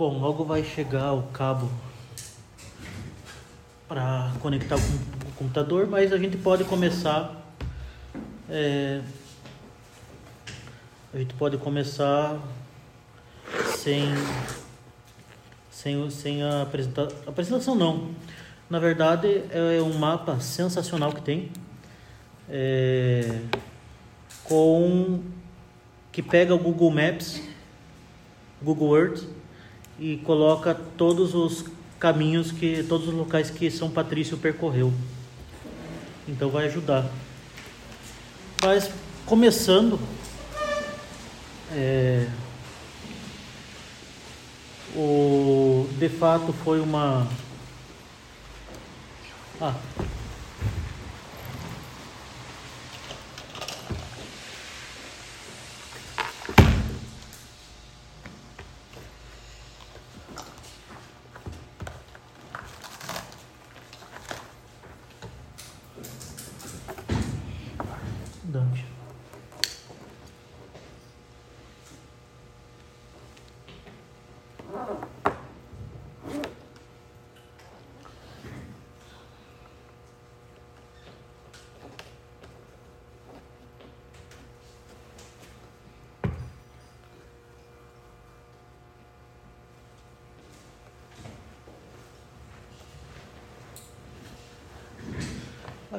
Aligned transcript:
Bom, 0.00 0.18
logo 0.18 0.44
vai 0.44 0.64
chegar 0.64 1.12
o 1.12 1.24
cabo 1.24 1.70
para 3.86 4.32
conectar 4.40 4.76
o 4.76 5.32
computador, 5.36 5.86
mas 5.86 6.10
a 6.10 6.16
gente 6.16 6.38
pode 6.38 6.64
começar. 6.64 7.52
é, 8.48 9.02
a 11.12 11.18
gente 11.18 11.34
pode 11.34 11.58
começar 11.58 12.38
sem 13.76 14.06
sem, 15.70 16.08
sem 16.08 16.42
a 16.44 16.62
apresentação. 16.62 17.18
Apresentação 17.26 17.74
não. 17.74 18.14
Na 18.70 18.78
verdade 18.78 19.44
é 19.50 19.82
um 19.82 19.98
mapa 19.98 20.40
sensacional 20.40 21.12
que 21.12 21.20
tem. 21.20 21.52
é, 22.48 23.38
com 24.44 25.22
que 26.10 26.22
pega 26.22 26.54
o 26.54 26.58
Google 26.58 26.90
Maps, 26.90 27.42
Google 28.62 28.96
Earth 28.96 29.39
e 30.00 30.16
coloca 30.16 30.74
todos 30.96 31.34
os 31.34 31.66
caminhos 31.98 32.50
que 32.50 32.82
todos 32.82 33.08
os 33.08 33.14
locais 33.14 33.50
que 33.50 33.70
São 33.70 33.90
Patrício 33.90 34.38
percorreu. 34.38 34.90
Então 36.26 36.48
vai 36.48 36.64
ajudar. 36.66 37.06
Mas 38.64 38.90
começando 39.26 40.00
é, 41.72 42.26
o 44.96 45.86
de 45.98 46.08
fato 46.08 46.52
foi 46.52 46.80
uma 46.80 47.28
ah, 49.60 49.74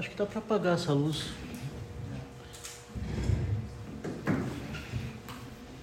Acho 0.02 0.10
que 0.10 0.16
dá 0.16 0.26
para 0.26 0.40
apagar 0.40 0.74
essa 0.74 0.94
luz. 0.94 1.28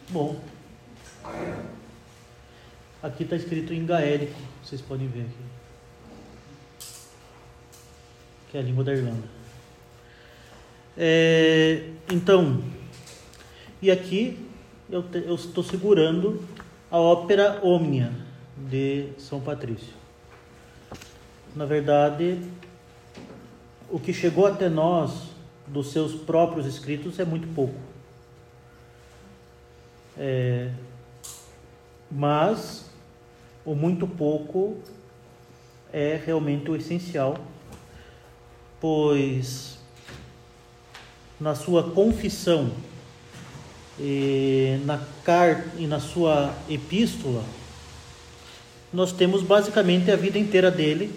Bom. 0.09 0.41
Aqui 3.01 3.23
está 3.23 3.37
escrito 3.37 3.73
em 3.73 3.87
gaélico, 3.87 4.35
vocês 4.61 4.81
podem 4.81 5.07
ver 5.07 5.21
aqui. 5.21 6.89
Que 8.51 8.59
é 8.59 8.61
a 8.61 8.65
língua 8.65 8.83
da 8.83 8.93
Irlanda. 8.93 9.23
É, 10.97 11.89
então, 12.11 12.65
e 13.81 13.89
aqui 13.89 14.45
eu 14.91 15.05
estou 15.37 15.63
segurando 15.63 16.43
a 16.91 16.99
ópera 16.99 17.61
Omnia 17.65 18.11
de 18.69 19.11
São 19.17 19.41
Patrício. 19.41 19.95
Na 21.55 21.67
verdade, 21.67 22.43
o 23.91 23.99
que 23.99 24.13
chegou 24.13 24.47
até 24.47 24.69
nós 24.69 25.29
dos 25.67 25.93
seus 25.93 26.15
próprios 26.15 26.67
escritos 26.67 27.19
é 27.19 27.25
muito 27.25 27.49
pouco. 27.55 27.75
É, 30.17 30.71
mas 32.11 32.91
o 33.65 33.75
muito 33.75 34.07
pouco 34.07 34.79
é 35.93 36.21
realmente 36.25 36.71
o 36.71 36.77
essencial, 36.77 37.37
pois 38.81 39.79
na 41.41 41.55
sua 41.55 41.91
confissão 41.91 42.73
e 43.99 44.81
na 44.85 45.01
carta 45.25 45.71
e 45.77 45.87
na 45.87 46.01
sua 46.01 46.55
epístola 46.69 47.45
nós 48.93 49.13
temos 49.13 49.43
basicamente 49.43 50.11
a 50.11 50.17
vida 50.17 50.39
inteira 50.39 50.71
dele 50.71 51.13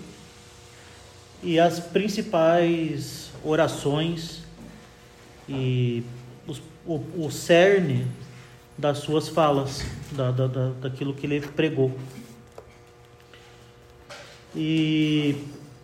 e 1.43 1.59
as 1.59 1.79
principais 1.79 3.31
orações 3.43 4.43
e 5.49 6.03
os, 6.47 6.61
o, 6.85 7.01
o 7.17 7.31
cerne 7.31 8.07
das 8.77 8.99
suas 8.99 9.27
falas, 9.27 9.83
da, 10.11 10.31
da, 10.31 10.47
da, 10.47 10.69
daquilo 10.81 11.13
que 11.13 11.25
ele 11.25 11.41
pregou. 11.41 11.91
E 14.55 15.35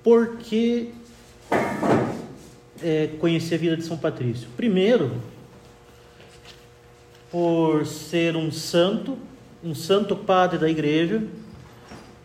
por 0.03 0.37
que 0.37 0.93
é, 2.81 3.07
conhecer 3.19 3.55
a 3.55 3.57
vida 3.57 3.77
de 3.77 3.83
São 3.83 3.97
Patrício? 3.97 4.47
Primeiro, 4.57 5.21
por 7.31 7.85
ser 7.85 8.35
um 8.35 8.51
santo, 8.51 9.17
um 9.63 9.73
santo 9.73 10.15
padre 10.15 10.57
da 10.57 10.69
igreja, 10.69 11.23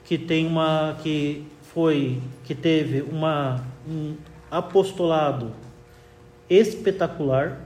que 0.04 0.18
tem 0.18 0.46
uma 0.46 0.98
que 1.02 1.44
foi 1.72 2.20
que 2.44 2.54
teve 2.54 3.02
uma 3.02 3.64
um 3.88 4.16
apostolado 4.50 5.52
espetacular 6.48 7.58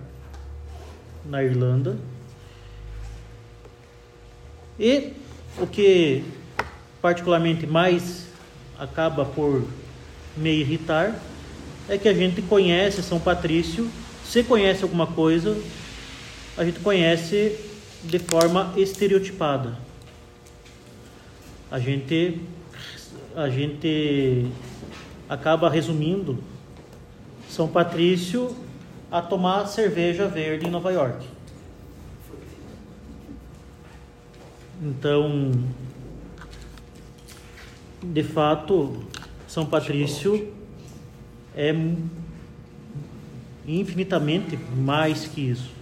na 1.25 1.43
Irlanda. 1.43 1.97
E 4.79 5.13
o 5.59 5.67
que 5.67 6.25
particularmente 7.03 7.67
mais 7.67 8.27
acaba 8.79 9.25
por 9.25 9.67
me 10.37 10.51
irritar 10.51 11.19
é 11.89 11.97
que 11.97 12.09
a 12.09 12.15
gente 12.15 12.43
conhece 12.43 13.03
São 13.03 13.19
Patrício, 13.19 13.91
se 14.25 14.43
conhece 14.43 14.83
alguma 14.83 15.07
coisa, 15.07 15.57
a 16.57 16.65
gente 16.65 16.81
conhece 16.81 17.59
de 18.05 18.19
forma 18.19 18.73
estereotipada. 18.77 19.77
A 21.71 21.79
gente 21.79 22.41
a 23.37 23.51
gente 23.51 24.47
acaba 25.29 25.69
resumindo 25.69 26.43
São 27.51 27.69
Patrício 27.69 28.57
a 29.13 29.21
tomar 29.21 29.67
cerveja 29.67 30.27
verde 30.27 30.67
em 30.67 30.71
Nova 30.71 30.91
York. 30.91 31.27
Então, 34.83 35.53
de 38.03 38.23
fato, 38.23 39.05
São 39.47 39.67
Patrício 39.67 40.51
é 41.55 41.75
infinitamente 43.67 44.59
mais 44.75 45.27
que 45.27 45.43
isso. 45.43 45.73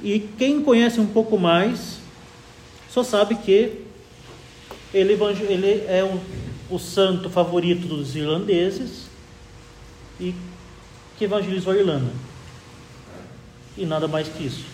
E 0.00 0.20
quem 0.38 0.62
conhece 0.62 1.00
um 1.00 1.06
pouco 1.06 1.36
mais 1.36 1.98
só 2.88 3.02
sabe 3.02 3.34
que 3.34 3.89
ele, 4.92 5.14
ele 5.48 5.84
é 5.86 6.02
o, 6.02 6.74
o 6.74 6.78
santo 6.78 7.30
favorito 7.30 7.86
dos 7.86 8.16
irlandeses 8.16 9.06
e 10.18 10.34
que 11.16 11.24
evangelizou 11.24 11.72
a 11.72 11.76
Irlanda. 11.76 12.12
E 13.76 13.86
nada 13.86 14.08
mais 14.08 14.28
que 14.28 14.44
isso. 14.44 14.64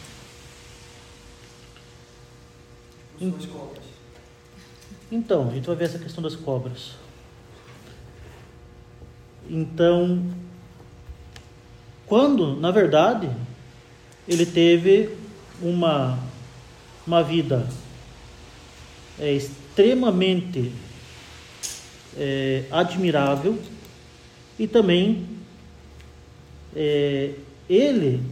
Então, 5.11 5.49
a 5.49 5.55
gente 5.55 5.67
vai 5.67 5.76
ver 5.76 5.85
essa 5.85 5.99
questão 5.99 6.23
das 6.23 6.35
cobras. 6.35 6.93
Então, 9.49 10.25
quando, 12.06 12.56
na 12.56 12.70
verdade, 12.70 13.31
ele 14.26 14.44
teve 14.44 15.11
uma, 15.62 16.19
uma 17.06 17.23
vida 17.23 17.67
é, 19.19 19.38
extremamente 19.76 20.73
é, 22.17 22.64
admirável 22.70 23.58
e 24.58 24.67
também 24.67 25.26
é, 26.75 27.34
ele 27.69 28.23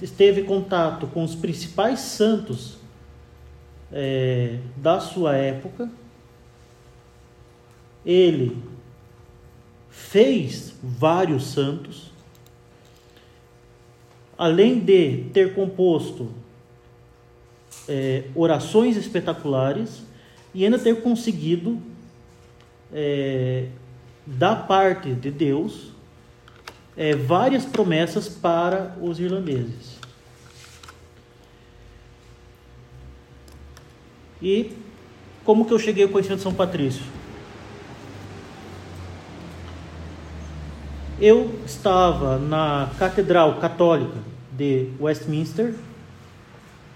esteve 0.00 0.40
em 0.40 0.44
contato 0.44 1.06
com 1.08 1.22
os 1.22 1.34
principais 1.34 2.00
santos 2.00 2.78
é, 3.92 4.60
da 4.74 4.98
sua 4.98 5.36
época. 5.36 5.90
Ele 8.04 8.56
fez 9.90 10.74
vários 10.82 11.48
santos, 11.48 12.10
além 14.38 14.80
de 14.80 15.24
ter 15.34 15.54
composto 15.54 16.30
é, 17.86 18.24
orações 18.34 18.96
espetaculares 18.96 20.10
e 20.54 20.64
ainda 20.64 20.78
ter 20.78 21.00
conseguido, 21.00 21.80
é, 22.92 23.68
da 24.26 24.54
parte 24.54 25.12
de 25.12 25.30
Deus, 25.30 25.92
é, 26.96 27.14
várias 27.14 27.64
promessas 27.64 28.28
para 28.28 28.96
os 29.00 29.18
irlandeses. 29.18 29.98
E 34.40 34.72
como 35.44 35.64
que 35.64 35.72
eu 35.72 35.78
cheguei 35.78 36.04
ao 36.04 36.10
conhecimento 36.10 36.38
de 36.38 36.42
São 36.42 36.54
Patrício? 36.54 37.04
Eu 41.20 41.60
estava 41.64 42.38
na 42.38 42.90
Catedral 42.98 43.60
Católica 43.60 44.18
de 44.50 44.88
Westminster, 45.00 45.74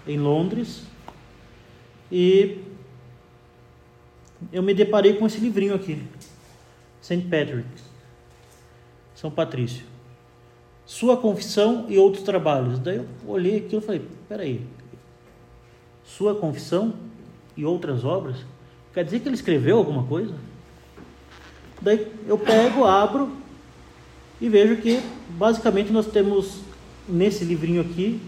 em 0.05 0.17
Londres, 0.17 0.83
e 2.11 2.59
eu 4.51 4.61
me 4.61 4.73
deparei 4.73 5.13
com 5.13 5.25
esse 5.25 5.39
livrinho 5.39 5.73
aqui, 5.73 6.01
St. 7.01 7.21
Patrick, 7.21 7.67
São 9.15 9.31
Patrício. 9.31 9.83
Sua 10.85 11.17
confissão 11.17 11.85
e 11.89 11.97
outros 11.97 12.23
trabalhos. 12.23 12.79
Daí 12.79 12.97
eu 12.97 13.07
olhei 13.27 13.57
aquilo 13.57 13.81
e 13.81 13.85
falei: 13.85 14.01
peraí, 14.29 14.61
sua 16.05 16.33
confissão 16.35 16.93
e 17.55 17.65
outras 17.65 18.05
obras? 18.05 18.37
Quer 18.93 19.03
dizer 19.03 19.19
que 19.19 19.27
ele 19.27 19.35
escreveu 19.35 19.77
alguma 19.77 20.03
coisa? 20.03 20.33
Daí 21.81 22.11
eu 22.25 22.37
pego, 22.37 22.85
abro 22.85 23.31
e 24.39 24.47
vejo 24.47 24.77
que 24.77 25.01
basicamente 25.29 25.91
nós 25.91 26.07
temos 26.07 26.61
nesse 27.07 27.43
livrinho 27.43 27.81
aqui 27.81 28.19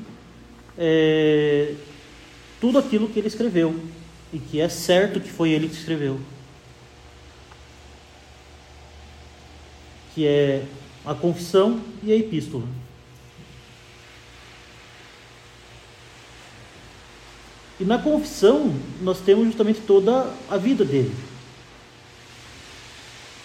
é, 0.77 1.75
tudo 2.59 2.77
aquilo 2.77 3.07
que 3.07 3.19
ele 3.19 3.27
escreveu 3.27 3.75
e 4.31 4.39
que 4.39 4.59
é 4.59 4.69
certo 4.69 5.19
que 5.19 5.31
foi 5.31 5.51
ele 5.51 5.67
que 5.67 5.75
escreveu. 5.75 6.19
Que 10.13 10.27
é 10.27 10.65
a 11.05 11.13
confissão 11.15 11.81
e 12.03 12.11
a 12.11 12.15
epístola. 12.15 12.65
E 17.79 17.85
na 17.85 17.97
confissão 17.97 18.75
nós 19.01 19.21
temos 19.21 19.45
justamente 19.45 19.79
toda 19.81 20.31
a 20.49 20.57
vida 20.57 20.83
dele. 20.83 21.15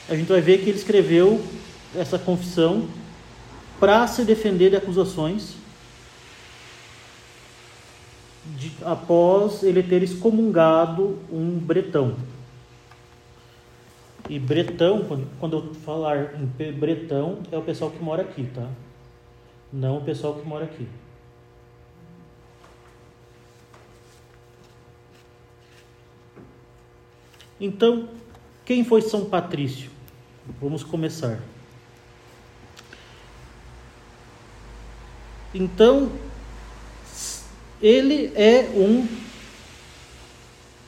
A 0.08 0.16
gente 0.16 0.28
vai 0.28 0.40
ver 0.40 0.58
que 0.58 0.68
ele 0.68 0.78
escreveu 0.78 1.42
essa 1.94 2.18
confissão 2.18 2.88
para 3.78 4.06
se 4.06 4.24
defender 4.24 4.70
de 4.70 4.76
acusações 4.76 5.54
de, 8.44 8.72
após 8.84 9.62
ele 9.62 9.82
ter 9.82 10.02
excomungado 10.02 11.18
um 11.30 11.58
bretão. 11.58 12.16
E 14.28 14.38
bretão, 14.38 15.04
quando 15.38 15.56
eu 15.56 15.74
falar 15.74 16.34
em 16.40 16.72
bretão, 16.72 17.40
é 17.52 17.58
o 17.58 17.62
pessoal 17.62 17.90
que 17.90 18.02
mora 18.02 18.22
aqui, 18.22 18.44
tá? 18.54 18.68
Não 19.72 19.98
o 19.98 20.00
pessoal 20.00 20.34
que 20.34 20.46
mora 20.46 20.64
aqui. 20.64 20.88
Então, 27.60 28.08
quem 28.64 28.84
foi 28.84 29.02
São 29.02 29.26
Patrício? 29.26 29.90
Vamos 30.60 30.82
começar. 30.82 31.40
Então, 35.54 36.10
ele 37.80 38.32
é 38.34 38.70
um 38.74 39.06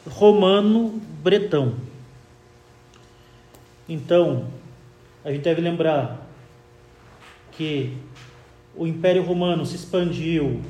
romano 0.08 1.00
bretão. 1.22 1.74
Então, 3.88 4.46
a 5.24 5.30
gente 5.30 5.42
deve 5.42 5.60
lembrar 5.60 6.26
que 7.52 7.96
o 8.76 8.86
Império 8.86 9.22
Romano 9.22 9.64
se 9.64 9.76
expandiu 9.76 10.60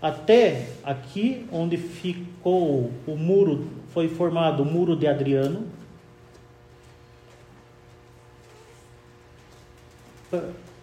até 0.00 0.68
aqui, 0.82 1.46
onde 1.52 1.76
ficou 1.76 2.92
o 3.06 3.16
muro, 3.16 3.66
foi 3.92 4.08
formado 4.08 4.62
o 4.62 4.66
Muro 4.66 4.94
de 4.96 5.06
Adriano. 5.06 5.66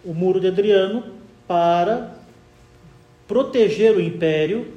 O 0.03 0.13
Muro 0.13 0.39
de 0.39 0.47
Adriano 0.47 1.03
para 1.47 2.14
proteger 3.27 3.95
o 3.95 4.01
império 4.01 4.74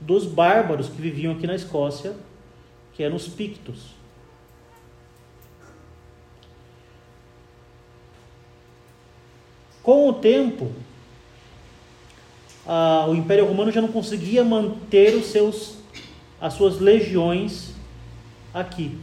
dos 0.00 0.26
bárbaros 0.26 0.88
que 0.88 1.00
viviam 1.00 1.32
aqui 1.32 1.46
na 1.46 1.54
Escócia, 1.54 2.14
que 2.94 3.02
eram 3.02 3.16
os 3.16 3.28
Pictos. 3.28 3.92
Com 9.82 10.08
o 10.08 10.12
tempo, 10.12 10.70
a, 12.66 13.06
o 13.08 13.14
Império 13.14 13.46
Romano 13.46 13.72
já 13.72 13.80
não 13.80 13.88
conseguia 13.88 14.44
manter 14.44 15.14
os 15.14 15.26
seus, 15.26 15.78
as 16.40 16.54
suas 16.54 16.78
legiões 16.78 17.74
aqui. 18.54 18.98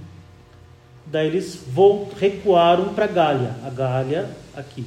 Daí 1.05 1.27
eles 1.27 1.65
recuaram 2.17 2.93
para 2.93 3.05
a 3.05 3.07
Gália, 3.07 3.55
a 3.65 3.69
Gália 3.69 4.29
aqui. 4.55 4.85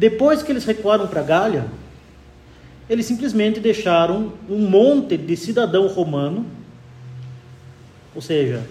Depois 0.00 0.42
que 0.42 0.50
eles 0.50 0.64
recuaram 0.64 1.06
para 1.06 1.22
Gália, 1.22 1.66
eles 2.88 3.04
simplesmente 3.04 3.60
deixaram 3.60 4.32
um 4.48 4.66
monte 4.66 5.14
de 5.14 5.36
cidadão 5.36 5.88
romano, 5.88 6.46
ou 8.14 8.22
seja, 8.22 8.66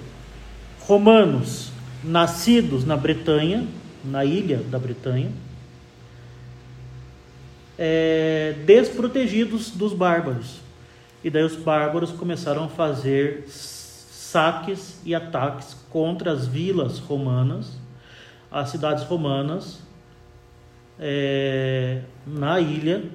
romanos 0.79 1.71
nascidos 2.03 2.83
na 2.83 2.97
Bretanha, 2.97 3.67
na 4.03 4.25
ilha 4.25 4.57
da 4.57 4.79
Bretanha, 4.79 5.31
é, 7.77 8.55
desprotegidos 8.65 9.69
dos 9.69 9.93
bárbaros. 9.93 10.61
E 11.23 11.29
daí 11.29 11.43
os 11.43 11.55
bárbaros 11.55 12.09
começaram 12.09 12.63
a 12.63 12.69
fazer 12.69 13.45
saques 13.47 14.99
e 15.05 15.13
ataques 15.13 15.77
contra 15.91 16.31
as 16.31 16.47
vilas 16.47 16.97
romanas, 16.97 17.77
as 18.51 18.69
cidades 18.69 19.03
romanas, 19.03 19.87
é, 20.99 22.01
na 22.27 22.59
ilha 22.59 23.09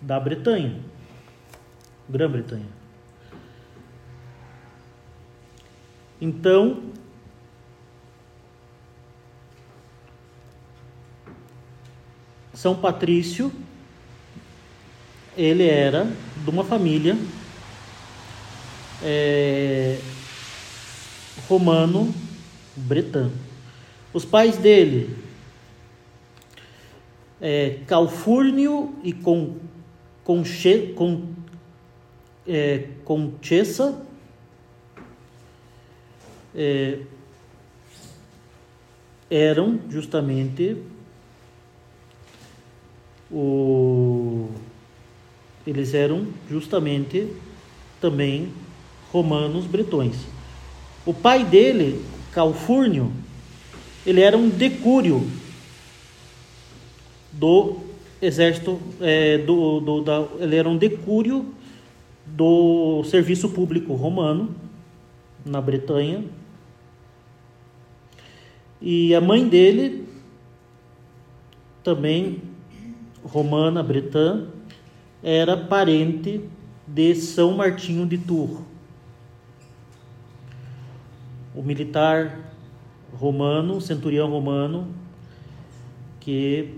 da 0.00 0.18
Bretanha, 0.18 0.80
Grã-Bretanha. 2.08 2.66
Então, 6.20 6.82
São 12.52 12.74
Patrício, 12.74 13.52
ele 15.36 15.68
era 15.68 16.10
de 16.42 16.50
uma 16.50 16.64
família 16.64 17.16
é, 19.02 20.00
romano 21.46 22.14
bretã. 22.74 23.30
Os 24.12 24.24
pais 24.24 24.56
dele 24.56 25.25
é, 27.48 27.78
Calfúrnio 27.86 28.92
e 29.04 29.12
com, 29.12 29.54
Conche, 30.24 30.92
com, 30.96 31.28
é, 32.44 32.88
Conchessa, 33.04 34.02
é, 36.52 36.98
eram 39.30 39.78
justamente 39.88 40.76
o, 43.30 44.48
eles 45.64 45.94
eram 45.94 46.26
justamente 46.50 47.28
também 48.00 48.52
romanos 49.12 49.66
bretões. 49.66 50.16
O 51.04 51.14
pai 51.14 51.44
dele, 51.44 52.04
Calfúrnio, 52.32 53.12
ele 54.04 54.20
era 54.20 54.36
um 54.36 54.48
decúrio 54.48 55.24
do 57.36 57.76
exército, 58.20 58.80
é, 59.00 59.38
do, 59.38 59.80
do, 59.80 60.00
da, 60.02 60.26
ele 60.38 60.56
era 60.56 60.68
um 60.68 60.76
decúrio 60.76 61.54
do 62.24 63.04
serviço 63.04 63.50
público 63.50 63.94
romano 63.94 64.54
na 65.44 65.60
Bretanha. 65.60 66.24
E 68.80 69.14
a 69.14 69.20
mãe 69.20 69.48
dele, 69.48 70.06
também 71.82 72.42
romana, 73.24 73.82
bretã, 73.82 74.46
era 75.22 75.56
parente 75.56 76.42
de 76.86 77.14
São 77.14 77.56
Martinho 77.56 78.06
de 78.06 78.18
Tours. 78.18 78.60
O 81.54 81.62
militar 81.62 82.52
romano, 83.14 83.80
centurião 83.80 84.28
romano, 84.28 84.88
que 86.20 86.74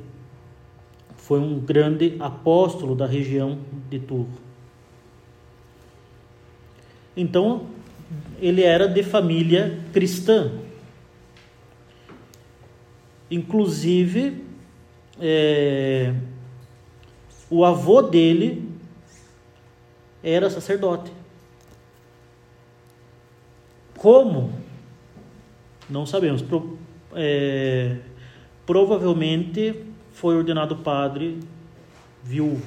foi 1.28 1.38
um 1.38 1.60
grande 1.60 2.16
apóstolo 2.20 2.94
da 2.94 3.04
região 3.04 3.58
de 3.90 3.98
Turro. 3.98 4.32
Então, 7.14 7.66
ele 8.40 8.62
era 8.62 8.88
de 8.88 9.02
família 9.02 9.78
cristã. 9.92 10.50
Inclusive, 13.30 14.42
é, 15.20 16.14
o 17.50 17.62
avô 17.62 18.00
dele 18.00 18.66
era 20.22 20.48
sacerdote. 20.48 21.12
Como? 23.98 24.50
Não 25.90 26.06
sabemos. 26.06 26.40
Pro, 26.40 26.78
é, 27.12 27.98
provavelmente 28.64 29.87
foi 30.20 30.36
ordenado 30.36 30.74
padre 30.74 31.38
viúvo. 32.24 32.66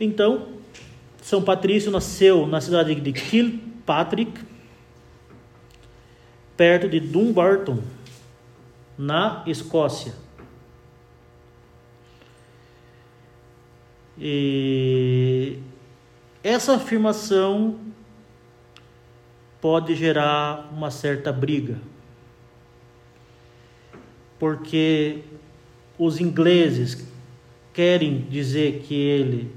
Então, 0.00 0.48
São 1.22 1.40
Patrício 1.40 1.88
nasceu 1.88 2.48
na 2.48 2.60
cidade 2.60 2.92
de 2.96 3.12
Kilpatrick, 3.12 4.40
perto 6.56 6.88
de 6.88 6.98
Dumbarton, 6.98 7.80
na 8.98 9.44
Escócia. 9.46 10.14
E 14.18 15.58
essa 16.42 16.74
afirmação 16.74 17.78
pode 19.60 19.94
gerar 19.94 20.68
uma 20.72 20.90
certa 20.90 21.32
briga, 21.32 21.78
porque 24.42 25.20
os 25.96 26.20
ingleses 26.20 27.06
querem 27.72 28.22
dizer 28.22 28.80
que 28.80 28.92
ele 28.92 29.54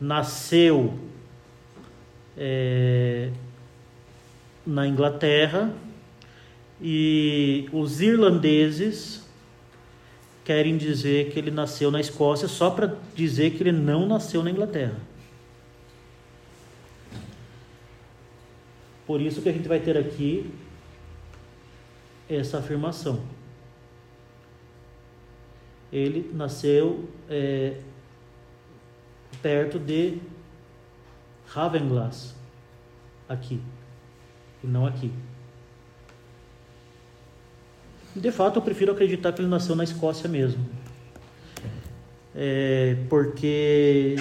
nasceu 0.00 0.98
é, 2.34 3.28
na 4.66 4.88
Inglaterra 4.88 5.70
e 6.80 7.68
os 7.70 8.00
irlandeses 8.00 9.22
querem 10.42 10.78
dizer 10.78 11.30
que 11.30 11.38
ele 11.38 11.50
nasceu 11.50 11.90
na 11.90 12.00
Escócia 12.00 12.48
só 12.48 12.70
para 12.70 12.96
dizer 13.14 13.50
que 13.50 13.62
ele 13.62 13.72
não 13.72 14.06
nasceu 14.06 14.42
na 14.42 14.50
Inglaterra. 14.50 14.96
Por 19.06 19.20
isso 19.20 19.42
que 19.42 19.50
a 19.50 19.52
gente 19.52 19.68
vai 19.68 19.80
ter 19.80 19.98
aqui 19.98 20.50
essa 22.26 22.56
afirmação. 22.56 23.43
Ele 25.94 26.28
nasceu 26.34 27.08
é, 27.30 27.74
perto 29.40 29.78
de 29.78 30.18
Ravenglass, 31.46 32.34
aqui, 33.28 33.60
e 34.64 34.66
não 34.66 34.84
aqui. 34.84 35.12
De 38.16 38.32
fato, 38.32 38.56
eu 38.58 38.62
prefiro 38.62 38.90
acreditar 38.90 39.32
que 39.32 39.40
ele 39.40 39.48
nasceu 39.48 39.76
na 39.76 39.84
Escócia 39.84 40.28
mesmo. 40.28 40.66
É, 42.34 42.96
porque 43.08 44.16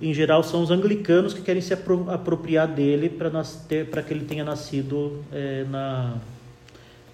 em 0.00 0.14
geral 0.14 0.44
são 0.44 0.62
os 0.62 0.70
anglicanos 0.70 1.34
que 1.34 1.42
querem 1.42 1.60
se 1.60 1.74
apropriar 1.74 2.68
dele 2.68 3.08
para 3.08 4.02
que 4.02 4.14
ele 4.14 4.24
tenha 4.24 4.44
nascido 4.44 5.24
é, 5.32 5.64
na, 5.64 6.18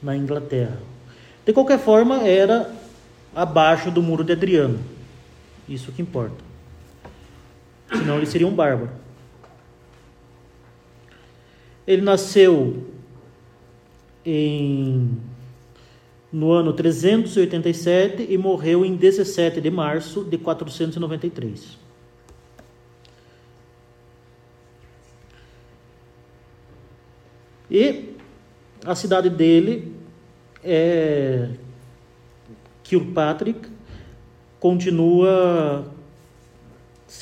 na 0.03 0.15
Inglaterra. 0.15 0.79
De 1.47 1.53
qualquer 1.55 1.79
forma, 1.79 2.29
era 2.29 2.71
abaixo 3.35 3.91
do 3.91 4.03
muro 4.03 4.23
de 4.23 4.33
Adriano. 4.33 4.79
Isso 5.69 5.91
que 5.93 6.03
importa. 6.03 6.37
Senão 7.89 8.17
ele 8.17 8.27
seria 8.27 8.47
um 8.47 8.55
bárbaro. 8.55 8.91
Ele 11.87 12.03
nasceu 12.03 12.87
em, 14.25 15.19
no 16.33 16.51
ano 16.53 16.73
387 16.73 18.27
e 18.29 18.39
morreu 18.39 18.85
em 18.85 18.97
17 18.97 19.61
de 19.61 19.71
março 19.71 20.25
de 20.25 20.39
493. 20.39 21.79
E 27.71 28.15
a 28.85 28.95
cidade 28.95 29.29
dele 29.29 29.95
é 30.63 31.51
Kilpatrick, 32.85 33.69
continua 34.61 35.85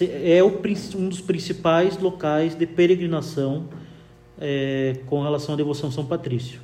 é 0.00 0.42
um 0.42 1.08
dos 1.08 1.20
principais 1.20 1.98
locais 1.98 2.54
de 2.54 2.66
peregrinação 2.66 3.68
é, 4.38 4.98
com 5.06 5.22
relação 5.22 5.54
à 5.54 5.56
devoção 5.56 5.88
a 5.88 5.92
São 5.92 6.04
Patrício. 6.04 6.60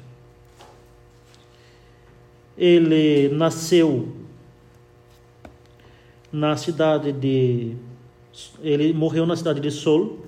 Ele 2.57 3.29
nasceu 3.29 4.09
na 6.33 6.57
cidade 6.57 7.13
de. 7.13 7.77
Ele 8.63 8.93
morreu 8.93 9.27
na 9.27 9.37
cidade 9.37 9.61
de 9.61 9.71
Sol, 9.71 10.19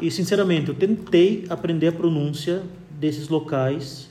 e 0.00 0.10
sinceramente, 0.10 0.68
eu 0.68 0.74
tentei 0.74 1.46
aprender 1.48 1.88
a 1.88 1.92
pronúncia 1.92 2.62
desses 2.90 3.28
locais, 3.28 4.10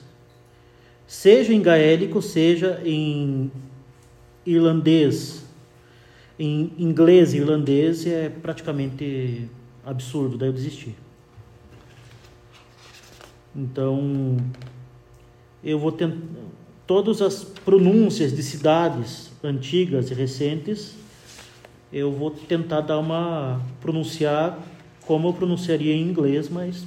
seja 1.08 1.54
em 1.54 1.62
gaélico, 1.62 2.22
seja 2.22 2.82
em 2.84 3.52
irlandês, 4.46 5.46
em 6.38 6.74
inglês 6.78 7.34
e 7.34 7.38
irlandês, 7.38 8.06
é 8.06 8.30
praticamente 8.30 9.50
absurdo, 9.86 10.38
daí 10.38 10.50
eu 10.50 10.54
desisti. 10.54 10.96
Então, 13.56 14.38
eu 15.64 15.80
vou 15.80 15.92
tentar 15.92 16.18
todas 16.86 17.22
as 17.22 17.44
pronúncias 17.44 18.36
de 18.36 18.44
cidades 18.44 19.32
antigas 19.44 20.12
e 20.12 20.14
recentes, 20.14 20.96
eu 21.92 22.12
vou 22.12 22.30
tentar 22.32 22.82
dar 22.82 23.00
uma 23.00 23.62
pronunciar 23.82 24.60
como 25.06 25.30
eu 25.30 25.34
pronunciaria 25.34 25.94
em 25.94 26.02
inglês, 26.02 26.50
mas 26.50 26.86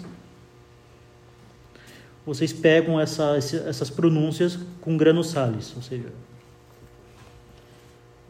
vocês 2.28 2.52
pegam 2.52 3.00
essa, 3.00 3.38
essas 3.38 3.88
pronúncias 3.88 4.58
com 4.82 4.98
grano 4.98 5.24
salis, 5.24 5.74
ou 5.74 5.80
seja, 5.80 6.12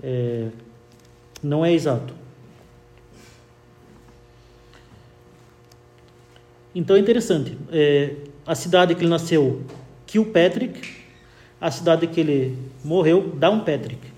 é, 0.01 0.51
não 1.43 1.67
é 1.67 1.73
exato. 1.73 2.15
Então 6.73 6.95
é 6.95 7.01
interessante. 7.01 7.59
É, 7.73 8.15
a 8.47 8.55
cidade 8.55 8.95
que 8.95 9.01
ele 9.01 9.11
nasceu, 9.11 9.65
Kilpatrick, 10.07 10.97
a 11.61 11.69
cidade 11.69 12.07
que 12.07 12.21
ele 12.21 12.57
morreu, 12.85 13.33
Downpatrick, 13.35 14.13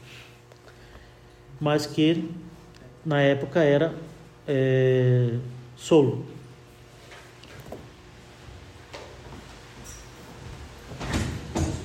mas 1.59 1.87
que 1.87 2.29
na 3.03 3.23
época 3.23 3.61
era 3.61 3.95
é, 4.47 5.39
solo. 5.75 6.27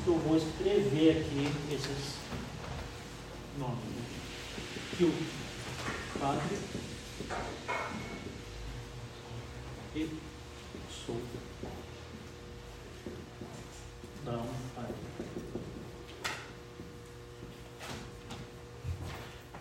Eu 0.08 0.18
vou 0.20 0.38
escrever 0.38 1.12
aqui 1.12 1.50
esses 1.74 2.16
nomes. 3.58 3.80
Q, 4.98 5.12
padre 6.18 6.58
e 9.94 10.10
sou. 10.90 11.22
Não, 14.24 14.48
padre. 14.74 14.96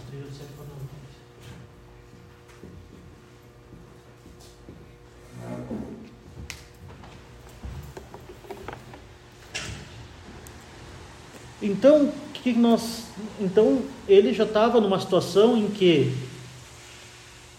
Então, 11.67 12.13
que 12.33 12.53
nós, 12.53 13.09
então 13.41 13.83
ele 14.09 14.33
já 14.33 14.45
estava 14.45 14.81
numa 14.81 15.01
situação 15.01 15.57
em 15.57 15.69
que 15.69 16.15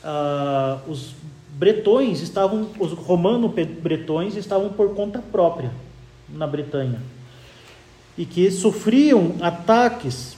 ah, 0.04 0.80
os 0.88 1.14
bretões 1.50 2.22
estavam, 2.22 2.70
os 2.80 2.94
romano-bretões 2.94 4.36
estavam 4.36 4.70
por 4.70 4.96
conta 4.96 5.20
própria 5.20 5.72
na 6.30 6.48
Bretanha 6.48 7.02
e 8.18 8.26
que 8.26 8.50
sofriam 8.50 9.36
ataques 9.42 10.38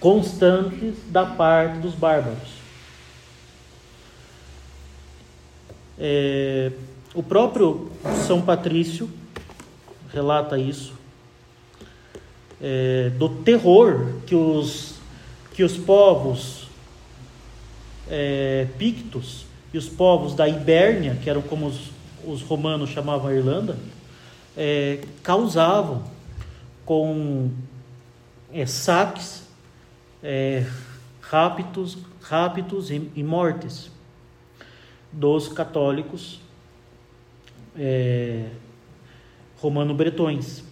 constantes 0.00 0.94
da 1.08 1.24
parte 1.24 1.78
dos 1.78 1.94
bárbaros. 1.94 2.64
É, 5.98 6.72
o 7.14 7.22
próprio 7.22 7.90
São 8.26 8.42
Patrício 8.42 9.08
relata 10.12 10.58
isso, 10.58 10.92
é, 12.62 13.10
do 13.10 13.28
terror 13.28 14.20
que 14.26 14.34
os, 14.34 14.96
que 15.52 15.62
os 15.62 15.76
povos 15.76 16.68
é, 18.08 18.66
pictos 18.78 19.46
e 19.72 19.78
os 19.78 19.88
povos 19.88 20.34
da 20.34 20.48
Ibérnia, 20.48 21.18
que 21.22 21.28
eram 21.28 21.42
como 21.42 21.66
os, 21.66 21.90
os 22.24 22.42
romanos 22.42 22.90
chamavam 22.90 23.28
a 23.28 23.34
Irlanda, 23.34 23.76
é, 24.56 25.00
causavam 25.22 26.04
com 26.84 27.50
é, 28.52 28.66
saques, 28.66 29.48
é, 30.22 30.64
raptos, 31.20 31.98
raptos 32.20 32.90
e, 32.90 33.10
e 33.16 33.22
mortes 33.22 33.90
dos 35.10 35.48
católicos 35.48 36.40
é, 37.76 38.46
romano-bretões. 39.58 40.62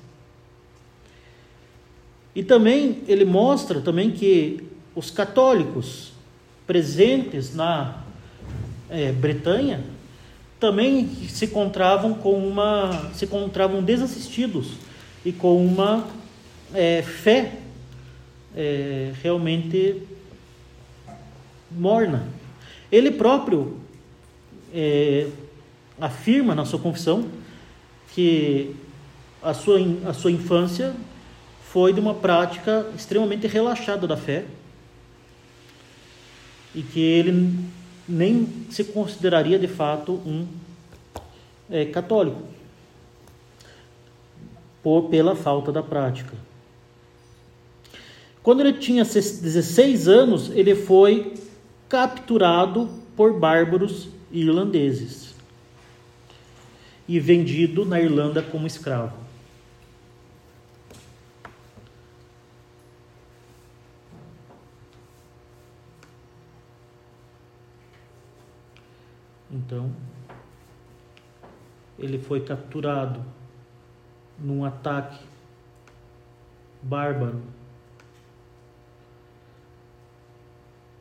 E 2.34 2.42
também 2.42 3.02
ele 3.06 3.24
mostra 3.24 3.80
também 3.80 4.10
que 4.10 4.64
os 4.94 5.10
católicos 5.10 6.12
presentes 6.66 7.54
na 7.54 8.02
é, 8.88 9.12
Bretanha 9.12 9.82
também 10.58 11.08
se 11.28 11.46
encontravam 11.46 12.14
com 12.14 12.34
uma 12.46 13.10
se 13.12 13.24
encontravam 13.24 13.82
desassistidos 13.82 14.68
e 15.24 15.32
com 15.32 15.64
uma 15.64 16.06
é, 16.72 17.02
fé 17.02 17.54
é, 18.54 19.12
realmente 19.22 20.02
morna. 21.70 22.28
Ele 22.90 23.10
próprio 23.10 23.78
é, 24.72 25.26
afirma 26.00 26.54
na 26.54 26.64
sua 26.64 26.78
confissão 26.78 27.26
que 28.14 28.76
a 29.42 29.54
sua, 29.54 29.78
a 30.06 30.12
sua 30.12 30.30
infância 30.30 30.94
foi 31.72 31.90
de 31.94 32.00
uma 32.00 32.12
prática 32.12 32.86
extremamente 32.94 33.46
relaxada 33.46 34.06
da 34.06 34.14
fé 34.14 34.44
e 36.74 36.82
que 36.82 37.00
ele 37.00 37.58
nem 38.06 38.46
se 38.68 38.84
consideraria 38.84 39.58
de 39.58 39.66
fato 39.66 40.12
um 40.26 40.46
é, 41.70 41.86
católico 41.86 42.42
por 44.82 45.08
pela 45.08 45.34
falta 45.34 45.72
da 45.72 45.82
prática. 45.82 46.34
Quando 48.42 48.60
ele 48.60 48.74
tinha 48.74 49.02
16 49.02 50.08
anos, 50.08 50.50
ele 50.50 50.74
foi 50.74 51.32
capturado 51.88 52.90
por 53.16 53.38
bárbaros 53.38 54.08
irlandeses 54.30 55.34
e 57.08 57.18
vendido 57.18 57.86
na 57.86 57.98
Irlanda 57.98 58.42
como 58.42 58.66
escravo. 58.66 59.21
Então, 69.52 69.92
ele 71.98 72.18
foi 72.18 72.40
capturado 72.40 73.22
num 74.38 74.64
ataque 74.64 75.22
bárbaro 76.82 77.42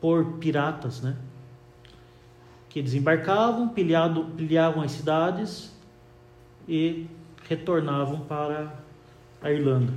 por 0.00 0.34
piratas, 0.34 1.00
né? 1.00 1.16
Que 2.68 2.82
desembarcavam, 2.82 3.68
pilhado, 3.68 4.24
pilhavam 4.36 4.82
as 4.82 4.92
cidades 4.92 5.74
e 6.68 7.06
retornavam 7.48 8.20
para 8.20 8.74
a 9.40 9.50
Irlanda. 9.50 9.92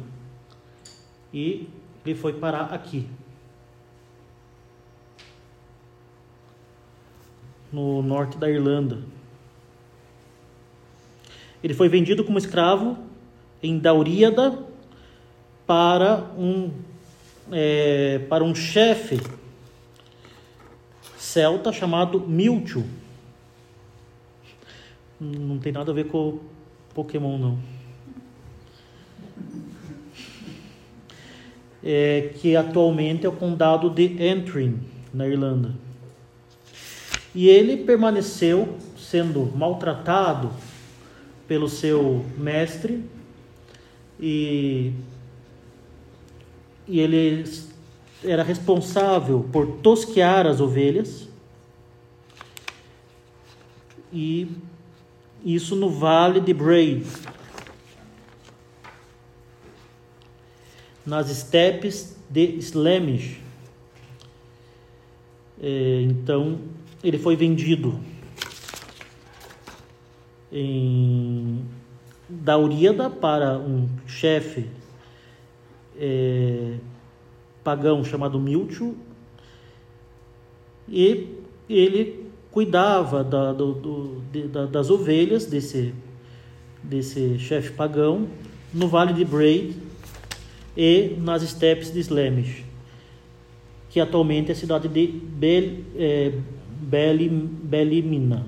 E 1.33 1.69
ele 2.05 2.15
foi 2.15 2.33
parar 2.33 2.73
aqui, 2.73 3.09
no 7.75 8.01
norte 8.01 8.37
da 8.37 8.49
Irlanda. 8.49 8.99
Ele 11.61 11.73
foi 11.73 11.89
vendido 11.89 12.23
como 12.23 12.37
escravo 12.37 12.97
em 13.61 13.77
Dauríada 13.77 14.57
para 15.67 16.23
um 16.37 16.71
é, 17.51 18.19
para 18.29 18.45
um 18.45 18.55
chefe 18.55 19.19
celta 21.17 21.73
chamado 21.73 22.21
Mewtwo. 22.21 22.85
Não 25.19 25.57
tem 25.59 25.73
nada 25.73 25.91
a 25.91 25.93
ver 25.93 26.05
com 26.05 26.39
Pokémon 26.93 27.37
não. 27.37 27.59
É, 31.83 32.33
que 32.39 32.55
atualmente 32.55 33.25
é 33.25 33.29
o 33.29 33.33
condado 33.33 33.89
de 33.89 34.17
Antrim, 34.23 34.79
na 35.13 35.27
Irlanda. 35.27 35.84
E 37.35 37.49
ele 37.49 37.83
permaneceu 37.83 38.77
sendo 38.97 39.45
maltratado 39.55 40.51
pelo 41.47 41.69
seu 41.69 42.25
mestre 42.37 43.03
e, 44.19 44.93
e 46.87 46.99
ele 46.99 47.43
era 48.23 48.41
responsável 48.41 49.47
por 49.51 49.67
tosquear 49.83 50.47
as 50.47 50.59
ovelhas 50.59 51.27
e 54.11 54.47
isso 55.43 55.75
no 55.75 55.89
vale 55.89 56.39
de 56.39 56.53
Bray, 56.53 57.05
nas 61.05 61.29
estepes 61.29 62.15
de 62.29 62.57
Slemish. 62.57 63.41
É, 65.61 66.01
então 66.01 66.59
ele 67.03 67.17
foi 67.17 67.35
vendido 67.35 67.99
em 70.51 71.63
Dauríada 72.27 73.09
para 73.09 73.57
um 73.59 73.87
chefe 74.07 74.67
é, 75.97 76.77
pagão 77.63 78.03
chamado 78.03 78.39
Miltio 78.39 78.97
e 80.87 81.35
ele 81.69 82.25
cuidava 82.49 83.23
da, 83.23 83.53
do, 83.53 83.73
do, 83.73 84.21
de, 84.31 84.47
da, 84.47 84.65
das 84.65 84.89
ovelhas 84.89 85.45
desse, 85.45 85.93
desse 86.81 87.37
chefe 87.37 87.71
pagão 87.73 88.27
no 88.73 88.87
Vale 88.87 89.13
de 89.13 89.25
Braid 89.25 89.75
e 90.75 91.15
nas 91.19 91.41
estepes 91.41 91.91
de 91.91 91.99
Slemish, 91.99 92.63
que 93.89 93.99
atualmente 93.99 94.49
é 94.49 94.51
a 94.53 94.55
cidade 94.55 94.87
de 94.87 95.07
Bel, 95.07 95.79
é, 95.95 96.33
Belimina. 96.79 98.45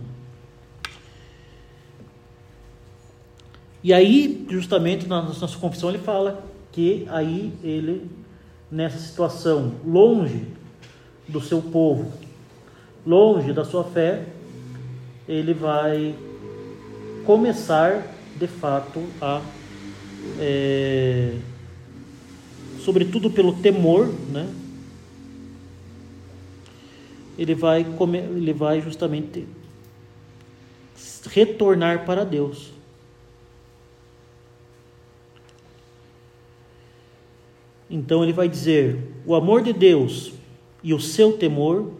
E 3.83 3.93
aí, 3.93 4.45
justamente 4.49 5.07
na 5.07 5.21
nossa 5.21 5.57
confissão, 5.57 5.89
ele 5.89 5.99
fala 5.99 6.43
que 6.71 7.07
aí 7.09 7.53
ele, 7.63 8.09
nessa 8.69 8.97
situação, 8.97 9.75
longe 9.85 10.45
do 11.27 11.39
seu 11.39 11.61
povo, 11.61 12.11
longe 13.05 13.53
da 13.53 13.63
sua 13.63 13.83
fé, 13.83 14.25
ele 15.27 15.53
vai 15.53 16.15
começar 17.25 18.07
de 18.37 18.47
fato 18.47 19.03
a, 19.21 19.41
é, 20.39 21.35
sobretudo 22.79 23.29
pelo 23.29 23.53
temor, 23.53 24.07
né? 24.29 24.47
Ele 27.37 27.53
vai, 27.53 27.85
ele 28.35 28.53
vai 28.53 28.81
justamente 28.81 29.47
retornar 31.27 32.05
para 32.05 32.25
Deus. 32.25 32.71
Então 37.89 38.23
ele 38.23 38.33
vai 38.33 38.49
dizer: 38.49 38.99
o 39.25 39.35
amor 39.35 39.61
de 39.61 39.73
Deus 39.73 40.33
e 40.83 40.93
o 40.93 40.99
seu 40.99 41.37
temor 41.37 41.91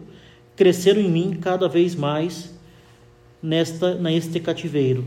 cresceram 0.56 1.00
em 1.00 1.10
mim 1.10 1.38
cada 1.40 1.68
vez 1.68 1.94
mais 1.94 2.54
nesta 3.42 3.94
neste 3.94 4.40
cativeiro. 4.40 5.04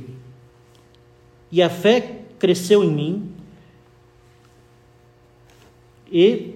E 1.51 1.61
a 1.61 1.69
fé 1.69 2.21
cresceu 2.39 2.83
em 2.83 2.91
mim 2.91 3.31
e 6.11 6.55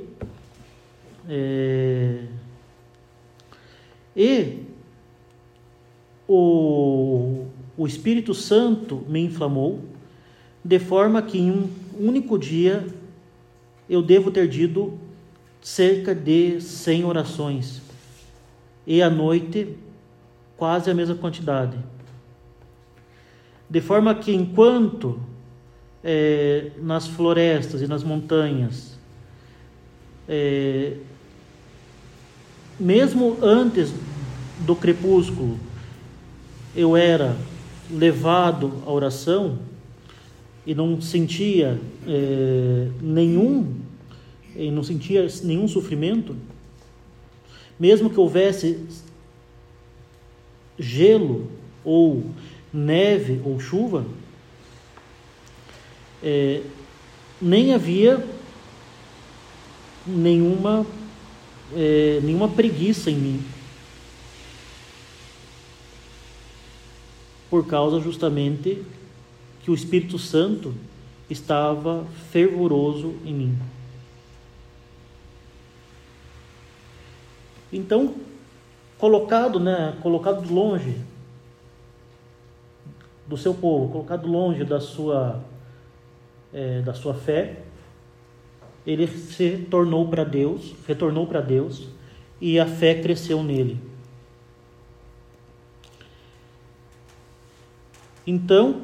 é, 1.27 2.23
e 4.15 4.63
o, 6.27 7.45
o 7.77 7.85
Espírito 7.85 8.33
Santo 8.33 9.03
me 9.07 9.19
inflamou, 9.19 9.81
de 10.63 10.79
forma 10.79 11.21
que 11.21 11.37
em 11.37 11.51
um 11.51 11.69
único 11.99 12.39
dia 12.39 12.85
eu 13.89 14.01
devo 14.01 14.31
ter 14.31 14.47
dito 14.47 14.97
cerca 15.61 16.15
de 16.15 16.61
100 16.61 17.05
orações 17.05 17.81
e 18.85 19.01
à 19.01 19.09
noite 19.09 19.75
quase 20.57 20.89
a 20.89 20.93
mesma 20.93 21.15
quantidade. 21.15 21.77
de 23.69 23.81
forma 23.81 24.13
que 24.15 24.33
enquanto 24.33 25.19
é, 26.03 26.71
nas 26.79 27.07
florestas 27.07 27.81
e 27.81 27.87
nas 27.87 28.03
montanhas, 28.03 28.95
é, 30.29 30.97
mesmo 32.79 33.37
antes 33.41 33.93
do 34.59 34.75
crepúsculo, 34.75 35.59
eu 36.75 36.95
era 36.95 37.37
levado 37.89 38.81
à 38.85 38.91
oração 38.91 39.59
e 40.65 40.73
não 40.73 40.99
sentia 40.99 41.79
é, 42.07 42.87
nenhum, 43.01 43.75
e 44.55 44.71
não 44.71 44.83
sentia 44.83 45.27
nenhum 45.43 45.67
sofrimento, 45.67 46.35
mesmo 47.79 48.09
que 48.09 48.19
houvesse 48.19 48.79
gelo 50.77 51.49
ou 51.83 52.23
neve 52.73 53.41
ou 53.45 53.59
chuva, 53.59 54.05
é, 56.23 56.61
nem 57.41 57.73
havia 57.73 58.25
nenhuma, 60.05 60.85
é, 61.73 62.19
nenhuma 62.21 62.49
preguiça 62.49 63.09
em 63.09 63.15
mim. 63.15 63.43
Por 67.49 67.65
causa 67.65 67.99
justamente 67.99 68.83
que 69.63 69.71
o 69.71 69.73
Espírito 69.73 70.19
Santo 70.19 70.73
estava 71.29 72.05
fervoroso 72.31 73.15
em 73.25 73.33
mim. 73.33 73.57
Então, 77.71 78.15
colocado, 78.97 79.59
né, 79.59 79.97
colocado 80.01 80.47
longe 80.51 80.95
do 83.27 83.37
seu 83.37 83.53
povo, 83.53 83.91
colocado 83.91 84.27
longe 84.27 84.63
da 84.63 84.79
sua 84.79 85.43
é, 86.53 86.81
da 86.81 86.93
sua 86.93 87.13
fé, 87.13 87.64
ele 88.85 89.07
se 89.07 89.65
tornou 89.69 90.07
para 90.07 90.23
Deus, 90.23 90.73
retornou 90.87 91.25
para 91.25 91.41
Deus 91.41 91.87
e 92.39 92.59
a 92.59 92.65
fé 92.65 92.95
cresceu 92.95 93.41
nele. 93.41 93.77
Então, 98.27 98.81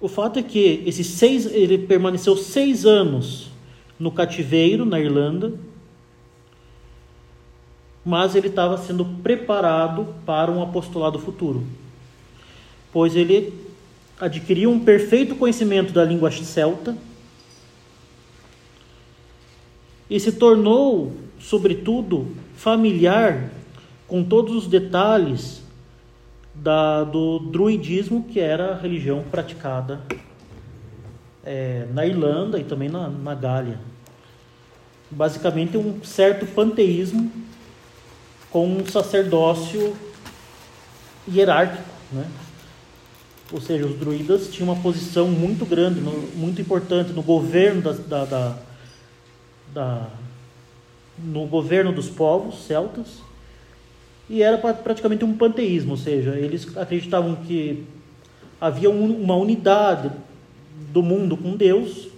o 0.00 0.08
fato 0.08 0.38
é 0.38 0.42
que 0.42 0.82
esses 0.86 1.06
seis, 1.06 1.46
ele 1.46 1.78
permaneceu 1.78 2.36
seis 2.36 2.84
anos 2.84 3.50
no 3.98 4.10
cativeiro 4.10 4.84
na 4.84 4.98
Irlanda, 4.98 5.52
mas 8.04 8.34
ele 8.34 8.48
estava 8.48 8.76
sendo 8.78 9.04
preparado 9.04 10.12
para 10.26 10.50
um 10.50 10.60
apostolado 10.60 11.20
futuro, 11.20 11.64
pois 12.92 13.14
ele 13.14 13.54
adquiriu 14.18 14.70
um 14.70 14.80
perfeito 14.80 15.36
conhecimento 15.36 15.92
da 15.92 16.04
língua 16.04 16.30
celta 16.30 16.96
e 20.12 20.20
se 20.20 20.32
tornou, 20.32 21.10
sobretudo, 21.40 22.36
familiar 22.54 23.50
com 24.06 24.22
todos 24.22 24.54
os 24.54 24.66
detalhes 24.66 25.62
da, 26.54 27.02
do 27.02 27.38
druidismo, 27.38 28.22
que 28.24 28.38
era 28.38 28.72
a 28.72 28.76
religião 28.78 29.24
praticada 29.30 30.02
é, 31.42 31.86
na 31.94 32.04
Irlanda 32.04 32.58
e 32.58 32.64
também 32.64 32.90
na, 32.90 33.08
na 33.08 33.34
Gália. 33.34 33.80
Basicamente, 35.10 35.78
um 35.78 36.04
certo 36.04 36.44
panteísmo 36.44 37.32
com 38.50 38.66
um 38.66 38.84
sacerdócio 38.84 39.96
hierárquico, 41.26 41.88
né? 42.12 42.26
ou 43.50 43.62
seja, 43.62 43.86
os 43.86 43.98
druidas 43.98 44.48
tinham 44.48 44.70
uma 44.70 44.82
posição 44.82 45.28
muito 45.28 45.64
grande, 45.64 46.02
muito 46.36 46.60
importante 46.60 47.12
no 47.12 47.22
governo 47.22 47.80
da, 47.80 47.92
da, 47.92 48.24
da, 48.26 48.71
da 49.72 50.08
no 51.18 51.46
governo 51.46 51.92
dos 51.92 52.08
povos 52.08 52.64
celtas 52.64 53.22
e 54.28 54.42
era 54.42 54.56
praticamente 54.56 55.24
um 55.24 55.36
panteísmo, 55.36 55.92
ou 55.92 55.96
seja, 55.96 56.36
eles 56.36 56.74
acreditavam 56.76 57.36
que 57.36 57.84
havia 58.60 58.88
uma 58.88 59.36
unidade 59.36 60.10
do 60.90 61.02
mundo 61.02 61.36
com 61.36 61.56
Deus 61.56 62.08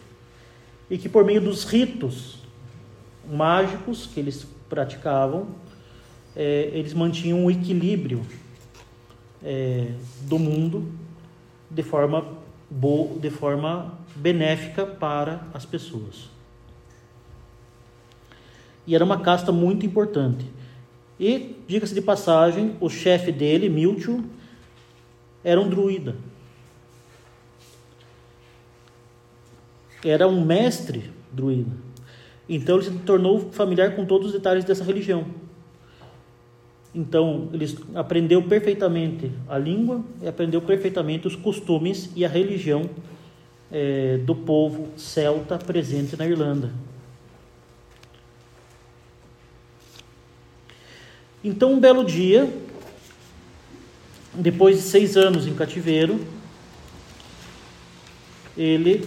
e 0.89 0.97
que 0.97 1.09
por 1.09 1.25
meio 1.25 1.41
dos 1.41 1.65
ritos 1.65 2.39
mágicos 3.29 4.07
que 4.07 4.21
eles 4.21 4.47
praticavam, 4.69 5.49
é, 6.37 6.71
eles 6.73 6.95
mantinham 6.95 7.45
o 7.45 7.51
equilíbrio 7.51 8.25
é, 9.43 9.89
do 10.23 10.39
mundo 10.39 10.93
de 11.71 11.83
forma 11.83 12.25
boa, 12.71 13.19
de 13.19 13.31
forma 13.31 13.99
benéfica 14.15 14.87
para 14.87 15.47
as 15.53 15.65
pessoas. 15.65 16.34
E 18.87 18.95
era 18.95 19.05
uma 19.05 19.21
casta 19.21 19.51
muito 19.51 19.87
importante. 19.87 20.45
E, 21.19 21.57
diga-se 21.67 21.95
de 21.95 22.03
passagem, 22.03 22.77
o 22.81 22.89
chefe 22.89 23.31
dele, 23.31 23.69
Miltio, 23.69 24.25
era 25.43 25.61
um 25.61 25.69
druida. 25.69 26.17
Era 30.05 30.29
um 30.29 30.45
mestre 30.45 31.11
druida. 31.33 31.71
Então 32.49 32.77
ele 32.77 32.85
se 32.85 32.91
tornou 32.99 33.51
familiar 33.53 33.95
com 33.97 34.05
todos 34.05 34.29
os 34.29 34.33
detalhes 34.33 34.65
dessa 34.65 34.85
religião. 34.85 35.25
Então, 36.95 37.49
ele 37.53 37.77
aprendeu 37.95 38.41
perfeitamente 38.43 39.33
a 39.49 39.59
língua 39.59 40.05
e 40.23 40.29
aprendeu 40.29 40.63
perfeitamente 40.63 41.27
os 41.27 41.35
costumes 41.35 42.11
e 42.15 42.25
a 42.25 42.29
religião 42.29 42.89
é, 43.73 44.19
do 44.19 44.35
povo 44.35 44.89
celta 44.97 45.59
presente 45.59 46.17
na 46.17 46.25
Irlanda. 46.25 46.71
Então, 51.45 51.75
um 51.75 51.79
belo 51.79 52.03
dia, 52.03 52.51
depois 54.33 54.77
de 54.77 54.83
seis 54.83 55.15
anos 55.15 55.47
em 55.47 55.55
cativeiro, 55.55 56.27
ele 58.57 59.05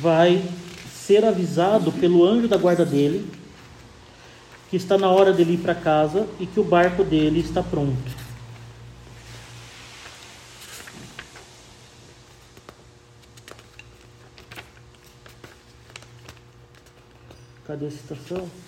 vai 0.00 0.42
ser 0.90 1.22
avisado 1.22 1.92
pelo 1.92 2.24
anjo 2.24 2.48
da 2.48 2.56
guarda 2.56 2.86
dele 2.86 3.30
que 4.70 4.76
está 4.76 4.96
na 4.96 5.10
hora 5.10 5.34
dele 5.34 5.54
ir 5.54 5.58
para 5.58 5.74
casa 5.74 6.26
e 6.40 6.46
que 6.46 6.58
o 6.58 6.64
barco 6.64 7.04
dele 7.04 7.40
está 7.40 7.62
pronto. 7.62 8.24
Cadê 17.66 17.86
a 17.86 17.90
citação? 17.90 18.63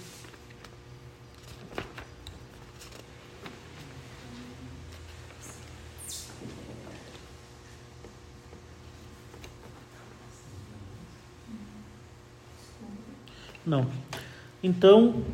Não. 13.67 13.87
Então, 14.63 15.25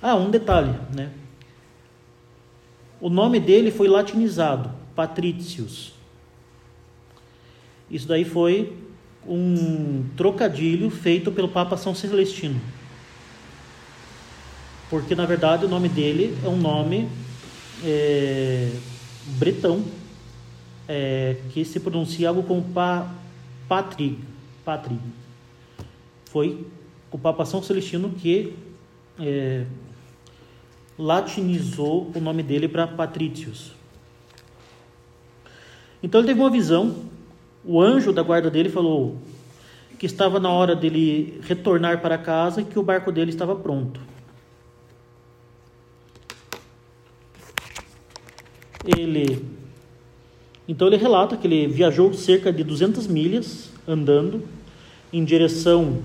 ah, 0.00 0.16
um 0.16 0.30
detalhe, 0.30 0.74
né? 0.94 1.10
O 3.00 3.10
nome 3.10 3.38
dele 3.38 3.70
foi 3.70 3.86
latinizado, 3.86 4.70
Patricius. 4.96 5.92
Isso 7.90 8.08
daí 8.08 8.24
foi 8.24 8.72
um 9.26 10.06
trocadilho 10.16 10.90
feito 10.90 11.30
pelo 11.30 11.48
Papa 11.48 11.76
São 11.76 11.94
Celestino. 11.94 12.60
Porque, 14.88 15.14
na 15.14 15.26
verdade, 15.26 15.66
o 15.66 15.68
nome 15.68 15.88
dele 15.88 16.36
é 16.42 16.48
um 16.48 16.56
nome 16.56 17.08
é, 17.84 18.70
bretão, 19.38 19.84
é, 20.88 21.36
que 21.50 21.64
se 21.64 21.80
pronuncia 21.80 22.28
algo 22.28 22.42
como 22.42 22.62
pa, 22.62 23.10
patri, 23.68 24.18
patri. 24.64 24.98
Foi 26.26 26.66
o 27.14 27.18
Papa 27.18 27.44
São 27.44 27.62
Celestino 27.62 28.10
que 28.10 28.54
é, 29.20 29.64
latinizou 30.98 32.10
o 32.12 32.18
nome 32.18 32.42
dele 32.42 32.66
para 32.66 32.88
Patricius. 32.88 33.70
Então 36.02 36.20
ele 36.20 36.26
teve 36.26 36.40
uma 36.40 36.50
visão, 36.50 37.04
o 37.64 37.80
anjo 37.80 38.12
da 38.12 38.20
guarda 38.20 38.50
dele 38.50 38.68
falou 38.68 39.16
que 39.96 40.06
estava 40.06 40.40
na 40.40 40.50
hora 40.50 40.74
dele 40.74 41.40
retornar 41.44 42.00
para 42.00 42.18
casa 42.18 42.62
e 42.62 42.64
que 42.64 42.80
o 42.80 42.82
barco 42.82 43.12
dele 43.12 43.30
estava 43.30 43.54
pronto. 43.54 44.00
Ele 48.84 49.54
então 50.66 50.88
ele 50.88 50.96
relata 50.96 51.36
que 51.36 51.46
ele 51.46 51.68
viajou 51.68 52.12
cerca 52.12 52.52
de 52.52 52.64
200 52.64 53.06
milhas 53.06 53.70
andando 53.86 54.42
em 55.12 55.24
direção 55.24 56.02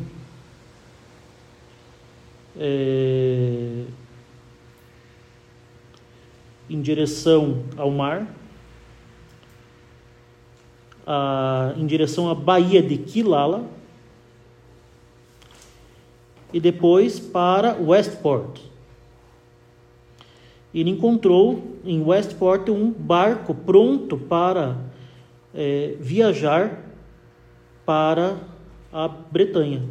é, 2.58 3.84
em 6.70 6.82
direção 6.82 7.64
ao 7.78 7.92
mar. 7.92 8.28
a, 11.10 11.74
em 11.76 11.88
direção 11.88 12.30
à 12.30 12.36
Baía 12.36 12.84
de 12.84 12.96
Quilala 13.00 13.66
e 16.54 16.60
depois 16.60 17.20
para 17.20 17.76
Westport. 17.76 18.62
Ele 20.72 20.92
encontrou 20.92 21.78
em 21.84 22.04
Westport 22.04 22.70
um 22.70 22.92
barco 22.92 23.56
pronto 23.56 24.18
para 24.18 24.78
é, 25.54 25.96
viajar 26.00 26.86
para 27.84 28.38
a 28.94 29.08
Bretanha. 29.08 29.82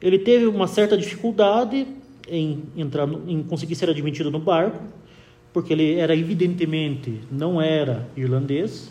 Ele 0.00 0.18
teve 0.18 0.46
uma 0.46 0.66
certa 0.66 0.96
dificuldade 0.96 1.86
em 2.28 2.62
entrar, 2.76 3.08
em 3.26 3.42
conseguir 3.42 3.74
ser 3.74 3.90
admitido 3.90 4.30
no 4.30 4.38
barco, 4.38 4.82
porque 5.52 5.72
ele 5.72 5.96
era 5.96 6.14
evidentemente 6.14 7.20
não 7.30 7.60
era 7.60 8.08
irlandês, 8.16 8.90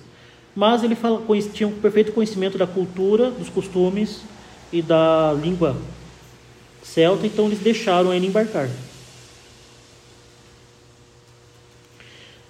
mas 0.56 0.84
ele 0.84 0.96
fala, 0.96 1.22
tinha 1.54 1.68
um 1.68 1.72
perfeito 1.72 2.12
conhecimento 2.12 2.58
da 2.58 2.68
cultura, 2.68 3.32
dos 3.32 3.50
costumes 3.50 4.22
e 4.74 4.82
da 4.82 5.34
língua 5.34 5.76
celta, 6.84 7.26
então 7.26 7.46
eles 7.46 7.60
deixaram 7.60 8.14
ele 8.14 8.28
embarcar. 8.28 8.70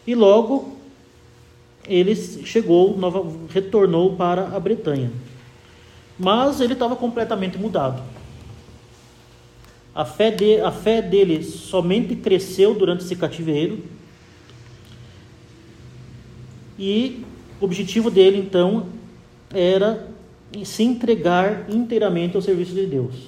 E 0.08 0.16
logo 0.16 0.76
ele 1.88 2.16
chegou, 2.16 2.98
retornou 3.50 4.16
para 4.16 4.56
a 4.56 4.60
Bretanha. 4.60 5.12
Mas 6.18 6.60
ele 6.60 6.74
estava 6.74 6.96
completamente 6.96 7.58
mudado. 7.58 8.02
A 9.94 10.06
fé, 10.06 10.32
de, 10.32 10.62
a 10.62 10.72
fé 10.72 11.02
dele 11.02 11.44
somente 11.44 12.16
cresceu 12.16 12.74
durante 12.74 13.04
esse 13.04 13.16
cativeiro. 13.16 13.80
E 16.78 17.26
o 17.60 17.66
objetivo 17.66 18.10
dele, 18.10 18.38
então, 18.38 18.88
era 19.54 20.08
se 20.64 20.84
entregar 20.84 21.66
inteiramente 21.70 22.36
ao 22.36 22.42
serviço 22.42 22.74
de 22.74 22.86
Deus. 22.86 23.28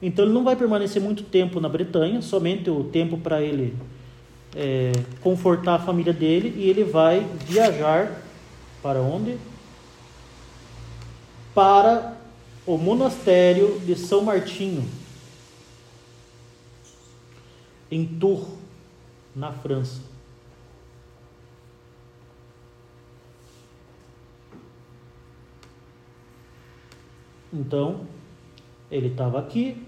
Então, 0.00 0.24
ele 0.24 0.34
não 0.34 0.44
vai 0.44 0.54
permanecer 0.54 1.00
muito 1.00 1.22
tempo 1.22 1.60
na 1.60 1.68
Bretanha, 1.68 2.20
somente 2.20 2.70
o 2.70 2.84
tempo 2.84 3.16
para 3.18 3.42
ele 3.42 3.74
é, 4.54 4.92
confortar 5.20 5.76
a 5.76 5.78
família 5.78 6.12
dele, 6.12 6.54
e 6.56 6.68
ele 6.68 6.84
vai 6.84 7.26
viajar 7.46 8.22
para 8.82 9.00
onde? 9.00 9.36
Para 11.54 12.16
o 12.66 12.76
monastério 12.76 13.80
de 13.84 13.96
São 13.96 14.22
Martinho, 14.22 14.84
em 17.90 18.06
Tours, 18.06 18.48
na 19.34 19.52
França. 19.52 20.02
Então, 27.52 28.06
ele 28.90 29.08
estava 29.08 29.38
aqui, 29.38 29.80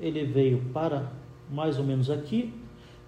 ele 0.00 0.24
veio 0.24 0.62
para 0.72 1.12
mais 1.50 1.78
ou 1.78 1.84
menos 1.84 2.10
aqui, 2.10 2.54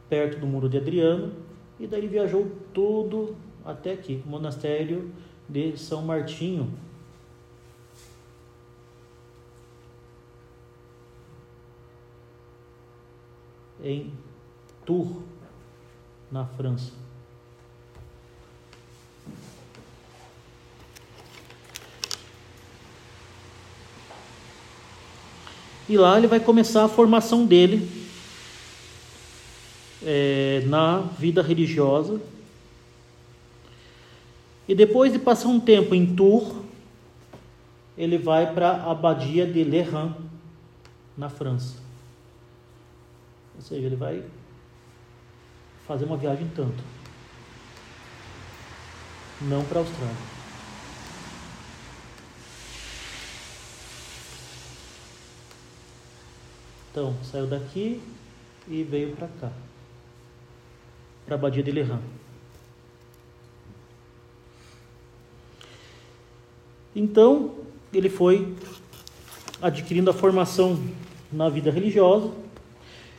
perto 0.08 0.38
do 0.40 0.46
muro 0.46 0.68
de 0.68 0.78
Adriano, 0.78 1.32
e 1.78 1.86
daí 1.86 2.00
ele 2.00 2.08
viajou 2.08 2.50
tudo 2.74 3.36
até 3.64 3.92
aqui, 3.92 4.22
monastério 4.26 5.12
de 5.48 5.76
São 5.76 6.02
Martinho, 6.02 6.72
em 13.86 14.12
Tours, 14.84 15.16
na 16.30 16.44
França. 16.44 16.92
E 25.88 25.96
lá 25.96 26.18
ele 26.18 26.26
vai 26.26 26.40
começar 26.40 26.84
a 26.84 26.88
formação 26.88 27.46
dele 27.46 27.88
é, 30.04 30.64
na 30.66 30.98
vida 30.98 31.40
religiosa. 31.42 32.20
E 34.66 34.74
depois 34.74 35.12
de 35.12 35.18
passar 35.20 35.48
um 35.48 35.60
tempo 35.60 35.94
em 35.94 36.16
Tours, 36.16 36.56
ele 37.96 38.18
vai 38.18 38.52
para 38.52 38.72
a 38.72 38.90
abadia 38.90 39.46
de 39.46 39.62
Lerran, 39.62 40.12
na 41.16 41.28
França. 41.28 41.85
Ou 43.56 43.62
seja, 43.62 43.86
ele 43.86 43.96
vai 43.96 44.22
fazer 45.86 46.04
uma 46.04 46.16
viagem 46.16 46.50
tanto. 46.54 46.82
Não 49.40 49.64
para 49.64 49.78
a 49.78 49.82
Austrália. 49.82 50.16
Então, 56.90 57.14
saiu 57.22 57.46
daqui 57.46 58.00
e 58.68 58.82
veio 58.82 59.14
para 59.14 59.28
cá. 59.28 59.52
Para 61.26 61.34
a 61.34 61.38
Badia 61.38 61.62
de 61.62 61.70
Lerran. 61.70 62.00
Então, 66.94 67.54
ele 67.92 68.08
foi 68.08 68.56
adquirindo 69.60 70.10
a 70.10 70.14
formação 70.14 70.82
na 71.30 71.48
vida 71.50 71.70
religiosa 71.70 72.45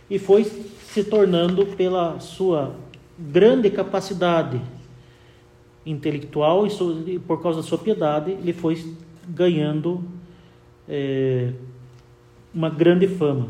e 0.10 0.18
foi 0.18 0.44
se 0.44 1.04
tornando, 1.04 1.66
pela 1.66 2.20
sua 2.20 2.74
grande 3.20 3.70
capacidade 3.70 4.62
intelectual 5.86 6.68
e 6.68 7.20
por 7.20 7.42
causa 7.42 7.62
da 7.62 7.68
sua 7.68 7.78
piedade, 7.78 8.32
ele 8.32 8.54
foi 8.54 8.94
ganhando 9.28 10.04
é, 10.88 11.52
uma 12.54 12.70
grande 12.70 13.08
fama. 13.08 13.48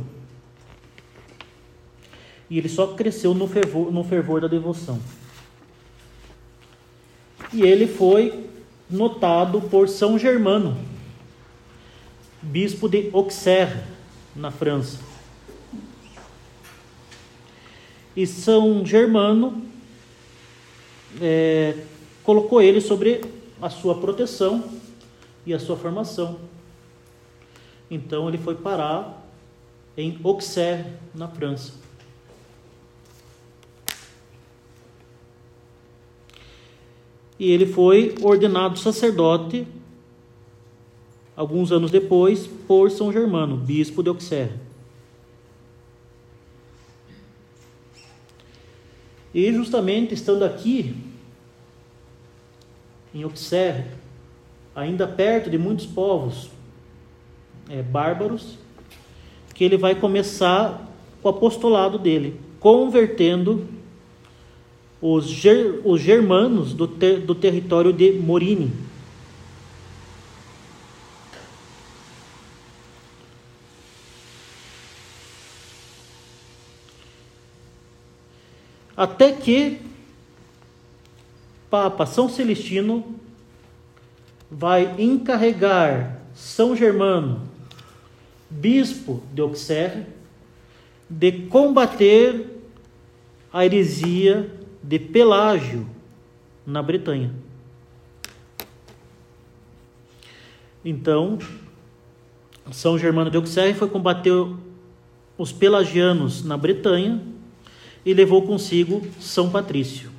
E 2.50 2.58
ele 2.58 2.70
só 2.70 2.88
cresceu 2.88 3.34
no 3.34 3.48
fervor, 3.48 3.92
no 3.92 4.04
fervor 4.04 4.42
da 4.42 4.48
devoção. 4.48 5.00
E 7.54 7.62
ele 7.62 7.88
foi 7.88 8.46
notado 8.90 9.62
por 9.62 9.88
São 9.88 10.18
Germano, 10.18 10.78
bispo 12.42 12.88
de 12.88 13.10
Auxerre, 13.14 13.82
na 14.36 14.52
França. 14.52 15.07
E 18.18 18.26
São 18.26 18.84
Germano 18.84 19.62
é, 21.22 21.78
colocou 22.24 22.60
ele 22.60 22.82
sobre 22.82 23.22
a 23.62 23.70
sua 23.70 23.94
proteção 23.94 24.64
e 25.46 25.54
a 25.54 25.60
sua 25.60 25.78
formação. 25.78 26.40
Então 27.92 28.28
ele 28.28 28.40
foi 28.40 28.56
parar 28.56 29.24
em 29.96 30.20
Auxerre, 30.24 30.94
na 31.14 31.28
França. 31.28 31.74
E 37.40 37.52
ele 37.52 37.68
foi 37.68 38.16
ordenado 38.24 38.80
sacerdote 38.80 39.68
alguns 41.36 41.72
anos 41.72 41.92
depois 41.92 42.48
por 42.48 42.90
São 42.90 43.14
Germano, 43.14 43.58
bispo 43.58 44.02
de 44.02 44.10
Auxerre. 44.10 44.67
E 49.34 49.52
justamente 49.52 50.14
estando 50.14 50.44
aqui, 50.44 50.96
em 53.14 53.24
Auxerre, 53.24 53.86
ainda 54.76 55.08
perto 55.08 55.50
de 55.50 55.58
muitos 55.58 55.86
povos 55.86 56.50
é, 57.70 57.82
bárbaros, 57.82 58.58
que 59.54 59.64
ele 59.64 59.78
vai 59.78 59.96
começar 59.96 60.88
o 61.24 61.30
apostolado 61.30 61.98
dele, 61.98 62.40
convertendo 62.60 63.66
os, 65.02 65.26
ger, 65.28 65.82
os 65.84 66.00
germanos 66.00 66.74
do, 66.74 66.88
ter, 66.88 67.22
do 67.22 67.36
território 67.36 67.92
de 67.92 68.12
Morini. 68.14 68.72
Até 78.98 79.32
que 79.32 79.80
Papa 81.70 82.08
São 82.08 82.28
Celestino 82.28 83.16
vai 84.50 84.96
encarregar 84.98 86.20
São 86.34 86.76
Germano, 86.76 87.42
bispo 88.50 89.22
de 89.32 89.42
Auxerre, 89.42 90.08
de 91.08 91.32
combater 91.44 92.60
a 93.54 93.64
heresia 93.64 94.52
de 94.82 94.98
Pelágio 94.98 95.88
na 96.66 96.82
Bretanha. 96.82 97.32
Então, 100.84 101.38
São 102.72 102.98
Germano 102.98 103.30
de 103.30 103.38
Auxerre 103.38 103.76
foi 103.76 103.90
combater 103.90 104.32
os 105.38 105.52
pelagianos 105.52 106.44
na 106.44 106.58
Bretanha 106.58 107.37
e 108.08 108.14
levou 108.14 108.42
consigo 108.44 109.02
São 109.20 109.50
Patrício. 109.50 110.10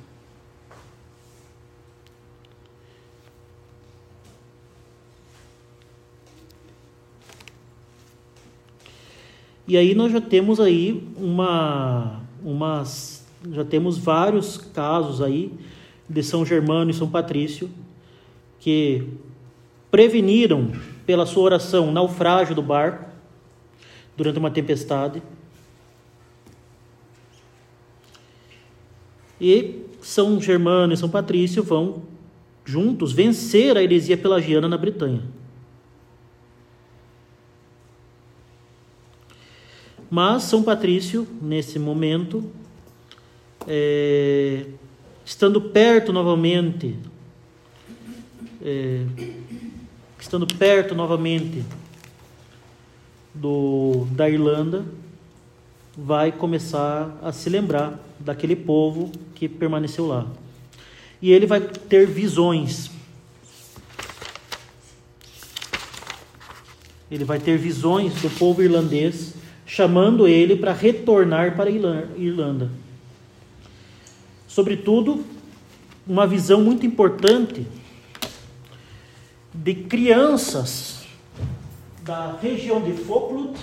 E 9.67 9.75
aí 9.75 9.95
nós 9.95 10.11
já 10.11 10.21
temos 10.21 10.59
aí 10.59 11.03
uma, 11.17 12.21
umas, 12.43 13.25
já 13.51 13.65
temos 13.65 13.97
vários 13.97 14.55
casos 14.55 15.19
aí 15.19 15.51
de 16.07 16.21
São 16.21 16.45
Germano 16.45 16.91
e 16.91 16.93
São 16.93 17.09
Patrício 17.09 17.71
que 18.59 19.07
preveniram 19.89 20.71
pela 21.07 21.25
sua 21.25 21.41
oração 21.41 21.89
o 21.89 21.91
naufrágio 21.91 22.53
do 22.53 22.61
barco 22.61 23.09
durante 24.15 24.37
uma 24.37 24.51
tempestade. 24.51 25.23
E 29.39 29.85
São 30.01 30.41
Germano 30.41 30.93
e 30.93 30.97
São 30.97 31.09
Patrício 31.09 31.63
vão 31.63 32.03
juntos 32.65 33.11
vencer 33.11 33.77
a 33.77 33.83
heresia 33.83 34.17
pelagiana 34.17 34.67
na 34.67 34.77
Bretanha. 34.77 35.23
Mas 40.09 40.43
São 40.43 40.63
Patrício, 40.63 41.27
nesse 41.41 41.77
momento, 41.77 42.43
é, 43.67 44.65
estando 45.23 45.61
perto 45.61 46.11
novamente, 46.11 46.95
é, 48.61 49.05
estando 50.19 50.47
perto 50.47 50.95
novamente 50.95 51.63
do, 53.33 54.07
da 54.11 54.27
Irlanda, 54.27 54.83
vai 55.95 56.31
começar 56.31 57.17
a 57.21 57.31
se 57.31 57.49
lembrar 57.49 57.99
daquele 58.19 58.55
povo 58.55 59.11
que 59.39 59.47
permaneceu 59.47 60.05
lá. 60.05 60.27
E 61.21 61.31
ele 61.31 61.45
vai 61.45 61.61
ter 61.61 62.05
visões. 62.05 62.91
Ele 67.09 67.23
vai 67.23 67.39
ter 67.39 67.57
visões 67.57 68.13
do 68.21 68.29
povo 68.29 68.61
irlandês 68.61 69.33
chamando 69.65 70.27
ele 70.27 70.57
para 70.57 70.73
retornar 70.73 71.55
para 71.55 71.69
a 71.69 71.73
Irlanda. 72.17 72.69
Sobretudo, 74.47 75.23
uma 76.05 76.27
visão 76.27 76.61
muito 76.61 76.85
importante 76.85 77.65
de 79.53 79.73
crianças 79.73 81.05
da 82.03 82.37
região 82.41 82.81
de 82.81 82.91
Falkland 82.93 83.57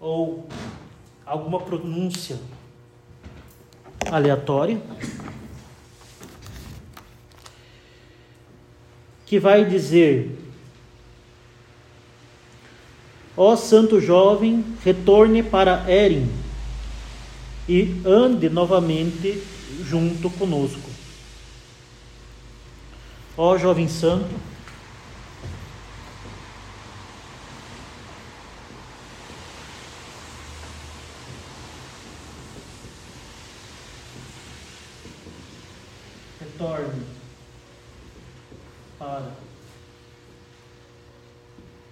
ou 0.00 0.48
alguma 1.26 1.60
pronúncia 1.60 2.38
aleatória 4.10 4.80
que 9.26 9.38
vai 9.38 9.64
dizer: 9.64 10.38
Ó 13.36 13.54
santo 13.56 14.00
jovem, 14.00 14.64
retorne 14.82 15.42
para 15.42 15.90
Erin 15.90 16.28
e 17.68 18.00
ande 18.04 18.48
novamente 18.48 19.42
junto 19.84 20.30
conosco. 20.30 20.90
Ó 23.36 23.56
jovem 23.56 23.86
santo, 23.86 24.34
retorne 36.40 37.06
para 38.98 39.32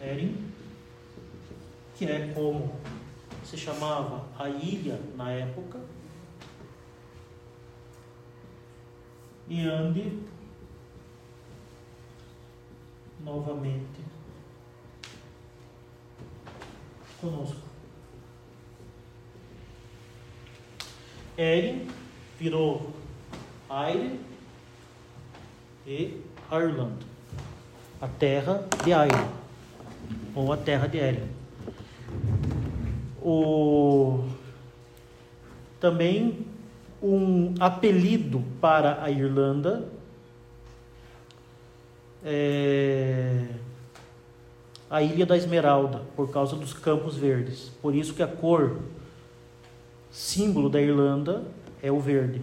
Erin, 0.07 0.53
que 1.97 2.05
é 2.05 2.33
como 2.33 2.79
se 3.45 3.57
chamava 3.57 4.25
a 4.39 4.49
ilha 4.49 5.01
na 5.17 5.33
época, 5.33 5.81
e 9.49 9.67
ande 9.67 10.19
novamente 13.21 14.01
conosco. 17.21 17.67
Erin 21.37 21.89
virou 22.39 22.93
Aire 23.69 24.21
e 25.87 26.23
Ireland, 26.51 27.05
a 28.01 28.09
terra 28.09 28.67
de 28.85 28.91
Ireland, 28.91 29.46
ou 30.35 30.53
a 30.53 30.57
terra 30.57 30.87
de 30.87 30.99
Erin. 30.99 31.29
O... 33.23 34.25
Também 35.81 36.47
um 37.03 37.55
apelido 37.61 38.43
para 38.61 39.03
a 39.03 39.11
Irlanda 39.11 39.89
é 42.25 43.47
a 44.89 45.03
Ilha 45.03 45.27
da 45.27 45.37
Esmeralda, 45.37 46.03
por 46.15 46.31
causa 46.31 46.57
dos 46.57 46.73
campos 46.73 47.17
verdes. 47.17 47.71
Por 47.83 47.95
isso 47.95 48.15
que 48.15 48.23
a 48.23 48.27
cor 48.27 48.79
símbolo 50.11 50.71
da 50.71 50.81
Irlanda 50.81 51.43
é 51.83 51.91
o 51.91 51.99
verde. 51.99 52.41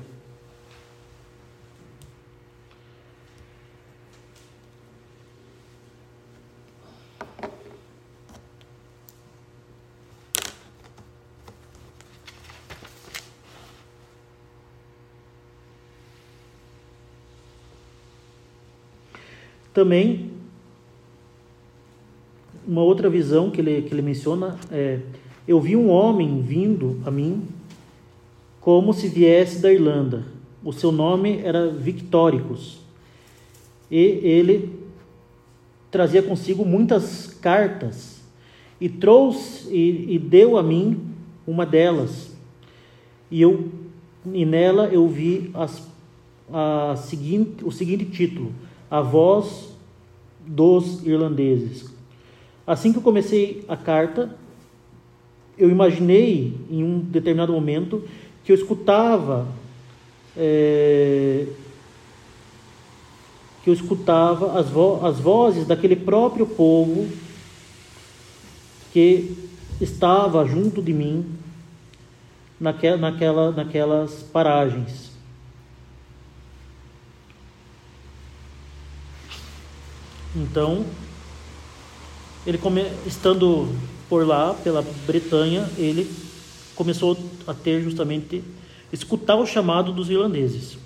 Também, 19.73 20.31
uma 22.67 22.81
outra 22.81 23.09
visão 23.09 23.49
que 23.49 23.59
ele, 23.59 23.81
que 23.81 23.93
ele 23.93 24.01
menciona 24.01 24.57
é: 24.71 24.99
Eu 25.47 25.59
vi 25.59 25.75
um 25.75 25.89
homem 25.89 26.41
vindo 26.41 27.01
a 27.05 27.11
mim 27.11 27.43
como 28.61 28.93
se 28.93 29.07
viesse 29.07 29.59
da 29.59 29.71
Irlanda. 29.73 30.25
O 30.63 30.71
seu 30.71 30.91
nome 30.91 31.39
era 31.43 31.69
Victoricus. 31.69 32.79
E 33.91 33.97
ele 33.97 34.79
trazia 35.91 36.23
consigo 36.23 36.63
muitas 36.63 37.27
cartas 37.27 38.21
e 38.79 38.87
trouxe 38.89 39.69
e, 39.69 40.15
e 40.15 40.19
deu 40.19 40.57
a 40.57 40.63
mim 40.63 41.01
uma 41.45 41.65
delas. 41.65 42.31
E 43.29 43.41
eu 43.41 43.69
e 44.31 44.45
nela 44.45 44.87
eu 44.87 45.07
vi 45.07 45.51
as, 45.53 45.85
a 46.51 46.95
seguinte, 46.95 47.63
o 47.65 47.71
seguinte 47.71 48.05
título: 48.05 48.53
a 48.93 49.01
voz 49.01 49.73
dos 50.45 51.03
irlandeses. 51.03 51.91
Assim 52.65 52.91
que 52.91 52.99
eu 52.99 53.01
comecei 53.01 53.65
a 53.67 53.75
carta, 53.75 54.37
eu 55.57 55.67
imaginei 55.67 56.55
em 56.69 56.83
um 56.83 56.99
determinado 56.99 57.51
momento 57.51 58.03
que 58.43 58.51
eu 58.51 58.55
escutava 58.55 59.47
é, 60.37 61.47
que 63.63 63.69
eu 63.71 63.73
escutava 63.73 64.59
as, 64.59 64.69
vo 64.69 65.03
as 65.03 65.19
vozes 65.19 65.65
daquele 65.65 65.95
próprio 65.95 66.45
povo 66.45 67.09
que 68.91 69.35
estava 69.81 70.45
junto 70.45 70.83
de 70.83 70.93
mim 70.93 71.25
naquela, 72.59 72.97
naquela, 72.97 73.51
naquelas 73.51 74.21
paragens. 74.21 75.12
Então, 80.35 80.85
ele 82.45 82.57
come, 82.57 82.85
estando 83.05 83.73
por 84.09 84.25
lá, 84.27 84.53
pela 84.53 84.81
Bretanha, 85.05 85.69
ele 85.77 86.09
começou 86.75 87.17
a 87.47 87.53
ter 87.53 87.81
justamente 87.81 88.43
escutar 88.91 89.35
o 89.35 89.45
chamado 89.45 89.91
dos 89.91 90.09
irlandeses. 90.09 90.77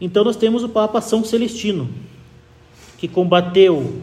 Então 0.00 0.24
nós 0.24 0.36
temos 0.36 0.64
o 0.64 0.68
Papa 0.68 1.00
São 1.00 1.22
Celestino, 1.22 1.90
que 2.96 3.06
combateu 3.06 4.00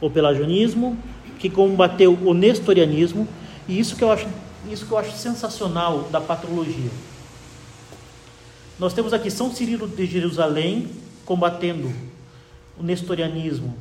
o 0.00 0.10
pelagianismo, 0.10 0.98
que 1.38 1.48
combateu 1.48 2.18
o 2.24 2.34
nestorianismo, 2.34 3.28
e 3.68 3.78
isso 3.78 3.94
que 3.94 4.02
eu 4.02 4.10
acho, 4.10 4.26
isso 4.68 4.86
que 4.86 4.92
eu 4.92 4.98
acho 4.98 5.16
sensacional 5.16 6.08
da 6.10 6.20
patrologia. 6.20 6.90
Nós 8.78 8.92
temos 8.92 9.12
aqui 9.12 9.30
São 9.30 9.50
Cirilo 9.52 9.88
de 9.88 10.06
Jerusalém 10.06 10.90
combatendo 11.24 11.92
o 12.78 12.82
nestorianismo 12.82 13.76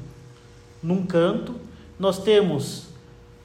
num 0.82 1.06
canto, 1.06 1.56
nós 2.00 2.20
temos 2.20 2.88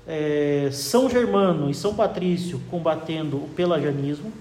é, 0.07 0.69
São 0.73 1.09
Germano 1.09 1.71
e 1.71 1.75
São 1.75 1.95
Patrício 1.95 2.61
combatendo 2.71 3.39
o 3.39 3.49
pelagianismo, 3.49 4.33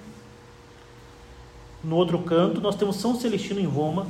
No 1.81 1.95
outro 1.95 2.19
canto, 2.19 2.59
nós 2.59 2.75
temos 2.75 2.97
São 2.97 3.15
Celestino 3.15 3.61
em 3.61 3.65
Roma, 3.65 4.05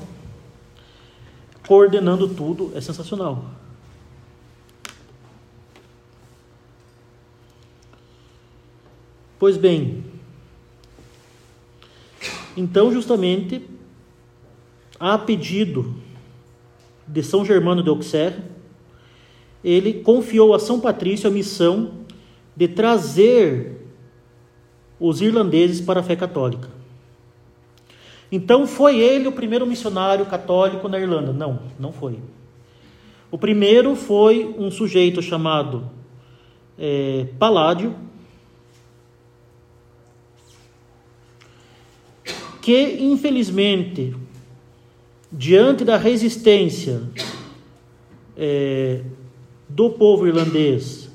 coordenando 1.67 2.27
tudo, 2.27 2.71
é 2.73 2.81
sensacional. 2.81 3.45
Pois 9.37 9.55
bem, 9.55 10.03
então, 12.59 12.91
justamente, 12.91 13.61
a 14.99 15.17
pedido 15.17 15.95
de 17.07 17.23
São 17.23 17.45
Germano 17.45 17.81
de 17.81 17.89
Auxerre, 17.89 18.41
ele 19.63 19.93
confiou 19.93 20.53
a 20.53 20.59
São 20.59 20.77
Patrício 20.77 21.29
a 21.29 21.31
missão 21.31 21.93
de 22.53 22.67
trazer 22.67 23.77
os 24.99 25.21
irlandeses 25.21 25.79
para 25.79 26.01
a 26.01 26.03
fé 26.03 26.17
católica. 26.17 26.67
Então, 28.29 28.67
foi 28.67 28.99
ele 28.99 29.29
o 29.29 29.31
primeiro 29.31 29.65
missionário 29.65 30.25
católico 30.25 30.89
na 30.89 30.99
Irlanda? 30.99 31.31
Não, 31.31 31.61
não 31.79 31.93
foi. 31.93 32.19
O 33.31 33.37
primeiro 33.37 33.95
foi 33.95 34.53
um 34.57 34.69
sujeito 34.69 35.21
chamado 35.21 35.89
é, 36.77 37.25
Paládio, 37.39 37.95
que 42.69 43.01
infelizmente, 43.01 44.15
diante 45.31 45.83
da 45.83 45.97
resistência 45.97 47.01
é, 48.37 49.01
do 49.67 49.89
povo 49.89 50.27
irlandês 50.27 51.09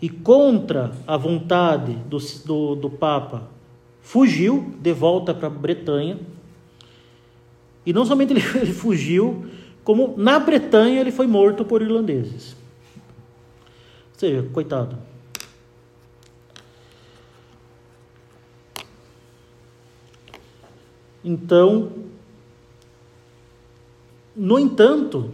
e 0.00 0.08
contra 0.08 0.92
a 1.06 1.18
vontade 1.18 1.92
do, 2.08 2.16
do, 2.46 2.74
do 2.76 2.88
Papa, 2.88 3.50
fugiu 4.00 4.74
de 4.80 4.94
volta 4.94 5.34
para 5.34 5.48
a 5.48 5.50
Bretanha. 5.50 6.18
E 7.84 7.92
não 7.92 8.06
somente 8.06 8.32
ele, 8.32 8.42
ele 8.56 8.72
fugiu, 8.72 9.44
como 9.84 10.14
na 10.16 10.38
Bretanha 10.38 10.98
ele 10.98 11.12
foi 11.12 11.26
morto 11.26 11.62
por 11.62 11.82
irlandeses. 11.82 12.56
Ou 14.14 14.18
seja, 14.18 14.48
coitado. 14.50 15.09
Então, 21.24 21.92
no 24.34 24.58
entanto, 24.58 25.30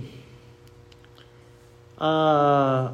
a, 1.96 2.92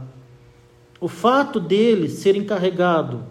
o 1.00 1.08
fato 1.08 1.58
dele 1.58 2.08
ser 2.08 2.36
encarregado 2.36 3.24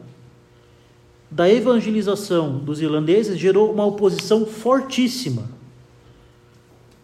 da 1.29 1.49
evangelização 1.49 2.57
dos 2.57 2.81
irlandeses 2.81 3.37
gerou 3.37 3.71
uma 3.71 3.85
oposição 3.85 4.45
fortíssima 4.45 5.49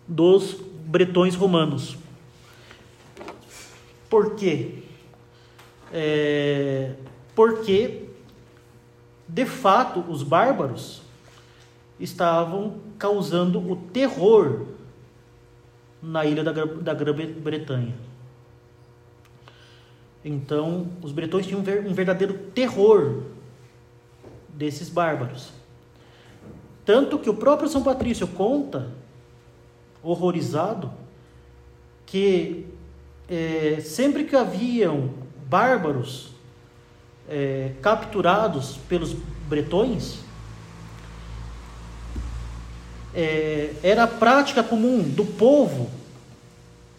dos 0.07 0.57
bretões 0.85 1.35
romanos. 1.35 1.95
Por 4.09 4.35
quê? 4.35 4.83
É, 5.93 6.93
porque, 7.35 8.05
de 9.27 9.45
fato, 9.45 10.03
os 10.09 10.23
bárbaros 10.23 11.06
estavam 11.99 12.77
causando 12.97 13.59
o 13.59 13.75
terror 13.75 14.67
na 16.01 16.25
ilha 16.25 16.43
da, 16.43 16.51
da 16.51 16.93
Grã-Bretanha. 16.93 17.95
Então, 20.23 20.87
os 21.01 21.11
bretões 21.11 21.45
tinham 21.45 21.61
um 21.61 21.93
verdadeiro 21.93 22.33
terror 22.53 23.23
desses 24.49 24.89
bárbaros. 24.89 25.51
Tanto 26.85 27.19
que 27.19 27.29
o 27.29 27.33
próprio 27.33 27.69
São 27.69 27.83
Patrício 27.83 28.27
conta, 28.27 28.89
horrorizado, 30.01 30.91
que 32.05 32.65
é, 33.29 33.79
sempre 33.81 34.23
que 34.23 34.35
haviam 34.35 35.09
bárbaros 35.47 36.31
é, 37.27 37.73
capturados 37.81 38.77
pelos 38.89 39.13
bretões, 39.47 40.19
é, 43.17 43.73
era 43.81 44.03
a 44.03 44.07
prática 44.07 44.63
comum 44.63 45.01
do 45.01 45.25
povo 45.25 45.89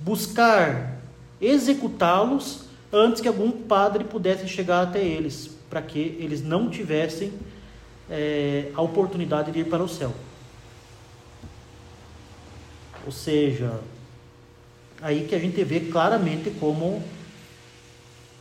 buscar 0.01 0.99
executá-los 1.41 2.65
antes 2.93 3.23
que 3.23 3.29
algum 3.29 3.53
padre 3.53 4.03
pudesse 4.03 4.49
chegar 4.49 4.83
até 4.83 4.99
eles, 5.01 5.49
para 5.71 5.81
que 5.81 6.17
eles 6.19 6.43
não 6.43 6.69
tivessem 6.69 7.33
é, 8.11 8.73
a 8.75 8.83
oportunidade 8.83 9.53
de 9.53 9.61
ir 9.61 9.67
para 9.67 9.81
o 9.81 9.89
céu. 9.89 10.13
Ou 13.07 13.13
seja, 13.13 13.79
aí 15.01 15.25
que 15.29 15.37
a 15.37 15.39
gente 15.39 15.63
vê 15.63 15.79
claramente 15.79 16.51
como 16.59 17.01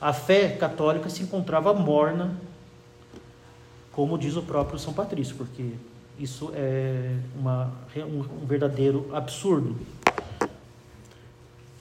a 0.01 0.11
fé 0.11 0.49
católica 0.49 1.11
se 1.11 1.21
encontrava 1.21 1.75
morna, 1.75 2.41
como 3.91 4.17
diz 4.17 4.35
o 4.35 4.41
próprio 4.41 4.79
São 4.79 4.93
Patrício, 4.93 5.35
porque 5.35 5.73
isso 6.19 6.51
é 6.55 7.15
uma, 7.35 7.71
um, 7.97 8.45
verdadeiro 8.45 9.09
absurdo. 9.13 9.75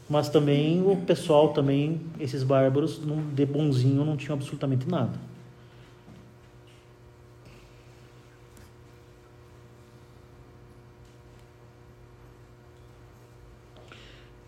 Mas 0.09 0.29
também 0.29 0.83
o 0.83 0.97
pessoal, 0.97 1.53
também 1.53 2.01
esses 2.21 2.43
bárbaros, 2.43 3.01
de 3.35 3.47
bonzinho, 3.47 4.05
não 4.05 4.17
tinham 4.17 4.35
absolutamente 4.35 4.89
nada. 4.89 5.19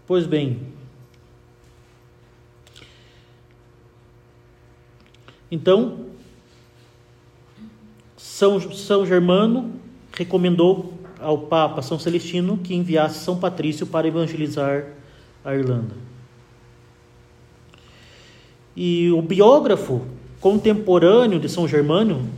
Pois 0.06 0.26
bem, 0.26 0.72
então 5.50 6.07
são, 8.38 8.72
São 8.72 9.04
Germano 9.04 9.72
recomendou 10.12 10.94
ao 11.18 11.38
Papa 11.38 11.82
São 11.82 11.98
Celestino 11.98 12.56
que 12.56 12.72
enviasse 12.72 13.24
São 13.24 13.36
Patrício 13.36 13.84
para 13.84 14.06
evangelizar 14.06 14.86
a 15.44 15.52
Irlanda. 15.56 15.96
E 18.76 19.10
o 19.10 19.20
biógrafo 19.20 20.06
contemporâneo 20.40 21.40
de 21.40 21.48
São 21.48 21.66
Germano 21.66 22.30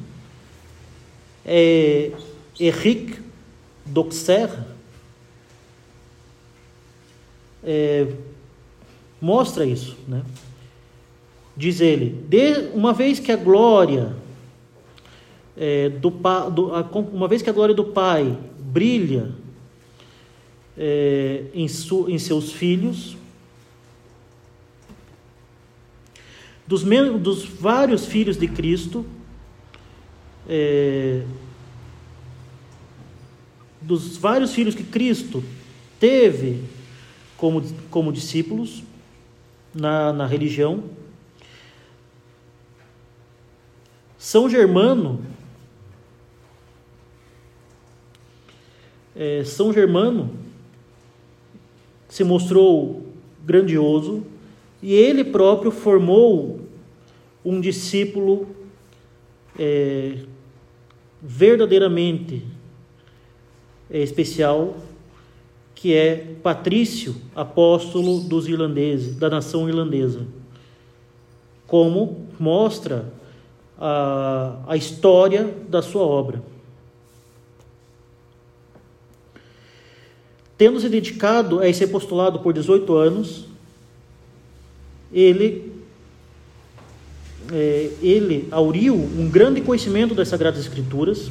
é 1.44 2.12
Henrique 2.58 3.20
d'Auxerre, 3.84 4.56
é, 7.62 8.06
mostra 9.20 9.66
isso, 9.66 9.98
né? 10.08 10.22
Diz 11.54 11.82
ele: 11.82 12.24
de, 12.26 12.70
uma 12.72 12.94
vez 12.94 13.20
que 13.20 13.30
a 13.30 13.36
glória 13.36 14.16
é, 15.56 15.88
do, 15.88 16.10
do, 16.10 16.68
uma 17.12 17.28
vez 17.28 17.42
que 17.42 17.50
a 17.50 17.52
glória 17.52 17.74
do 17.74 17.84
Pai 17.84 18.38
brilha 18.58 19.32
é, 20.76 21.44
em, 21.52 21.68
su, 21.68 22.08
em 22.08 22.18
seus 22.18 22.52
filhos, 22.52 23.16
dos, 26.66 26.82
dos 27.20 27.44
vários 27.44 28.06
filhos 28.06 28.36
de 28.36 28.48
Cristo, 28.48 29.04
é, 30.48 31.22
dos 33.80 34.16
vários 34.16 34.54
filhos 34.54 34.74
que 34.74 34.84
Cristo 34.84 35.42
teve 35.98 36.64
como, 37.36 37.62
como 37.90 38.12
discípulos 38.12 38.82
na, 39.74 40.12
na 40.12 40.26
religião, 40.26 40.84
São 44.18 44.50
Germano 44.50 45.24
é, 49.20 49.44
São 49.44 49.70
Germano 49.70 50.30
se 52.08 52.24
mostrou 52.24 53.04
grandioso 53.44 54.24
e 54.82 54.94
ele 54.94 55.22
próprio 55.24 55.70
formou 55.70 56.60
um 57.44 57.60
discípulo 57.60 58.48
é, 59.58 60.20
verdadeiramente 61.20 62.42
é, 63.90 63.98
especial, 63.98 64.78
que 65.74 65.94
é 65.94 66.34
Patrício, 66.42 67.14
apóstolo 67.36 68.20
dos 68.20 68.48
irlandeses, 68.48 69.16
da 69.16 69.28
nação 69.28 69.68
irlandesa. 69.68 70.26
Como 71.66 72.26
mostra 72.38 73.12
a, 73.78 74.62
a 74.66 74.76
história 74.78 75.54
da 75.68 75.82
sua 75.82 76.02
obra. 76.04 76.42
Tendo 80.60 80.78
se 80.78 80.90
dedicado 80.90 81.60
a 81.60 81.66
esse 81.66 81.84
apostolado 81.84 82.40
por 82.40 82.52
18 82.52 82.94
anos, 82.94 83.46
ele 85.10 85.72
é, 87.50 87.90
ele 88.02 88.46
auriu 88.50 88.94
um 88.94 89.26
grande 89.26 89.62
conhecimento 89.62 90.14
das 90.14 90.28
Sagradas 90.28 90.60
Escrituras. 90.60 91.30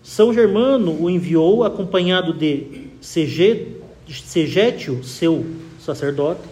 São 0.00 0.32
Germano 0.32 1.02
o 1.02 1.10
enviou 1.10 1.64
acompanhado 1.64 2.32
de 2.32 2.86
Segétio, 3.00 5.02
seu 5.02 5.44
sacerdote, 5.80 6.42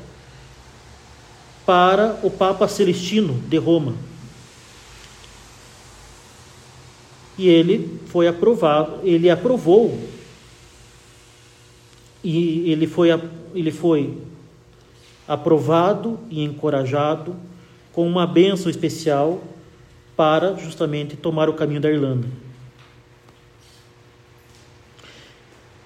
para 1.65 2.19
o 2.25 2.31
Papa 2.31 2.67
Celestino 2.67 3.35
de 3.49 3.57
Roma. 3.57 3.95
E 7.39 7.49
ele 7.49 8.01
foi 8.07 8.27
aprovado, 8.27 9.01
ele 9.03 9.29
aprovou 9.29 9.99
e 12.25 12.71
ele 12.73 12.87
foi, 12.87 13.09
ele 13.55 13.71
foi 13.71 14.19
aprovado 15.29 16.19
e 16.31 16.43
encorajado 16.43 17.37
com 17.93 18.07
uma 18.07 18.27
bênção 18.27 18.71
especial 18.71 19.43
para 20.17 20.55
justamente 20.55 21.17
tomar 21.17 21.49
o 21.49 21.55
caminho 21.55 21.81
da 21.81 21.91
Irlanda. 21.91 22.27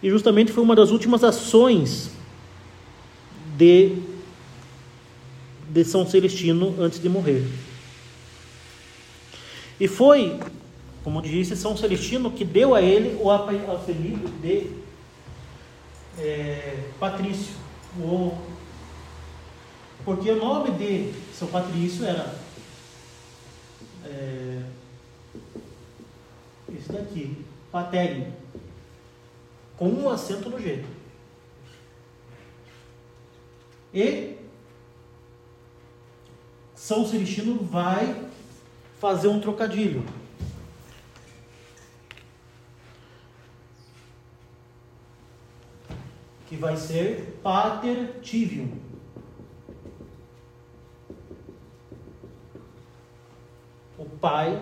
E 0.02 0.08
justamente 0.08 0.50
foi 0.50 0.62
uma 0.62 0.74
das 0.74 0.90
últimas 0.90 1.22
ações 1.22 2.10
de, 3.58 3.96
de 5.68 5.84
São 5.84 6.06
Celestino 6.06 6.74
antes 6.80 7.00
de 7.00 7.08
morrer. 7.08 7.46
E 9.78 9.86
foi, 9.86 10.40
como 11.02 11.22
disse, 11.22 11.56
São 11.56 11.76
Celestino 11.76 12.30
que 12.30 12.44
deu 12.44 12.74
a 12.74 12.82
ele 12.82 13.16
o 13.20 13.30
apelido 13.30 14.28
de 14.40 14.70
é, 16.18 16.90
Patrício, 16.98 17.54
o, 17.98 18.36
porque 20.04 20.30
o 20.30 20.36
nome 20.36 20.72
de 20.72 21.12
São 21.32 21.48
Patrício 21.48 22.04
era 22.04 22.34
é, 24.04 24.62
esse 26.76 26.92
daqui, 26.92 27.44
Patério, 27.72 28.26
com 29.76 29.88
um 29.88 30.10
acento 30.10 30.50
no 30.50 30.60
G. 30.60 30.84
E 33.94 34.36
São 36.74 37.06
Celestino 37.06 37.64
vai 37.64 38.28
fazer 38.98 39.28
um 39.28 39.40
trocadilho. 39.40 40.04
Que 46.50 46.56
vai 46.56 46.76
ser 46.76 47.38
Pater 47.44 48.18
Tivium. 48.22 48.76
O 53.96 54.04
pai 54.04 54.60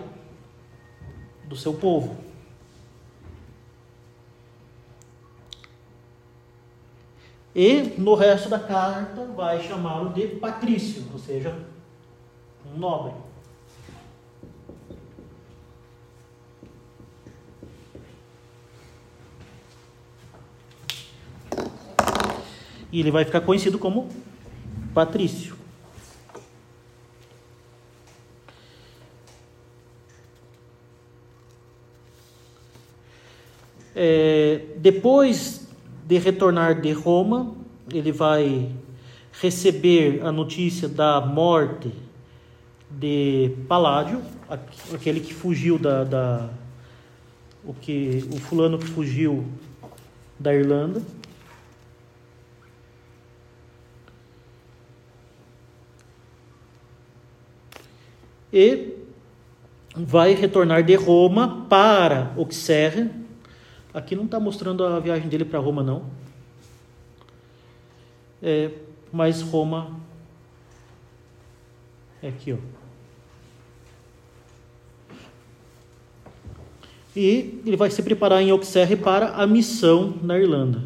do 1.45 1.55
seu 1.55 1.73
povo. 1.73 2.15
E 7.55 7.81
no 7.97 8.13
resto 8.13 8.49
da 8.49 8.59
carta 8.59 9.25
vai 9.25 9.63
chamá-lo 9.63 10.13
de 10.13 10.27
Patrício, 10.27 11.07
ou 11.11 11.17
seja, 11.17 11.65
um 12.71 12.77
nobre. 12.77 13.13
E 22.91 22.99
ele 22.99 23.11
vai 23.11 23.25
ficar 23.25 23.41
conhecido 23.41 23.77
como 23.77 24.09
Patrício. 24.93 25.55
É, 33.95 34.61
depois 34.77 35.67
de 36.05 36.17
retornar 36.17 36.79
de 36.79 36.91
Roma, 36.91 37.53
ele 37.91 38.11
vai 38.11 38.71
receber 39.41 40.21
a 40.23 40.31
notícia 40.31 40.87
da 40.87 41.21
morte 41.21 41.91
de 42.89 43.51
Paládio, 43.67 44.21
aquele 44.93 45.19
que 45.19 45.33
fugiu 45.33 45.77
da, 45.77 46.03
da 46.03 46.49
o 47.63 47.73
que 47.73 48.25
o 48.33 48.37
fulano 48.37 48.79
que 48.79 48.87
fugiu 48.87 49.45
da 50.39 50.53
Irlanda. 50.53 51.01
E 58.51 58.95
vai 59.95 60.33
retornar 60.33 60.83
de 60.83 60.95
Roma 60.95 61.65
para 61.69 62.33
Auxerre. 62.37 63.09
Aqui 63.93 64.15
não 64.15 64.25
está 64.25 64.39
mostrando 64.39 64.83
a 64.85 64.99
viagem 64.99 65.27
dele 65.27 65.45
para 65.45 65.59
Roma, 65.59 65.83
não. 65.83 66.03
É, 68.41 68.71
mas 69.11 69.41
Roma 69.41 69.99
é 72.21 72.29
aqui, 72.29 72.53
ó. 72.53 72.57
E 77.15 77.61
ele 77.65 77.75
vai 77.75 77.89
se 77.89 78.01
preparar 78.01 78.41
em 78.41 78.49
Auxerre 78.51 78.95
para 78.95 79.29
a 79.29 79.47
missão 79.47 80.15
na 80.21 80.37
Irlanda. 80.37 80.83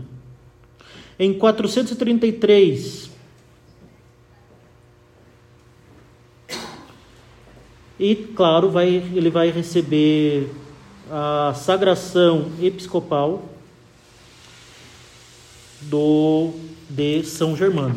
Em 1.20 1.34
433 1.34 3.13
E, 8.04 8.16
claro, 8.16 8.70
vai, 8.70 8.90
ele 8.90 9.30
vai 9.30 9.50
receber 9.50 10.52
a 11.10 11.54
sagração 11.56 12.52
episcopal 12.62 13.46
do 15.84 16.52
de 16.90 17.24
São 17.24 17.56
Germano. 17.56 17.96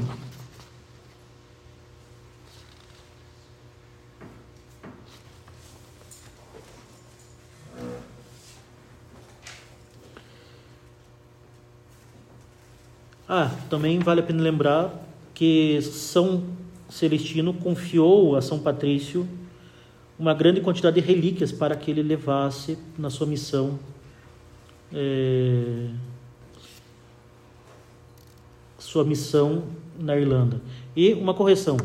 Ah, 13.29 13.51
também 13.69 13.99
vale 13.99 14.21
a 14.21 14.23
pena 14.23 14.41
lembrar 14.41 15.05
que 15.35 15.83
São 15.83 16.45
Celestino 16.89 17.53
confiou 17.53 18.37
a 18.37 18.41
São 18.41 18.61
Patrício 18.61 19.29
uma 20.19 20.33
grande 20.35 20.61
quantidade 20.61 21.01
de 21.01 21.07
relíquias 21.07 21.53
para 21.53 21.77
que 21.77 21.91
ele 21.91 22.03
levasse 22.03 22.79
na 22.99 23.11
sua 23.11 23.27
missão 23.27 23.79
é, 24.93 25.89
sua 28.79 29.05
missão 29.05 29.65
na 29.99 30.17
Irlanda. 30.17 30.61
E 30.95 31.13
uma 31.15 31.35
correção, 31.35 31.77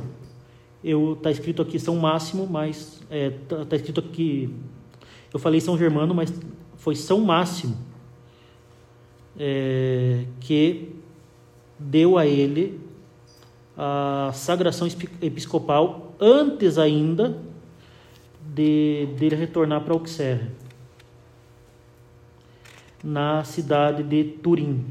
eu 0.83 1.13
está 1.13 1.31
escrito 1.31 1.61
aqui 1.61 1.79
São 1.79 1.95
Máximo, 1.95 2.47
mas 2.47 3.01
é, 3.09 3.31
tá, 3.31 3.65
tá 3.65 3.75
escrito 3.75 3.99
aqui, 3.99 4.53
eu 5.33 5.39
falei 5.39 5.59
São 5.59 5.77
Germano, 5.77 6.13
mas 6.13 6.33
foi 6.77 6.95
São 6.95 7.19
Máximo 7.21 7.77
é, 9.37 10.25
que 10.39 10.95
deu 11.79 12.17
a 12.17 12.27
ele 12.27 12.79
a 13.77 14.31
sagração 14.33 14.87
episcopal 15.21 16.13
antes 16.19 16.77
ainda 16.77 17.39
de 18.53 19.07
dele 19.17 19.35
retornar 19.35 19.81
para 19.81 19.93
Auxerre, 19.93 20.49
na 23.01 23.43
cidade 23.45 24.03
de 24.03 24.23
Turim. 24.23 24.85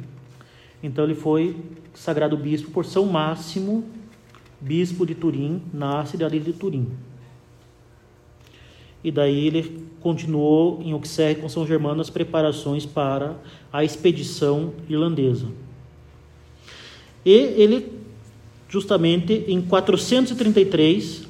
Então 0.82 1.04
ele 1.04 1.14
foi 1.14 1.56
sagrado 1.92 2.36
bispo 2.36 2.70
por 2.70 2.86
São 2.86 3.04
Máximo, 3.04 3.84
bispo 4.60 5.04
de 5.04 5.14
Turim, 5.14 5.62
na 5.74 6.06
cidade 6.06 6.38
de 6.38 6.52
Turim. 6.54 6.90
E 9.04 9.10
daí 9.10 9.46
ele 9.46 9.86
continuou 10.00 10.80
em 10.82 10.92
Auxerre 10.92 11.40
com 11.40 11.48
São 11.48 11.66
Germano 11.66 12.00
as 12.00 12.08
preparações 12.08 12.86
para 12.86 13.36
a 13.70 13.84
expedição 13.84 14.72
irlandesa. 14.88 15.48
E 17.24 17.30
ele, 17.32 17.92
justamente 18.70 19.44
em 19.48 19.60
433, 19.60 21.28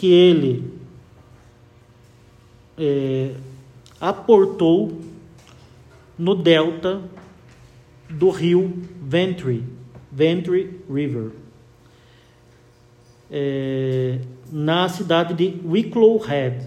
que 0.00 0.10
ele 0.10 0.72
é, 2.78 3.34
aportou 4.00 4.98
no 6.18 6.34
delta 6.34 7.02
do 8.08 8.30
rio 8.30 8.82
Ventry, 9.02 9.62
Ventry 10.10 10.80
River, 10.90 11.32
é, 13.30 14.20
na 14.50 14.88
cidade 14.88 15.34
de 15.34 15.60
Wicklow 15.68 16.16
Head. 16.16 16.66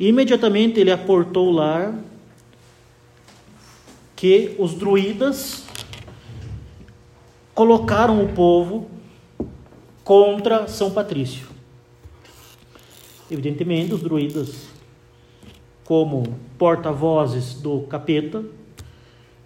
Imediatamente 0.00 0.80
ele 0.80 0.90
aportou 0.90 1.50
lá 1.50 1.94
que 4.16 4.56
os 4.58 4.72
druidas 4.72 5.66
colocaram 7.54 8.24
o 8.24 8.32
povo 8.32 8.91
contra 10.04 10.66
São 10.68 10.90
Patrício. 10.90 11.46
Evidentemente, 13.30 13.94
os 13.94 14.02
druidas, 14.02 14.68
como 15.84 16.38
porta-vozes 16.58 17.54
do 17.54 17.80
capeta, 17.82 18.44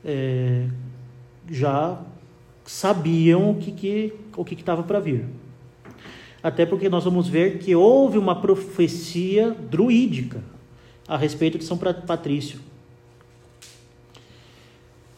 é, 0.05 0.67
já 1.51 2.01
sabiam 2.65 3.51
o 3.51 3.55
que 3.57 3.71
que 3.71 4.13
o 4.37 4.45
que 4.45 4.55
estava 4.55 4.83
para 4.83 4.99
vir. 4.99 5.25
Até 6.43 6.67
porque 6.67 6.89
nós 6.89 7.05
vamos 7.05 7.29
ver 7.29 7.59
que 7.59 7.75
houve 7.75 8.19
uma 8.19 8.41
profecia 8.41 9.51
druídica 9.51 10.43
a 11.09 11.17
respeito 11.17 11.59
de 11.59 11.65
São 11.65 11.79
Patrício. 11.79 12.61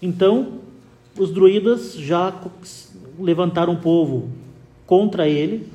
Então, 0.01 0.61
os 1.19 1.33
druidas 1.33 1.95
já 1.95 2.33
levantaram 3.19 3.73
o 3.75 3.79
povo 3.79 4.31
contra 4.89 5.29
ele 5.29 5.69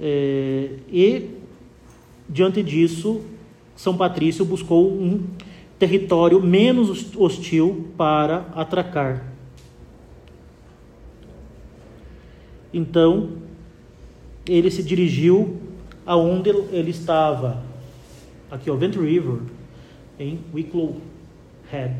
é, 0.00 0.70
e, 0.90 1.30
diante 2.28 2.64
disso, 2.64 3.20
São 3.76 3.96
Patrício 3.96 4.44
buscou 4.44 4.90
um 4.90 5.24
território 5.78 6.40
menos 6.42 7.14
hostil 7.14 7.90
para 7.96 8.38
atracar. 8.56 9.32
Então, 12.72 13.38
ele 14.48 14.70
se 14.70 14.82
dirigiu 14.82 15.60
aonde 16.06 16.50
ele 16.50 16.90
estava, 16.90 17.62
aqui, 18.50 18.70
ó, 18.70 18.74
Vent 18.76 18.96
River, 18.96 19.38
em 20.18 20.40
Wicklow 20.52 20.96
Head. 21.70 21.94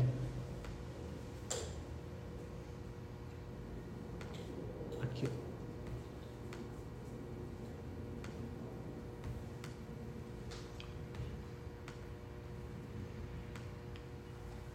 Aqui, 5.01 5.25
ó. 5.25 5.45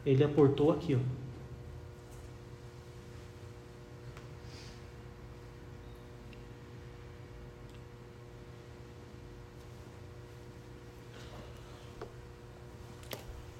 Ele 0.04 0.24
aportou 0.24 0.72
aqui, 0.72 0.94
ó. 0.94 1.20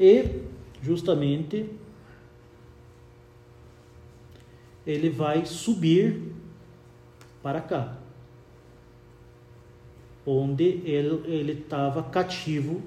E 0.03 0.43
justamente 0.82 1.68
ele 4.86 5.11
vai 5.11 5.45
subir 5.45 6.32
para 7.43 7.61
cá, 7.61 7.99
onde 10.24 10.64
ele 10.86 11.53
estava 11.53 12.03
cativo 12.03 12.82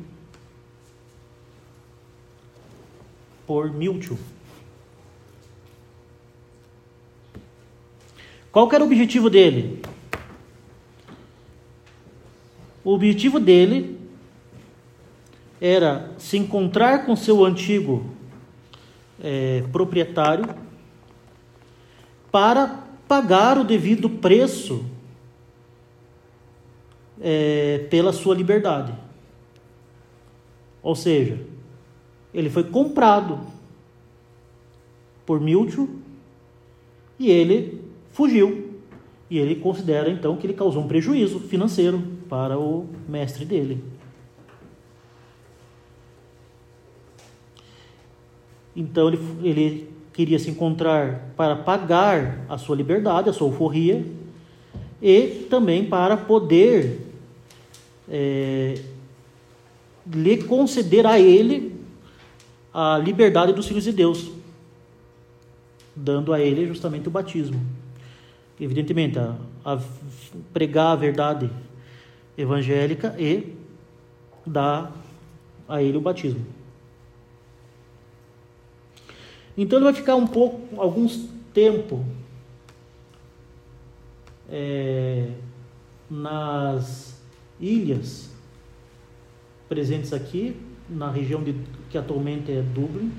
por 3.46 3.72
Milton. 3.72 4.18
Qual 8.52 8.70
era 8.72 8.84
o 8.84 8.88
objetivo 8.88 9.30
dele? 9.30 9.82
O 12.84 12.94
objetivo 12.94 13.40
dele 13.40 14.00
era 15.60 16.12
se 16.18 16.38
encontrar 16.38 17.06
com 17.06 17.16
seu 17.16 17.44
antigo 17.46 18.12
é, 19.22 19.64
proprietário 19.72 20.54
para 22.32 22.84
pagar 23.08 23.58
o 23.58 23.64
devido 23.64 24.10
preço 24.10 24.86
é, 27.22 27.88
pela 27.90 28.12
sua 28.12 28.36
liberdade. 28.36 28.94
Ou 30.82 30.96
seja, 30.96 31.40
ele 32.34 32.50
foi 32.50 32.64
comprado 32.64 33.40
por 35.26 35.40
Milton 35.40 35.88
e 37.20 37.30
ele 37.30 37.82
fugiu. 38.12 38.72
E 39.30 39.38
ele 39.38 39.56
considera 39.56 40.10
então 40.10 40.36
que 40.36 40.46
ele 40.46 40.54
causou 40.54 40.84
um 40.84 40.88
prejuízo 40.88 41.40
financeiro 41.40 42.02
para 42.30 42.58
o 42.58 42.88
mestre 43.08 43.46
dele. 43.46 43.84
Então 48.76 49.08
ele, 49.08 49.20
ele 49.44 49.90
queria 50.14 50.40
se 50.40 50.50
encontrar 50.50 51.32
para 51.36 51.56
pagar 51.56 52.46
a 52.50 52.58
sua 52.58 52.76
liberdade, 52.76 53.30
a 53.30 53.34
sua 53.34 53.48
alforria, 53.48 54.04
e 55.02 55.48
também 55.50 55.86
para 55.86 56.18
poder 56.18 57.02
é, 58.10 58.76
lhe 60.12 60.44
conceder 60.44 61.06
a 61.06 61.20
ele 61.20 61.73
a 62.74 62.98
liberdade 62.98 63.54
dos 63.54 63.68
filhos 63.68 63.84
de 63.84 63.92
Deus, 63.92 64.32
dando 65.96 66.34
a 66.34 66.40
ele 66.40 66.68
justamente 66.68 67.08
o 67.08 67.12
batismo. 67.12 67.62
Evidentemente, 68.60 69.20
a, 69.20 69.36
a 69.64 69.80
pregar 70.52 70.94
a 70.94 70.96
verdade 70.96 71.50
evangélica 72.38 73.16
e 73.20 73.56
dar 74.46 74.92
a 75.68 75.82
ele 75.82 75.98
o 75.98 76.02
batismo. 76.02 76.46
Então 79.56 79.78
ele 79.78 79.86
vai 79.86 79.94
ficar 79.94 80.16
um 80.16 80.26
pouco, 80.26 80.82
alguns 80.82 81.30
tempo 81.54 82.04
é, 84.50 85.30
nas 86.10 87.22
ilhas 87.60 88.32
presentes 89.70 90.12
aqui, 90.12 90.60
na 90.90 91.10
região 91.10 91.44
de, 91.44 91.54
que 91.94 91.98
atualmente 92.00 92.52
é 92.52 92.60
Dublin. 92.60 93.14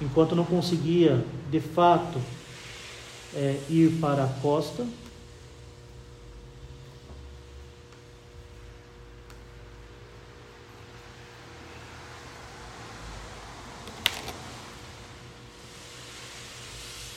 Enquanto 0.00 0.34
não 0.34 0.44
conseguia, 0.44 1.24
de 1.48 1.60
fato, 1.60 2.20
é, 3.32 3.60
ir 3.70 4.00
para 4.00 4.24
a 4.24 4.26
costa. 4.26 4.84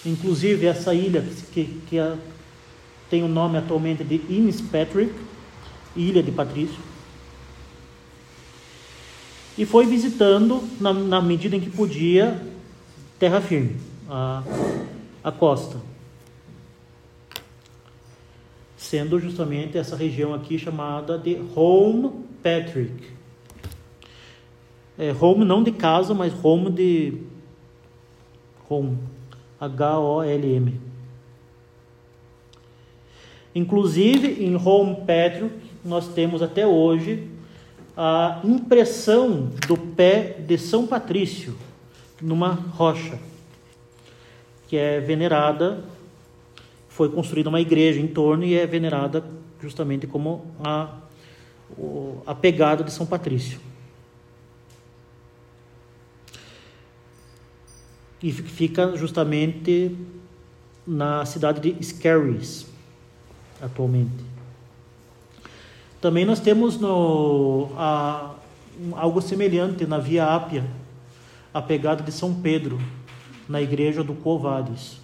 Inclusive, 0.05 0.67
essa 0.67 0.93
ilha 0.93 1.23
que, 1.51 1.81
que 1.87 1.97
tem 3.09 3.23
o 3.23 3.27
nome 3.27 3.57
atualmente 3.57 4.03
de 4.03 4.17
Innis 4.29 4.61
Patrick, 4.61 5.11
Ilha 5.95 6.21
de 6.21 6.31
Patrício. 6.31 6.84
E 9.57 9.65
foi 9.65 9.85
visitando, 9.85 10.61
na, 10.79 10.91
na 10.93 11.21
medida 11.21 11.55
em 11.55 11.61
que 11.61 11.69
podia, 11.69 12.41
terra 13.17 13.39
firme, 13.39 13.77
a, 14.09 14.43
a 15.23 15.31
costa. 15.31 15.77
Sendo 18.75 19.19
justamente 19.19 19.77
essa 19.77 19.95
região 19.95 20.33
aqui 20.33 20.59
chamada 20.59 21.17
de 21.17 21.41
Home 21.55 22.11
Patrick. 22.43 23.15
É, 24.97 25.13
home 25.19 25.43
não 25.43 25.63
de 25.63 25.71
casa, 25.71 26.13
mas 26.13 26.33
home 26.43 26.69
de 26.69 27.21
home. 28.69 28.97
H-O-L-M. 29.59 30.79
Inclusive, 33.53 34.43
em 34.43 34.55
Home 34.55 34.97
Patrick, 35.07 35.55
nós 35.83 36.09
temos 36.09 36.41
até 36.41 36.67
hoje 36.67 37.29
a 37.95 38.41
impressão 38.43 39.51
do 39.67 39.77
pé 39.77 40.37
de 40.39 40.57
São 40.57 40.85
Patrício 40.85 41.55
numa 42.21 42.51
rocha, 42.51 43.19
que 44.67 44.77
é 44.77 44.99
venerada, 44.99 45.83
foi 46.89 47.09
construída 47.09 47.49
uma 47.49 47.61
igreja 47.61 47.99
em 47.99 48.07
torno 48.07 48.43
e 48.43 48.55
é 48.55 48.65
venerada 48.65 49.23
justamente 49.61 50.07
como 50.07 50.45
a, 50.63 50.97
a 52.25 52.35
pegada 52.35 52.83
de 52.83 52.91
São 52.91 53.05
Patrício. 53.05 53.59
e 58.25 58.31
fica 58.31 58.97
justamente 58.97 59.95
na 60.85 61.23
cidade 61.27 61.61
de 61.61 61.83
Skerries, 61.83 62.65
atualmente. 63.61 64.34
Também 66.05 66.23
nós 66.23 66.39
temos 66.39 66.79
no, 66.79 67.69
a, 67.75 68.35
algo 68.91 69.19
semelhante 69.23 69.87
na 69.87 69.97
Via 69.97 70.35
Ápia, 70.35 70.63
a 71.51 71.59
pegada 71.59 72.03
de 72.03 72.11
São 72.11 72.31
Pedro, 72.31 72.79
na 73.49 73.59
igreja 73.59 74.03
do 74.03 74.13
Covades. 74.13 74.99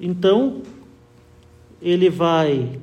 Então, 0.00 0.62
ele 1.82 2.08
vai 2.08 2.80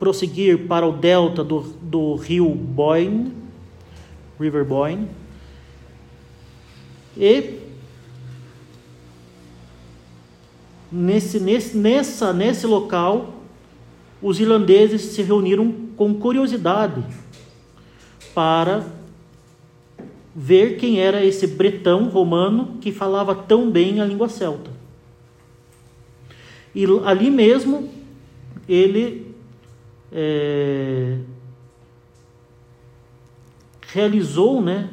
prosseguir 0.00 0.66
para 0.66 0.84
o 0.84 0.90
delta 0.90 1.44
do, 1.44 1.60
do 1.60 2.16
rio 2.16 2.52
Boyne, 2.52 3.32
River 4.36 4.64
Boyne, 4.64 5.08
e 7.16 7.67
nesse, 10.90 11.38
nesse, 11.38 11.76
nessa, 11.76 12.32
nesse 12.32 12.66
local, 12.66 13.34
os 14.20 14.40
irlandeses 14.40 15.02
se 15.02 15.22
reuniram 15.22 15.72
com 15.96 16.14
curiosidade 16.14 17.04
para 18.34 18.84
ver 20.34 20.76
quem 20.76 21.00
era 21.00 21.24
esse 21.24 21.46
bretão 21.46 22.08
romano 22.08 22.78
que 22.80 22.92
falava 22.92 23.34
tão 23.34 23.70
bem 23.70 24.00
a 24.00 24.04
língua 24.04 24.28
celta. 24.28 24.70
E 26.74 26.84
ali 27.04 27.30
mesmo 27.30 27.88
ele 28.68 29.34
é, 30.12 31.18
realizou 33.88 34.60
né, 34.60 34.90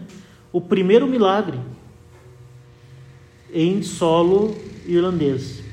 o 0.52 0.60
primeiro 0.62 1.08
milagre 1.08 1.60
em 3.54 3.84
solo 3.84 4.56
irlandês. 4.86 5.65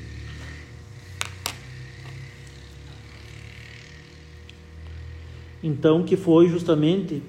Então, 5.63 6.03
que 6.03 6.17
foi 6.17 6.49
justamente 6.49 7.23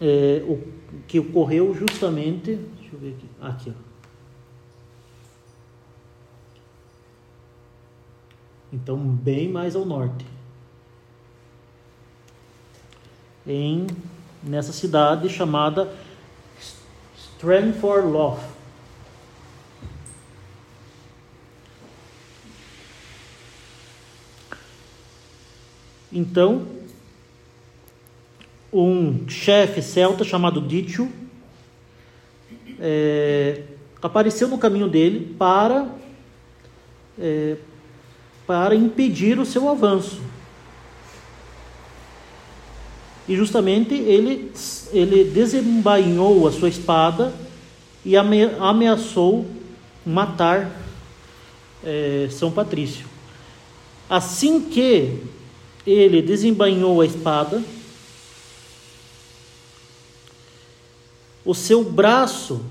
é, 0.00 0.42
o 0.48 0.58
que 1.06 1.20
ocorreu 1.20 1.74
justamente, 1.74 2.56
deixa 2.56 2.94
eu 2.94 2.98
ver 2.98 3.10
aqui, 3.10 3.26
aqui 3.40 3.70
ó. 3.70 3.92
Então, 8.72 8.96
bem 8.98 9.50
mais 9.50 9.76
ao 9.76 9.84
norte. 9.84 10.24
Em 13.46 13.86
nessa 14.42 14.72
cidade 14.72 15.28
chamada 15.28 15.94
Strangford 17.16 18.08
Lough. 18.08 18.51
Então, 26.12 26.66
um 28.72 29.28
chefe 29.28 29.80
celta 29.80 30.24
chamado 30.24 30.60
Ditio 30.60 31.10
é, 32.78 33.62
apareceu 34.02 34.48
no 34.48 34.58
caminho 34.58 34.88
dele 34.88 35.34
para, 35.38 35.86
é, 37.18 37.56
para 38.46 38.74
impedir 38.74 39.38
o 39.38 39.46
seu 39.46 39.68
avanço. 39.68 40.20
E 43.28 43.36
justamente 43.36 43.94
ele, 43.94 44.52
ele 44.92 45.24
desembainhou 45.24 46.46
a 46.46 46.52
sua 46.52 46.68
espada 46.68 47.32
e 48.04 48.16
ameaçou 48.16 49.46
matar 50.04 50.70
é, 51.84 52.28
São 52.30 52.50
Patrício. 52.50 53.06
Assim 54.10 54.60
que 54.60 55.20
ele 55.86 56.22
desembainhou 56.22 57.00
a 57.00 57.06
espada, 57.06 57.62
o 61.44 61.54
seu 61.54 61.82
braço 61.82 62.64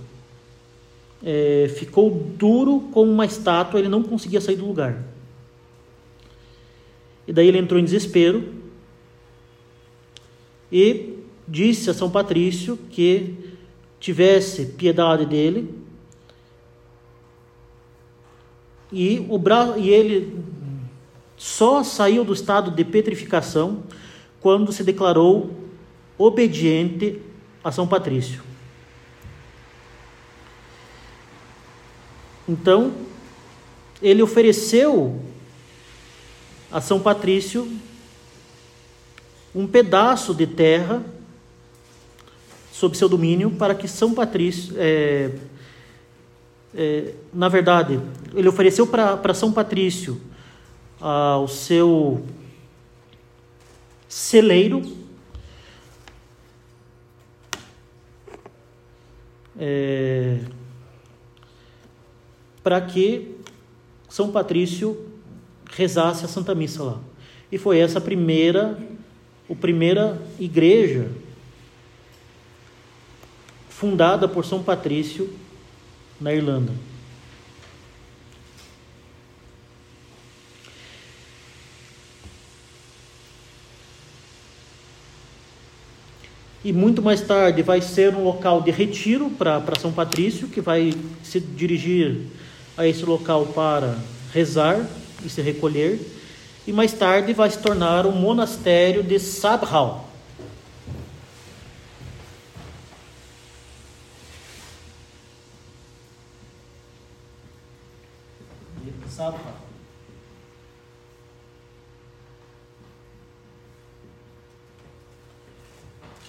é, 1.24 1.72
ficou 1.78 2.10
duro 2.10 2.88
como 2.92 3.12
uma 3.12 3.26
estátua, 3.26 3.80
ele 3.80 3.90
não 3.90 4.02
conseguia 4.02 4.40
sair 4.40 4.56
do 4.56 4.66
lugar. 4.66 5.04
E 7.28 7.34
daí 7.34 7.48
ele 7.48 7.58
entrou 7.58 7.80
em 7.80 7.84
desespero 7.84 8.54
e 10.72 11.18
disse 11.48 11.90
a 11.90 11.94
São 11.94 12.10
Patrício 12.10 12.78
que 12.90 13.36
tivesse 14.00 14.68
piedade 14.68 15.26
dele. 15.26 15.74
E, 18.92 19.26
o 19.30 19.38
bra... 19.38 19.76
e 19.78 19.90
ele 19.90 20.38
só 21.42 21.84
saiu 21.84 22.24
do 22.24 22.34
estado 22.34 22.70
de 22.70 22.86
petrificação 22.86 23.82
quando 24.40 24.72
se 24.72 24.84
declarou 24.84 25.50
obediente 26.16 27.20
a 27.64 27.72
São 27.72 27.88
Patrício. 27.88 28.44
Então, 32.48 32.94
ele 34.04 34.22
ofereceu 34.22 35.20
a 36.72 36.80
São 36.80 37.00
Patrício 37.00 37.68
um 39.56 39.66
pedaço 39.66 40.36
de 40.36 40.46
terra 40.46 41.04
sob 42.72 42.96
seu 42.96 43.10
domínio 43.10 43.50
para 43.50 43.74
que 43.74 43.88
São 43.88 44.14
Patrício, 44.14 44.76
é, 44.78 45.32
é, 46.76 47.16
na 47.34 47.50
verdade, 47.50 48.00
ele 48.36 48.48
ofereceu 48.48 48.86
para 48.86 49.34
São 49.34 49.52
Patrício 49.52 50.22
ao 51.02 51.48
seu 51.48 52.24
celeiro. 54.08 54.82
É, 59.60 60.40
para 62.64 62.80
que 62.80 63.36
São 64.08 64.32
Patrício 64.32 65.10
rezasse 65.72 66.24
a 66.24 66.28
Santa 66.28 66.54
Missa 66.54 66.84
lá. 66.84 67.00
E 67.52 67.58
foi 67.58 67.80
essa 67.80 67.98
a 67.98 68.02
primeira, 68.02 68.78
a 69.50 69.56
primeira 69.56 70.22
igreja 70.40 71.10
fundada 73.70 74.28
por 74.28 74.46
São 74.46 74.62
Patrício 74.62 75.34
na 76.20 76.34
Irlanda. 76.34 76.72
E 86.64 86.72
muito 86.72 87.02
mais 87.02 87.22
tarde 87.22 87.64
vai 87.64 87.82
ser 87.82 88.16
um 88.16 88.24
local 88.24 88.62
de 88.62 88.70
retiro 88.70 89.32
para 89.32 89.62
São 89.80 89.92
Patrício, 89.92 90.48
que 90.48 90.62
vai 90.62 90.94
se 91.24 91.40
dirigir 91.40 92.28
a 92.78 92.86
esse 92.86 93.04
local 93.04 93.48
para 93.48 93.98
rezar 94.32 94.80
e 95.26 95.30
se 95.30 95.42
recolher. 95.42 96.00
E 96.68 96.72
mais 96.72 96.94
tarde 96.94 97.34
vai 97.34 97.50
se 97.50 97.58
tornar 97.58 98.06
o 98.06 98.12
monastério 98.12 99.02
de. 99.02 99.18
Sabhal. 99.18 100.11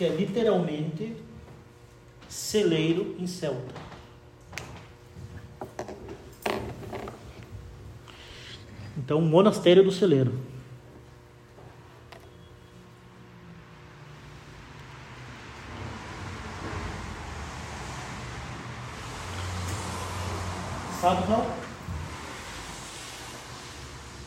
Que 0.02 0.06
é 0.06 0.08
literalmente 0.08 1.16
celeiro 2.28 3.14
em 3.20 3.26
celta. 3.28 3.72
Então, 8.98 9.20
monastério 9.20 9.84
do 9.84 9.92
celeiro. 9.92 10.36
Não? 21.28 21.46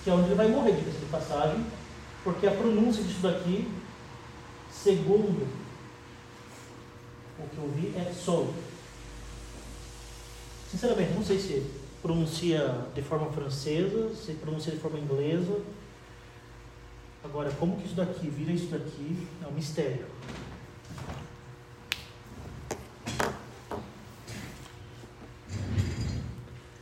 Que 0.03 0.09
é 0.09 0.13
onde 0.13 0.27
ele 0.27 0.35
vai 0.35 0.47
morrer, 0.47 0.73
de 0.73 1.05
passagem, 1.07 1.65
porque 2.23 2.47
a 2.47 2.51
pronúncia 2.51 3.03
disso 3.03 3.21
daqui, 3.21 3.69
segundo 4.71 5.65
o 7.37 7.49
que 7.49 7.57
eu 7.57 7.69
vi 7.69 7.93
é 7.97 8.13
sol. 8.13 8.53
Sinceramente, 10.75 11.13
não 11.13 11.23
sei 11.23 11.39
se 11.39 11.63
pronuncia 12.01 12.75
de 12.93 13.01
forma 13.01 13.31
francesa, 13.31 14.13
se 14.13 14.33
pronuncia 14.33 14.73
de 14.73 14.77
forma 14.77 14.99
inglesa. 14.99 15.61
Agora, 17.23 17.49
como 17.57 17.77
que 17.77 17.85
isso 17.85 17.95
daqui 17.95 18.27
vira 18.27 18.51
isso 18.51 18.65
daqui 18.65 19.25
é 19.41 19.47
um 19.47 19.53
mistério. 19.53 20.05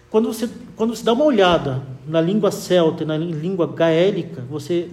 Quando 0.09 0.33
você, 0.33 0.49
quando 0.75 0.95
você 0.95 1.03
dá 1.03 1.13
uma 1.13 1.25
olhada 1.25 1.83
na 2.07 2.19
língua 2.19 2.49
celta 2.49 3.05
na 3.05 3.15
língua 3.15 3.67
gaélica, 3.67 4.41
você 4.41 4.89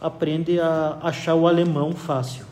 aprende 0.00 0.58
a 0.58 0.98
achar 1.02 1.34
o 1.34 1.46
alemão 1.46 1.92
fácil. 1.92 2.51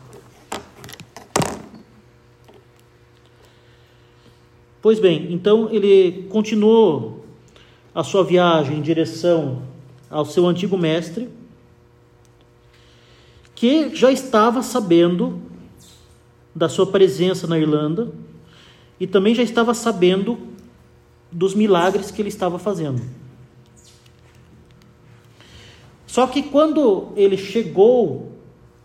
Pois 4.81 4.99
bem, 4.99 5.31
então 5.31 5.69
ele 5.71 6.27
continuou 6.29 7.23
a 7.93 8.03
sua 8.03 8.23
viagem 8.23 8.79
em 8.79 8.81
direção 8.81 9.61
ao 10.09 10.25
seu 10.25 10.47
antigo 10.47 10.75
mestre, 10.75 11.29
que 13.53 13.95
já 13.95 14.11
estava 14.11 14.63
sabendo 14.63 15.39
da 16.55 16.67
sua 16.67 16.87
presença 16.87 17.45
na 17.45 17.59
Irlanda 17.59 18.11
e 18.99 19.05
também 19.05 19.35
já 19.35 19.43
estava 19.43 19.75
sabendo 19.75 20.39
dos 21.31 21.53
milagres 21.53 22.09
que 22.09 22.19
ele 22.19 22.29
estava 22.29 22.57
fazendo. 22.57 23.01
Só 26.07 26.25
que 26.25 26.41
quando 26.41 27.09
ele 27.15 27.37
chegou 27.37 28.31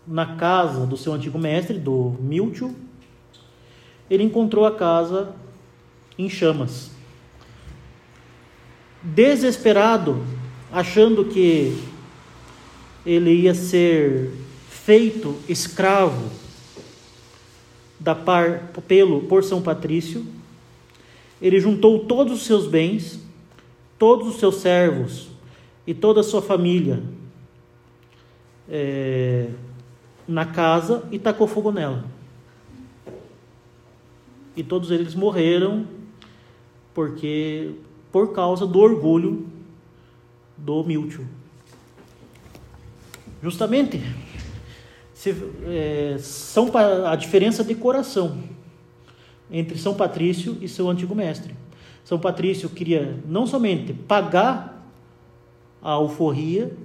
na 0.07 0.35
casa 0.35 0.85
do 0.85 0.95
seu 0.95 1.11
antigo 1.11 1.39
mestre, 1.39 1.79
do 1.79 2.15
Miltio, 2.19 2.75
ele 4.09 4.23
encontrou 4.23 4.63
a 4.63 4.71
casa 4.71 5.33
em 6.17 6.29
chamas. 6.29 6.91
Desesperado, 9.01 10.23
achando 10.71 11.25
que 11.25 11.77
ele 13.05 13.31
ia 13.31 13.53
ser 13.53 14.31
feito 14.69 15.37
escravo 15.47 16.29
da 17.99 18.15
par, 18.15 18.71
pelo 18.87 19.21
por 19.21 19.43
São 19.43 19.61
Patrício, 19.61 20.25
ele 21.41 21.59
juntou 21.59 22.05
todos 22.05 22.33
os 22.33 22.45
seus 22.45 22.67
bens, 22.67 23.19
todos 23.97 24.27
os 24.27 24.39
seus 24.39 24.55
servos 24.55 25.27
e 25.85 25.93
toda 25.93 26.21
a 26.21 26.23
sua 26.23 26.41
família 26.41 27.01
é, 28.69 29.47
na 30.27 30.45
casa 30.45 31.03
e 31.11 31.17
tacou 31.17 31.47
fogo 31.47 31.71
nela. 31.71 32.05
E 34.55 34.63
todos 34.63 34.91
eles 34.91 35.13
morreram 35.13 35.85
porque 36.97 37.75
por 38.11 38.33
causa 38.33 38.65
do 38.65 38.79
orgulho 38.79 39.45
do 40.57 40.83
Miltio. 40.83 41.27
Justamente 43.39 44.01
se, 45.13 45.29
é, 45.67 46.17
são 46.17 46.71
a 47.05 47.15
diferença 47.15 47.63
de 47.63 47.75
coração 47.75 48.39
entre 49.51 49.77
São 49.77 49.93
Patrício 49.93 50.57
e 50.59 50.67
seu 50.67 50.89
antigo 50.89 51.13
mestre. 51.13 51.53
São 52.03 52.17
Patrício 52.17 52.67
queria 52.67 53.19
não 53.27 53.45
somente 53.45 53.93
pagar 53.93 54.83
a 55.79 55.91
alforria, 55.91 56.75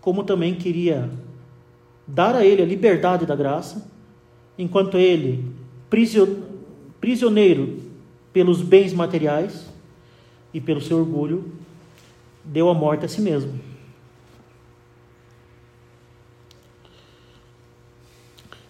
como 0.00 0.24
também 0.24 0.54
queria 0.54 1.10
dar 2.06 2.34
a 2.34 2.42
ele 2.42 2.62
a 2.62 2.66
liberdade 2.66 3.26
da 3.26 3.36
graça, 3.36 3.86
enquanto 4.56 4.96
ele, 4.96 5.44
prisioneiro 6.98 7.89
pelos 8.32 8.62
bens 8.62 8.92
materiais 8.92 9.66
e 10.52 10.60
pelo 10.60 10.80
seu 10.80 10.98
orgulho, 10.98 11.52
deu 12.44 12.68
a 12.68 12.74
morte 12.74 13.04
a 13.04 13.08
si 13.08 13.20
mesmo. 13.20 13.58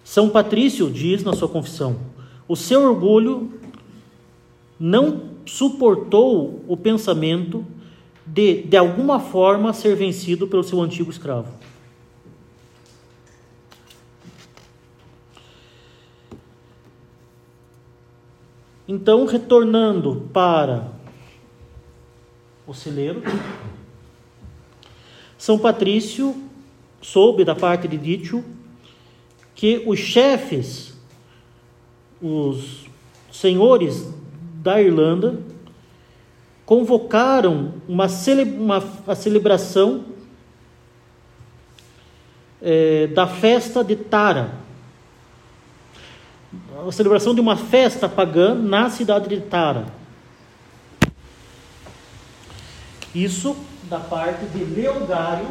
São 0.04 0.28
Patrício 0.28 0.90
diz 0.90 1.22
na 1.22 1.34
sua 1.34 1.48
confissão: 1.48 1.96
o 2.48 2.56
seu 2.56 2.82
orgulho 2.82 3.52
não 4.78 5.30
suportou 5.46 6.64
o 6.66 6.76
pensamento 6.76 7.64
de, 8.26 8.62
de 8.62 8.76
alguma 8.76 9.20
forma, 9.20 9.72
ser 9.72 9.94
vencido 9.94 10.48
pelo 10.48 10.64
seu 10.64 10.80
antigo 10.80 11.10
escravo. 11.10 11.52
Então, 18.92 19.24
retornando 19.24 20.28
para 20.32 20.88
o 22.66 22.74
celeiro, 22.74 23.22
São 25.38 25.56
Patrício 25.56 26.34
soube 27.00 27.44
da 27.44 27.54
parte 27.54 27.86
de 27.86 27.96
Dítio 27.96 28.44
que 29.54 29.84
os 29.86 30.00
chefes, 30.00 30.98
os 32.20 32.86
senhores 33.30 34.12
da 34.54 34.82
Irlanda, 34.82 35.38
convocaram 36.66 37.74
uma, 37.86 38.08
cele, 38.08 38.42
uma 38.42 38.82
a 39.06 39.14
celebração 39.14 40.04
é, 42.60 43.06
da 43.06 43.28
festa 43.28 43.84
de 43.84 43.94
Tara, 43.94 44.52
a 46.86 46.92
celebração 46.92 47.34
de 47.34 47.40
uma 47.40 47.56
festa 47.56 48.08
pagã 48.08 48.54
na 48.54 48.90
cidade 48.90 49.28
de 49.28 49.40
Tara. 49.40 49.86
Isso 53.14 53.56
da 53.84 53.98
parte 53.98 54.46
de 54.46 54.64
Leogário, 54.64 55.48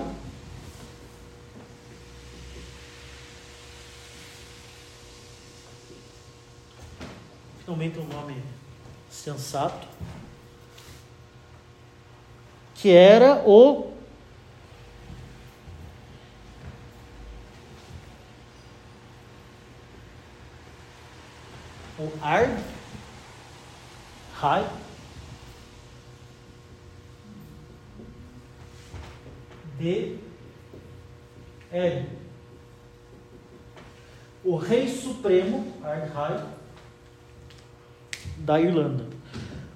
finalmente 7.63 7.99
um 7.99 8.07
nome 8.07 8.41
sensato, 9.09 9.87
que 12.75 12.89
era 12.89 13.43
o 13.45 13.98
o 21.99 22.11
Ard 22.21 22.57
Hai 24.41 24.65
de 29.77 30.17
Ed 31.71 32.19
o 34.43 34.55
rei 34.55 34.87
supremo 34.87 35.73
Ardhai 35.83 36.43
da 38.37 38.59
Irlanda. 38.59 39.05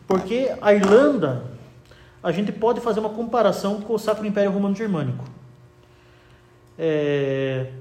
Porque 0.08 0.56
a 0.62 0.74
Irlanda 0.74 1.46
a 2.22 2.32
gente 2.32 2.52
pode 2.52 2.80
fazer 2.80 3.00
uma 3.00 3.10
comparação 3.10 3.82
com 3.82 3.94
o 3.94 4.00
Sacro 4.00 4.26
Império 4.26 4.52
Romano 4.52 4.76
Germânico. 4.76 5.26
É, 6.80 7.72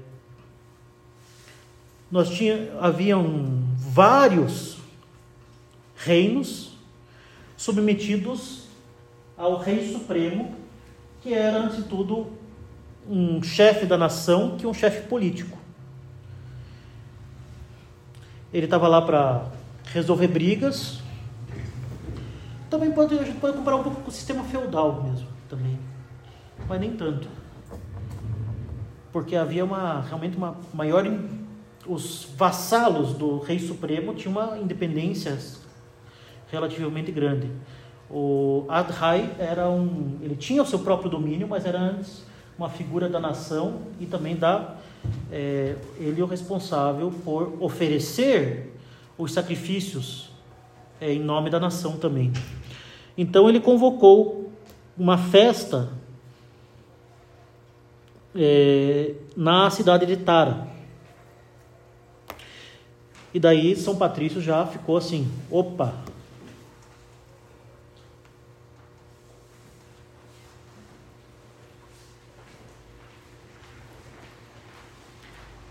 nós 2.11 2.29
tinha, 2.29 2.71
haviam 2.79 3.62
vários 3.75 4.77
reinos 5.95 6.73
submetidos 7.57 8.63
ao 9.37 9.57
Rei 9.57 9.91
Supremo, 9.91 10.55
que 11.21 11.33
era, 11.33 11.59
antes 11.59 11.77
de 11.77 11.83
tudo, 11.83 12.31
um 13.09 13.41
chefe 13.41 13.85
da 13.85 13.97
nação, 13.97 14.57
que 14.57 14.67
um 14.67 14.73
chefe 14.73 15.07
político. 15.07 15.57
Ele 18.53 18.65
estava 18.65 18.87
lá 18.87 19.01
para 19.01 19.45
resolver 19.85 20.27
brigas, 20.27 20.99
também 22.69 22.91
pode, 22.91 23.17
a 23.17 23.23
gente 23.23 23.39
pode 23.39 23.57
comparar 23.57 23.77
um 23.77 23.83
pouco 23.83 24.01
com 24.01 24.09
o 24.09 24.13
sistema 24.13 24.43
feudal 24.43 25.03
mesmo, 25.03 25.27
também. 25.49 25.79
Mas 26.67 26.79
nem 26.79 26.95
tanto. 26.95 27.27
Porque 29.11 29.35
havia 29.35 29.63
uma, 29.63 30.01
realmente 30.01 30.35
uma 30.37 30.55
maior... 30.73 31.05
Os 31.85 32.27
vassalos 32.37 33.13
do 33.13 33.39
rei 33.39 33.59
supremo 33.59 34.13
tinham 34.13 34.31
uma 34.31 34.57
independência 34.57 35.37
relativamente 36.49 37.11
grande. 37.11 37.49
O 38.09 38.65
Adhai 38.69 39.35
era 39.39 39.69
um... 39.69 40.17
Ele 40.21 40.35
tinha 40.35 40.61
o 40.61 40.65
seu 40.65 40.79
próprio 40.79 41.09
domínio, 41.09 41.47
mas 41.47 41.65
era 41.65 41.79
antes 41.79 42.23
uma 42.57 42.69
figura 42.69 43.09
da 43.09 43.19
nação 43.19 43.81
e 43.99 44.05
também 44.05 44.35
da... 44.35 44.75
É, 45.31 45.75
ele 45.97 46.21
é 46.21 46.23
o 46.23 46.27
responsável 46.27 47.11
por 47.25 47.57
oferecer 47.59 48.73
os 49.17 49.33
sacrifícios 49.33 50.29
é, 51.01 51.11
em 51.11 51.19
nome 51.19 51.49
da 51.49 51.59
nação 51.59 51.97
também. 51.97 52.31
Então 53.17 53.49
ele 53.49 53.59
convocou 53.59 54.51
uma 54.97 55.17
festa 55.17 55.89
é, 58.35 59.15
na 59.35 59.69
cidade 59.69 60.05
de 60.05 60.17
Tara. 60.17 60.72
E 63.33 63.39
daí 63.39 63.75
São 63.75 63.95
Patrício 63.95 64.39
já 64.39 64.65
ficou 64.65 64.95
assim: 64.95 65.31
opa! 65.49 65.93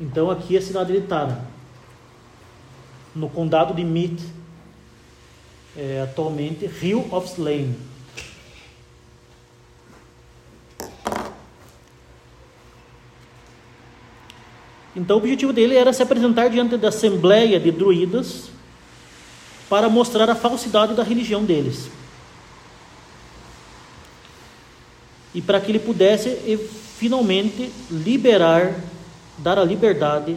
Então 0.00 0.28
aqui 0.28 0.56
é 0.56 0.58
a 0.58 0.62
cidade 0.62 0.92
de 0.92 1.06
Tara, 1.06 1.44
no 3.14 3.30
condado 3.30 3.72
de 3.72 3.84
Meath, 3.84 4.20
é, 5.76 6.02
atualmente 6.02 6.66
Rio 6.66 7.06
of 7.14 7.28
Slane. 7.28 7.91
Então 14.94 15.16
o 15.16 15.18
objetivo 15.20 15.52
dele 15.52 15.74
era 15.74 15.92
se 15.92 16.02
apresentar 16.02 16.48
diante 16.48 16.76
da 16.76 16.88
assembleia 16.88 17.58
de 17.58 17.70
druidas 17.70 18.50
para 19.68 19.88
mostrar 19.88 20.28
a 20.28 20.34
falsidade 20.34 20.94
da 20.94 21.02
religião 21.02 21.44
deles. 21.44 21.90
e 25.34 25.40
para 25.40 25.60
que 25.60 25.70
ele 25.70 25.78
pudesse 25.78 26.28
finalmente 26.98 27.70
liberar, 27.90 28.74
dar 29.38 29.58
a 29.58 29.64
liberdade 29.64 30.36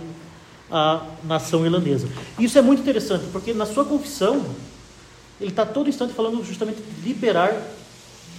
à 0.72 1.06
nação 1.24 1.66
irlandesa. 1.66 2.08
Isso 2.40 2.58
é 2.58 2.62
muito 2.62 2.82
interessante, 2.82 3.26
porque 3.32 3.54
na 3.54 3.66
sua 3.66 3.86
confissão, 3.86 4.44
ele 5.40 5.52
está 5.52 5.66
todo 5.66 5.90
instante 5.90 6.14
falando 6.14 6.44
justamente 6.44 6.82
de 6.82 7.08
liberar 7.08 7.62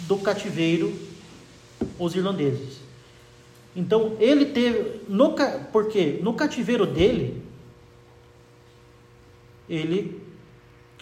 do 0.09 0.17
cativeiro 0.17 0.93
os 1.99 2.15
irlandeses. 2.15 2.86
Então, 3.77 4.17
ele 4.19 4.47
teve, 4.47 5.03
no, 5.07 5.35
porque 5.71 6.19
no 6.23 6.33
cativeiro 6.33 6.87
dele, 6.87 7.43
ele 9.69 10.23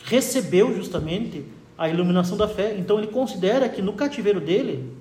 recebeu 0.04 0.74
justamente 0.74 1.44
a 1.78 1.88
iluminação 1.88 2.36
da 2.36 2.48
fé. 2.48 2.76
Então, 2.76 2.98
ele 2.98 3.06
considera 3.06 3.68
que 3.68 3.80
no 3.80 3.92
cativeiro 3.92 4.40
dele, 4.40 4.92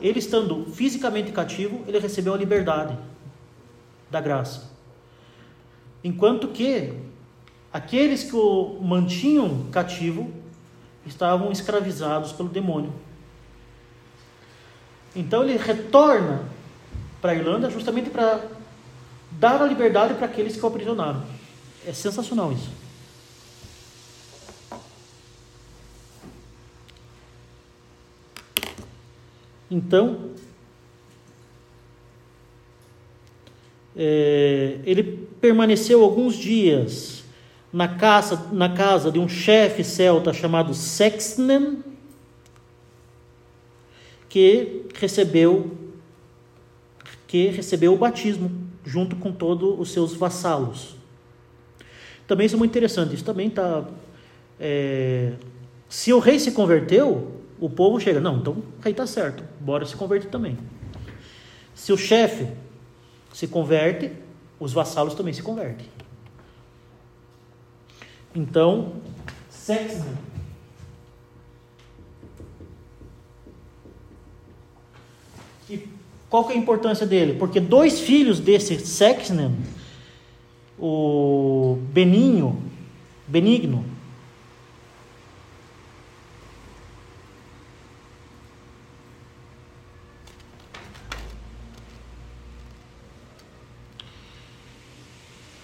ele 0.00 0.18
estando 0.18 0.64
fisicamente 0.72 1.30
cativo, 1.32 1.84
ele 1.86 1.98
recebeu 1.98 2.32
a 2.32 2.36
liberdade 2.38 2.96
da 4.10 4.20
graça. 4.20 4.72
Enquanto 6.02 6.48
que 6.48 6.94
aqueles 7.70 8.24
que 8.24 8.34
o 8.34 8.78
mantinham 8.80 9.66
cativo 9.70 10.32
estavam 11.04 11.50
escravizados 11.50 12.32
pelo 12.32 12.48
demônio. 12.48 12.92
Então 15.14 15.42
ele 15.42 15.56
retorna 15.56 16.42
para 17.20 17.32
a 17.32 17.34
Irlanda 17.34 17.70
justamente 17.70 18.10
para 18.10 18.40
dar 19.32 19.60
a 19.62 19.66
liberdade 19.66 20.14
para 20.14 20.26
aqueles 20.26 20.56
que 20.56 20.64
o 20.64 20.68
aprisionaram. 20.68 21.22
É 21.86 21.92
sensacional 21.92 22.52
isso. 22.52 22.70
Então, 29.70 30.30
é, 33.94 34.78
ele 34.84 35.02
permaneceu 35.40 36.02
alguns 36.02 36.36
dias 36.36 37.24
na 37.72 37.86
casa, 37.86 38.48
na 38.50 38.70
casa 38.70 39.10
de 39.10 39.18
um 39.18 39.28
chefe 39.28 39.84
celta 39.84 40.32
chamado 40.32 40.72
Sexnen, 40.72 41.82
que 44.28 44.86
recebeu 44.94 45.76
que 47.26 47.48
recebeu 47.48 47.92
o 47.92 47.96
batismo 47.96 48.50
junto 48.84 49.14
com 49.16 49.30
todos 49.30 49.78
os 49.78 49.92
seus 49.92 50.14
vassalos. 50.14 50.96
Também 52.26 52.46
isso 52.46 52.56
é 52.56 52.58
muito 52.58 52.70
interessante. 52.70 53.14
Isso 53.14 53.24
também 53.24 53.48
está. 53.48 53.84
É, 54.58 55.34
se 55.88 56.12
o 56.12 56.18
rei 56.18 56.38
se 56.38 56.52
converteu, 56.52 57.38
o 57.60 57.68
povo 57.68 58.00
chega, 58.00 58.18
não, 58.18 58.38
então 58.38 58.54
o 58.54 58.64
rei 58.82 58.92
está 58.92 59.06
certo, 59.06 59.44
bora 59.60 59.84
se 59.84 59.94
converter 59.94 60.30
também. 60.30 60.56
Se 61.74 61.92
o 61.92 61.96
chefe 61.98 62.48
se 63.32 63.46
converte, 63.46 64.10
os 64.58 64.72
vassalos 64.72 65.14
também 65.14 65.32
se 65.32 65.42
convertem. 65.42 65.86
Então, 68.34 68.94
Sexton 69.50 70.28
E 75.70 75.86
qual 76.28 76.44
que 76.44 76.52
é 76.52 76.56
a 76.56 76.58
importância 76.58 77.06
dele? 77.06 77.34
Porque 77.34 77.60
dois 77.60 78.00
filhos 78.00 78.38
desse 78.40 78.78
Sexton, 78.78 79.52
o 80.78 81.78
Beninho, 81.92 82.62
Benigno, 83.26 83.84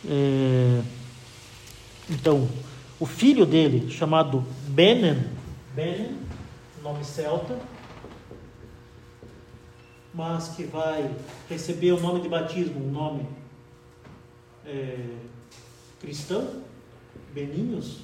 É, 0.06 0.82
então, 2.10 2.48
o 3.00 3.06
filho 3.06 3.46
dele, 3.46 3.90
chamado 3.90 4.44
Benen, 4.68 5.24
Benen, 5.74 6.16
nome 6.82 7.02
celta, 7.04 7.58
mas 10.14 10.48
que 10.50 10.62
vai 10.62 11.12
receber 11.48 11.92
o 11.92 12.00
nome 12.00 12.20
de 12.20 12.28
batismo, 12.28 12.86
um 12.86 12.90
nome 12.90 13.26
é, 14.64 14.96
cristão, 16.00 16.62
Beninhos, 17.32 17.98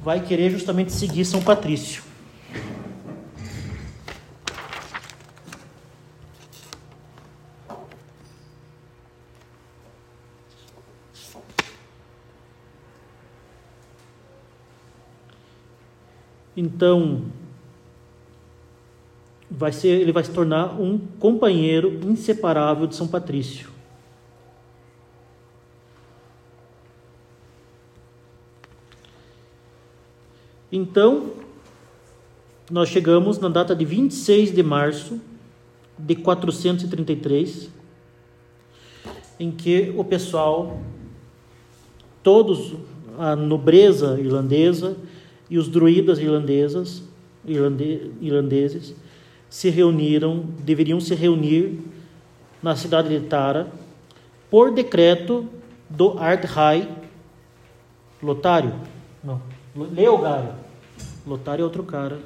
vai 0.00 0.20
querer 0.24 0.50
justamente 0.50 0.90
seguir 0.90 1.24
São 1.26 1.42
Patrício. 1.42 2.02
Então, 16.56 17.26
vai 19.56 19.72
ser, 19.72 20.00
ele 20.00 20.12
vai 20.12 20.22
se 20.22 20.30
tornar 20.30 20.78
um 20.78 20.98
companheiro 21.18 21.98
inseparável 22.04 22.86
de 22.86 22.94
São 22.94 23.08
Patrício. 23.08 23.70
Então, 30.70 31.30
nós 32.70 32.90
chegamos 32.90 33.38
na 33.38 33.48
data 33.48 33.74
de 33.74 33.84
26 33.84 34.52
de 34.52 34.62
março 34.62 35.18
de 35.98 36.14
433, 36.16 37.70
em 39.40 39.50
que 39.50 39.94
o 39.96 40.04
pessoal, 40.04 40.78
todos, 42.22 42.74
a 43.18 43.34
nobreza 43.34 44.20
irlandesa, 44.20 44.96
e 45.48 45.56
os 45.56 45.68
druidas 45.68 46.18
irlandesas, 46.18 47.04
irlande, 47.46 48.10
irlandeses 48.20 48.94
se 49.48 49.70
reuniram, 49.70 50.44
deveriam 50.60 51.00
se 51.00 51.14
reunir 51.14 51.80
na 52.62 52.76
cidade 52.76 53.08
de 53.08 53.26
Tara 53.26 53.72
por 54.50 54.72
decreto 54.72 55.48
do 55.88 56.18
Ardhai 56.18 56.88
Lotário, 58.22 58.72
não, 59.22 59.40
Leogário. 59.74 60.54
Lotário 61.26 61.62
é 61.62 61.64
outro 61.64 61.82
cara 61.82 62.18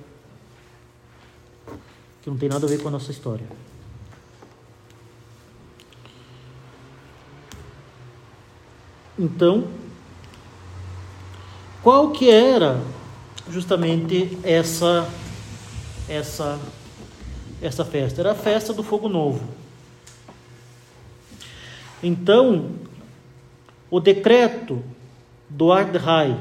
que 2.22 2.30
não 2.30 2.36
tem 2.36 2.48
nada 2.48 2.66
a 2.66 2.68
ver 2.68 2.80
com 2.80 2.88
a 2.88 2.90
nossa 2.90 3.10
história. 3.10 3.46
Então, 9.18 9.64
qual 11.82 12.10
que 12.10 12.30
era 12.30 12.80
justamente 13.50 14.38
essa 14.42 15.08
essa 16.08 16.58
essa 17.62 17.84
festa. 17.84 18.20
Era 18.20 18.32
a 18.32 18.34
festa 18.34 18.72
do 18.72 18.82
fogo 18.82 19.08
novo. 19.08 19.48
Então, 22.02 22.70
o 23.90 24.00
decreto 24.00 24.82
do 25.48 25.72
Ardhai 25.72 26.38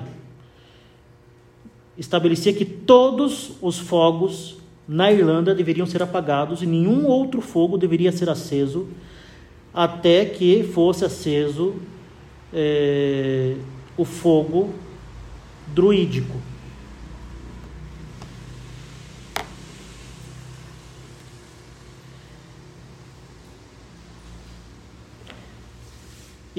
estabelecia 1.97 2.53
que 2.53 2.63
todos 2.63 3.51
os 3.61 3.78
fogos 3.78 4.57
na 4.88 5.11
Irlanda 5.11 5.53
deveriam 5.53 5.86
ser 5.86 6.01
apagados 6.01 6.63
e 6.63 6.65
nenhum 6.65 7.05
outro 7.05 7.41
fogo 7.41 7.78
deveria 7.78 8.11
ser 8.11 8.30
aceso 8.30 8.88
até 9.74 10.26
que 10.26 10.63
fosse 10.63 11.05
aceso 11.05 11.76
é, 12.53 13.55
o 13.97 14.05
fogo 14.05 14.74
druídico. 15.67 16.36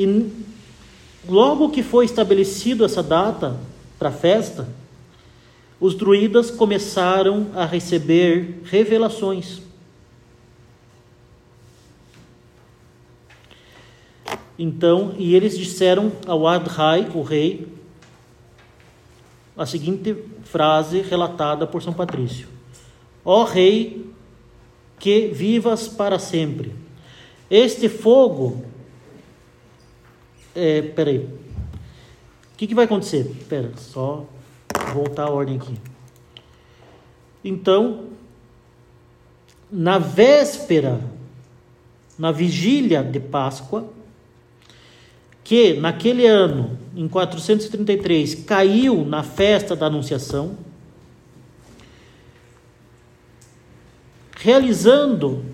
E 0.01 0.33
logo 1.29 1.69
que 1.69 1.83
foi 1.83 2.07
estabelecido 2.07 2.87
essa 2.87 3.03
data 3.03 3.61
para 3.99 4.09
a 4.09 4.13
festa, 4.13 4.67
os 5.79 5.95
druidas 5.95 6.51
começaram 6.51 7.49
a 7.55 7.67
receber 7.67 8.63
revelações. 8.65 9.61
Então, 14.59 15.15
e 15.19 15.35
eles 15.35 15.59
disseram 15.59 16.11
ao 16.27 16.49
Adhai, 16.49 17.07
o 17.15 17.21
rei, 17.21 17.69
a 19.55 19.67
seguinte 19.67 20.17
frase 20.45 21.03
relatada 21.03 21.67
por 21.67 21.83
São 21.83 21.93
Patrício: 21.93 22.49
Ó 23.23 23.45
rei, 23.45 24.11
que 24.99 25.27
vivas 25.27 25.89
para 25.89 26.19
sempre. 26.19 26.75
Este 27.51 27.87
fogo 27.87 28.70
é, 30.55 30.83
peraí. 30.83 31.19
O 31.19 32.57
que, 32.57 32.67
que 32.67 32.75
vai 32.75 32.85
acontecer? 32.85 33.25
Pera, 33.49 33.71
só 33.77 34.27
voltar 34.93 35.25
a 35.25 35.31
ordem 35.31 35.57
aqui. 35.57 35.75
Então, 37.43 38.07
na 39.71 39.99
véspera, 39.99 41.01
na 42.19 42.31
vigília 42.31 43.03
de 43.03 43.19
Páscoa, 43.19 43.89
que 45.43 45.75
naquele 45.75 46.27
ano, 46.27 46.79
em 46.95 47.09
433, 47.09 48.35
caiu 48.45 49.05
na 49.05 49.23
festa 49.23 49.75
da 49.75 49.87
Anunciação, 49.87 50.57
realizando 54.37 55.45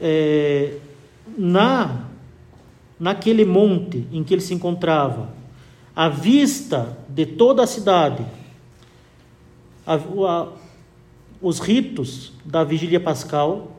é, 0.00 0.76
na 1.36 2.09
naquele 3.00 3.46
monte 3.46 4.06
em 4.12 4.22
que 4.22 4.34
ele 4.34 4.42
se 4.42 4.52
encontrava, 4.52 5.30
à 5.96 6.10
vista 6.10 6.98
de 7.08 7.24
toda 7.24 7.62
a 7.62 7.66
cidade, 7.66 8.24
a, 9.86 9.94
a, 9.94 10.48
os 11.40 11.58
ritos 11.58 12.34
da 12.44 12.62
vigília 12.62 13.00
pascal, 13.00 13.78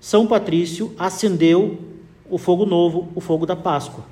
São 0.00 0.26
Patrício 0.26 0.92
acendeu 0.98 1.78
o 2.28 2.38
fogo 2.38 2.66
novo, 2.66 3.08
o 3.14 3.20
fogo 3.20 3.46
da 3.46 3.54
Páscoa, 3.54 4.04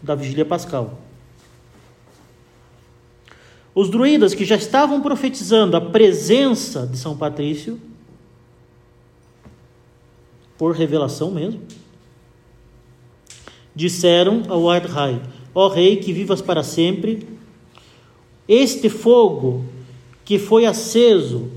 da 0.00 0.14
vigília 0.14 0.44
pascal. 0.44 0.98
Os 3.74 3.90
druidas 3.90 4.34
que 4.34 4.44
já 4.44 4.56
estavam 4.56 5.00
profetizando 5.00 5.76
a 5.76 5.80
presença 5.80 6.86
de 6.86 6.96
São 6.96 7.16
Patrício, 7.16 7.80
por 10.56 10.74
revelação 10.74 11.30
mesmo, 11.30 11.62
disseram 13.78 14.42
ao 14.48 14.68
Ardhai: 14.68 15.22
Ó 15.54 15.68
rei, 15.68 15.96
que 15.96 16.12
vivas 16.12 16.42
para 16.42 16.64
sempre, 16.64 17.26
este 18.48 18.88
fogo 18.88 19.64
que 20.24 20.36
foi 20.36 20.66
aceso, 20.66 21.48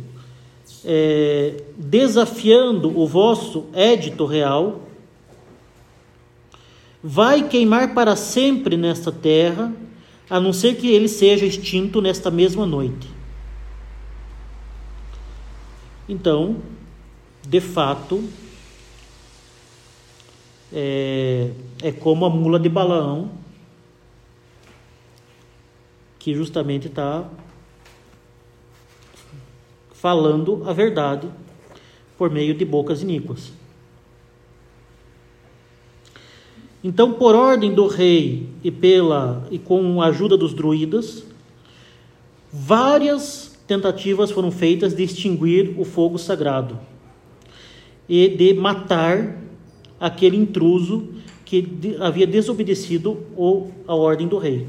é, 0.85 1.63
desafiando 1.75 2.95
o 2.95 3.07
vosso 3.07 3.65
édito 3.73 4.25
real, 4.25 4.81
vai 7.03 7.49
queimar 7.49 7.95
para 7.95 8.15
sempre 8.15 8.77
nesta 8.77 9.11
terra, 9.11 9.73
a 10.29 10.39
não 10.39 10.53
ser 10.53 10.75
que 10.75 10.87
ele 10.91 11.07
seja 11.07 11.45
extinto 11.45 12.01
nesta 12.01 12.29
mesma 12.29 12.67
noite. 12.67 13.09
Então, 16.07 16.57
de 17.47 17.59
fato, 17.59 18.23
é, 20.73 21.51
é 21.81 21.91
como 21.91 22.25
a 22.25 22.29
mula 22.29 22.59
de 22.59 22.69
Balaão, 22.69 23.31
que 26.17 26.33
justamente 26.33 26.87
está 26.87 27.27
falando 29.91 30.63
a 30.65 30.73
verdade 30.73 31.27
por 32.17 32.29
meio 32.29 32.53
de 32.53 32.63
bocas 32.63 33.01
iníquas. 33.01 33.51
Então, 36.83 37.13
por 37.13 37.35
ordem 37.35 37.73
do 37.73 37.85
rei 37.87 38.49
e 38.63 38.71
pela 38.71 39.47
e 39.51 39.59
com 39.59 40.01
a 40.01 40.07
ajuda 40.07 40.35
dos 40.35 40.53
druidas, 40.53 41.23
várias 42.51 43.59
tentativas 43.67 44.31
foram 44.31 44.51
feitas 44.51 44.93
de 44.95 45.03
extinguir 45.03 45.75
o 45.77 45.85
fogo 45.85 46.17
sagrado 46.17 46.79
e 48.09 48.27
de 48.27 48.53
matar 48.53 49.40
aquele 50.01 50.35
intruso 50.35 51.09
que 51.45 51.95
havia 51.99 52.25
desobedecido 52.25 53.19
a 53.87 53.93
ordem 53.93 54.27
do 54.27 54.39
rei. 54.39 54.67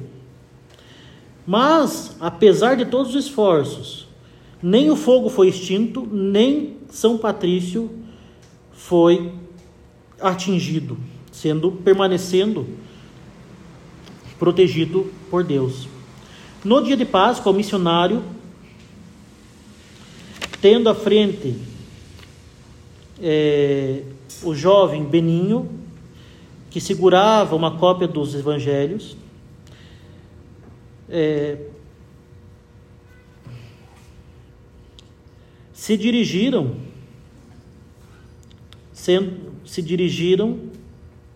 Mas, 1.47 2.15
apesar 2.21 2.77
de 2.77 2.85
todos 2.85 3.15
os 3.15 3.25
esforços, 3.25 4.07
nem 4.63 4.91
o 4.91 4.97
fogo 4.97 5.31
foi 5.31 5.49
extinto, 5.49 6.07
nem 6.07 6.77
São 6.91 7.17
Patrício 7.17 7.91
foi 8.73 9.33
atingido, 10.21 10.99
sendo 11.33 11.73
permanecendo 11.73 12.67
protegido 14.39 15.11
por 15.31 15.43
Deus. 15.43 15.89
No 16.65 16.83
dia 16.83 16.97
de 16.97 17.05
Páscoa, 17.05 17.53
o 17.53 17.55
missionário, 17.55 18.23
tendo 20.61 20.89
à 20.89 20.95
frente 20.95 21.57
é, 23.21 24.03
o 24.43 24.55
jovem 24.55 25.05
Beninho, 25.05 25.69
que 26.71 26.81
segurava 26.81 27.55
uma 27.55 27.79
cópia 27.79 28.09
dos 28.09 28.35
evangelhos, 28.35 29.17
é, 31.09 31.59
se 35.73 35.97
dirigiram 35.97 36.77
se, 39.03 39.19
se 39.67 39.83
dirigiram 39.83 40.71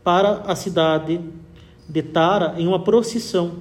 para 0.05 0.43
a 0.43 0.55
cidade 0.55 1.21
de 1.89 2.01
Tara 2.01 2.55
em 2.57 2.67
uma 2.69 2.79
procissão, 2.79 3.57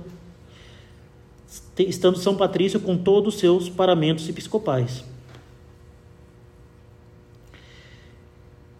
estando 1.79 2.19
São 2.19 2.35
Patrício 2.35 2.79
com 2.79 2.95
todos 2.95 3.33
os 3.33 3.39
seus 3.39 3.67
paramentos 3.67 4.29
episcopais. 4.29 5.03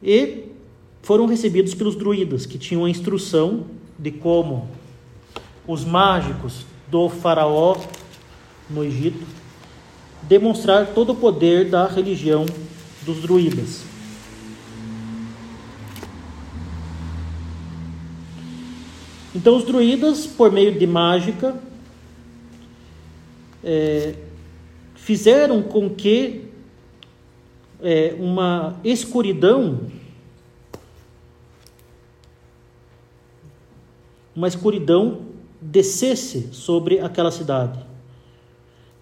E 0.04 0.45
foram 1.06 1.28
recebidos 1.28 1.76
pelos 1.76 1.96
druidas, 1.96 2.48
que 2.48 2.58
tinham 2.58 2.84
a 2.84 2.90
instrução 2.90 3.66
de 3.98 4.10
como 4.10 4.68
os 5.68 5.86
mágicos 5.86 6.66
do 6.90 7.08
faraó 7.10 7.78
no 8.68 8.84
Egito 8.84 9.24
demonstrar 10.24 10.96
todo 10.96 11.12
o 11.12 11.16
poder 11.16 11.70
da 11.70 11.86
religião 11.86 12.44
dos 13.06 13.22
druidas. 13.22 13.84
Então, 19.36 19.58
os 19.58 19.64
druidas, 19.64 20.26
por 20.26 20.52
meio 20.52 20.74
de 20.80 20.88
mágica, 20.88 21.56
é, 23.64 24.16
fizeram 24.96 25.62
com 25.62 25.88
que 25.88 26.46
é, 27.84 28.16
uma 28.18 28.80
escuridão, 28.84 29.82
uma 34.36 34.48
escuridão 34.48 35.22
descesse 35.62 36.50
sobre 36.52 37.00
aquela 37.00 37.32
cidade, 37.32 37.80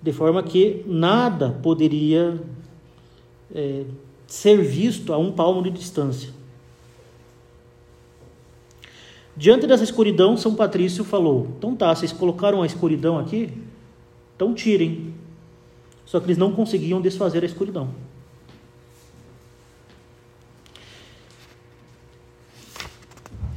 de 0.01 0.11
forma 0.11 0.43
que 0.43 0.84
nada 0.85 1.49
poderia 1.64 2.39
é, 3.53 3.85
ser 4.27 4.61
visto 4.61 5.11
a 5.14 5.18
um 5.18 5.31
palmo 5.31 5.64
de 5.64 5.69
distância. 5.69 6.30
Diante 9.35 9.65
dessa 9.65 9.84
escuridão, 9.84 10.38
São 10.38 10.53
Patrício 10.53 11.03
falou: 11.03 11.47
Então 11.57 11.76
tá, 11.76 11.93
vocês 11.93 12.11
colocaram 12.11 12.61
a 12.61 12.65
escuridão 12.65 13.18
aqui? 13.18 13.51
Então 14.35 14.53
tirem. 14.53 15.14
Só 16.05 16.19
que 16.19 16.27
eles 16.27 16.38
não 16.38 16.51
conseguiam 16.51 17.01
desfazer 17.01 17.41
a 17.43 17.45
escuridão. 17.45 17.89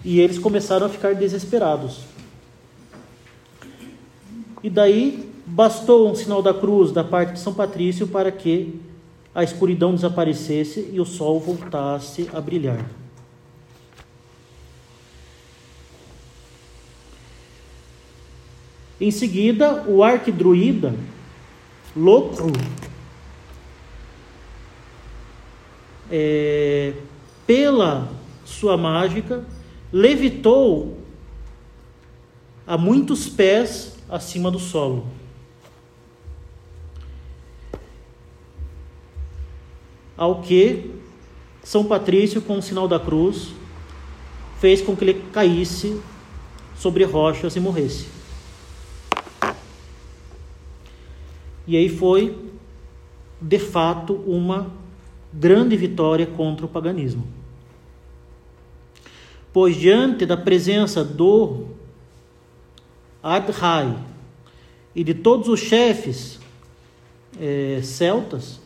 E 0.06 0.20
eles 0.20 0.38
começaram 0.38 0.86
a 0.86 0.88
ficar 0.88 1.16
desesperados. 1.16 2.02
E 4.62 4.70
daí 4.70 5.28
bastou 5.44 6.08
um 6.08 6.14
sinal 6.14 6.40
da 6.40 6.54
cruz 6.54 6.92
da 6.92 7.02
parte 7.02 7.32
de 7.32 7.40
São 7.40 7.52
Patrício 7.52 8.06
para 8.06 8.30
que 8.30 8.80
a 9.34 9.42
escuridão 9.42 9.92
desaparecesse 9.92 10.90
e 10.92 11.00
o 11.00 11.04
sol 11.04 11.40
voltasse 11.40 12.30
a 12.32 12.40
brilhar. 12.40 12.88
Em 19.00 19.10
seguida, 19.10 19.82
o 19.88 20.04
arquidruída, 20.04 20.94
louco, 21.96 22.52
é, 26.08 26.94
pela 27.44 28.08
sua 28.44 28.76
mágica, 28.76 29.44
levitou 29.92 30.98
a 32.66 32.76
muitos 32.76 33.28
pés 33.28 33.96
acima 34.08 34.50
do 34.50 34.58
solo. 34.58 35.06
Ao 40.16 40.40
que 40.42 40.90
São 41.62 41.84
Patrício, 41.84 42.40
com 42.40 42.58
o 42.58 42.62
sinal 42.62 42.88
da 42.88 42.98
cruz, 42.98 43.52
fez 44.58 44.80
com 44.80 44.96
que 44.96 45.04
ele 45.04 45.22
caísse 45.32 46.00
sobre 46.76 47.04
rochas 47.04 47.54
e 47.54 47.60
morresse. 47.60 48.08
E 51.66 51.76
aí 51.76 51.88
foi, 51.88 52.38
de 53.40 53.58
fato, 53.58 54.14
uma 54.26 54.70
grande 55.32 55.76
vitória 55.76 56.26
contra 56.26 56.64
o 56.64 56.68
paganismo 56.68 57.36
pois 59.56 59.74
diante 59.74 60.26
da 60.26 60.36
presença 60.36 61.02
do 61.02 61.68
Adhai 63.22 63.98
e 64.94 65.02
de 65.02 65.14
todos 65.14 65.48
os 65.48 65.60
chefes 65.60 66.38
é, 67.40 67.80
celtas, 67.82 68.60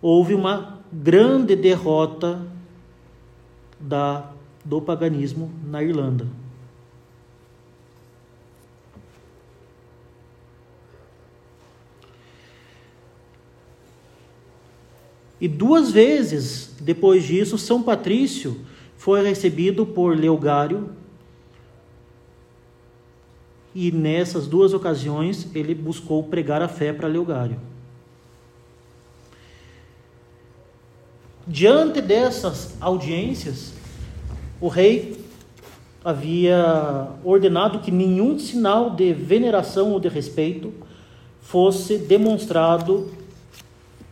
houve 0.00 0.32
uma 0.32 0.80
grande 0.90 1.54
derrota 1.54 2.40
da, 3.78 4.32
do 4.64 4.80
paganismo 4.80 5.52
na 5.66 5.82
Irlanda. 5.82 6.26
E 15.38 15.46
duas 15.46 15.92
vezes 15.92 16.74
depois 16.80 17.22
disso, 17.22 17.58
São 17.58 17.82
Patrício 17.82 18.64
foi 19.04 19.22
recebido 19.22 19.84
por 19.84 20.16
Leogário. 20.16 20.88
E 23.74 23.92
nessas 23.92 24.46
duas 24.46 24.72
ocasiões 24.72 25.46
ele 25.54 25.74
buscou 25.74 26.22
pregar 26.22 26.62
a 26.62 26.68
fé 26.68 26.90
para 26.90 27.06
Leogário. 27.06 27.60
Diante 31.46 32.00
dessas 32.00 32.74
audiências, 32.80 33.74
o 34.58 34.68
rei 34.68 35.22
havia 36.02 37.10
ordenado 37.22 37.80
que 37.80 37.90
nenhum 37.90 38.38
sinal 38.38 38.88
de 38.88 39.12
veneração 39.12 39.92
ou 39.92 40.00
de 40.00 40.08
respeito 40.08 40.72
fosse 41.42 41.98
demonstrado 41.98 43.12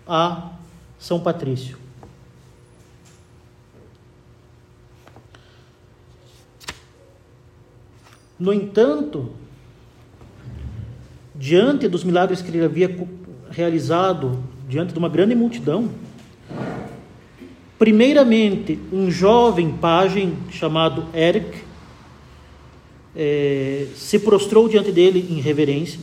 a 0.07 0.51
São 0.99 1.19
Patrício. 1.19 1.82
No 8.43 8.53
entanto, 8.53 9.31
diante 11.33 11.87
dos 11.87 12.03
milagres 12.03 12.43
que 12.43 12.51
ele 12.51 12.65
havia 12.65 12.93
realizado, 13.53 14.43
diante 14.69 14.93
de 14.93 14.99
uma 14.99 15.09
grande 15.09 15.33
multidão, 15.33 15.89
primeiramente 17.79 18.81
um 18.93 19.09
jovem 19.13 19.71
pajem 19.71 20.37
chamado 20.51 21.07
Eric 21.15 21.57
é, 23.15 23.87
se 23.95 24.19
prostrou 24.19 24.69
diante 24.69 24.91
dele 24.91 25.25
em 25.31 25.41
reverência, 25.41 26.01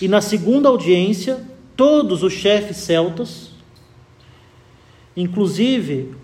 e 0.00 0.08
na 0.08 0.22
segunda 0.22 0.70
audiência, 0.70 1.44
todos 1.76 2.22
os 2.22 2.32
chefes 2.32 2.78
celtas, 2.78 3.50
inclusive 5.14 6.14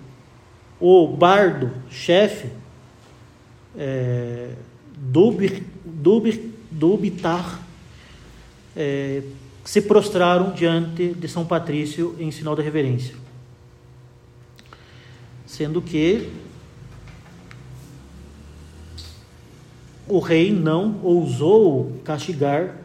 o 0.80 1.06
bardo 1.08 1.70
chefe, 1.90 2.48
é, 3.76 4.54
Dubir, 5.10 5.64
Dubir, 5.84 6.40
Dubitar, 6.70 7.60
é, 8.76 9.24
se 9.64 9.82
prostraram 9.82 10.52
diante 10.52 11.08
de 11.14 11.26
São 11.26 11.44
Patrício 11.44 12.14
em 12.20 12.30
sinal 12.30 12.54
de 12.54 12.62
reverência. 12.62 13.16
Sendo 15.44 15.82
que 15.82 16.30
o 20.06 20.20
rei 20.20 20.52
não 20.52 21.00
ousou 21.02 22.00
castigar 22.04 22.76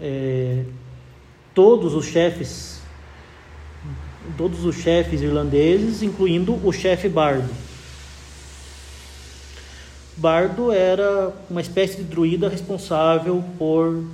é, 0.00 0.64
todos 1.54 1.92
os 1.92 2.06
chefes, 2.06 2.80
todos 4.38 4.64
os 4.64 4.76
chefes 4.76 5.20
irlandeses, 5.20 6.02
incluindo 6.02 6.54
o 6.66 6.72
chefe 6.72 7.10
Bardo. 7.10 7.73
Bardo 10.16 10.70
era 10.70 11.32
uma 11.50 11.60
espécie 11.60 11.96
de 11.96 12.04
druida 12.04 12.48
responsável 12.48 13.42
por 13.58 14.04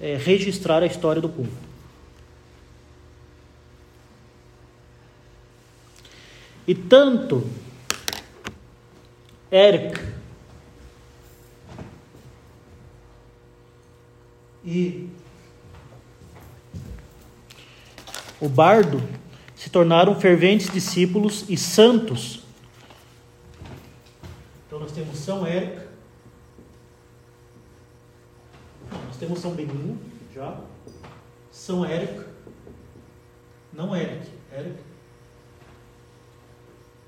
é, 0.00 0.16
registrar 0.16 0.82
a 0.82 0.86
história 0.86 1.20
do 1.20 1.28
povo. 1.28 1.50
E 6.66 6.74
tanto 6.74 7.46
Eric 9.50 10.00
e 14.64 15.08
o 18.40 18.48
bardo 18.48 19.02
se 19.54 19.68
tornaram 19.68 20.18
ferventes 20.18 20.70
discípulos 20.70 21.44
e 21.48 21.56
santos 21.56 22.43
São 25.24 25.46
Érico, 25.46 25.80
nós 29.06 29.16
temos 29.16 29.38
São 29.38 29.54
Benigno 29.54 29.98
já, 30.34 30.60
São 31.50 31.82
Érico, 31.82 32.28
não 33.72 33.96
Eric, 33.96 34.30
Érico, 34.52 34.82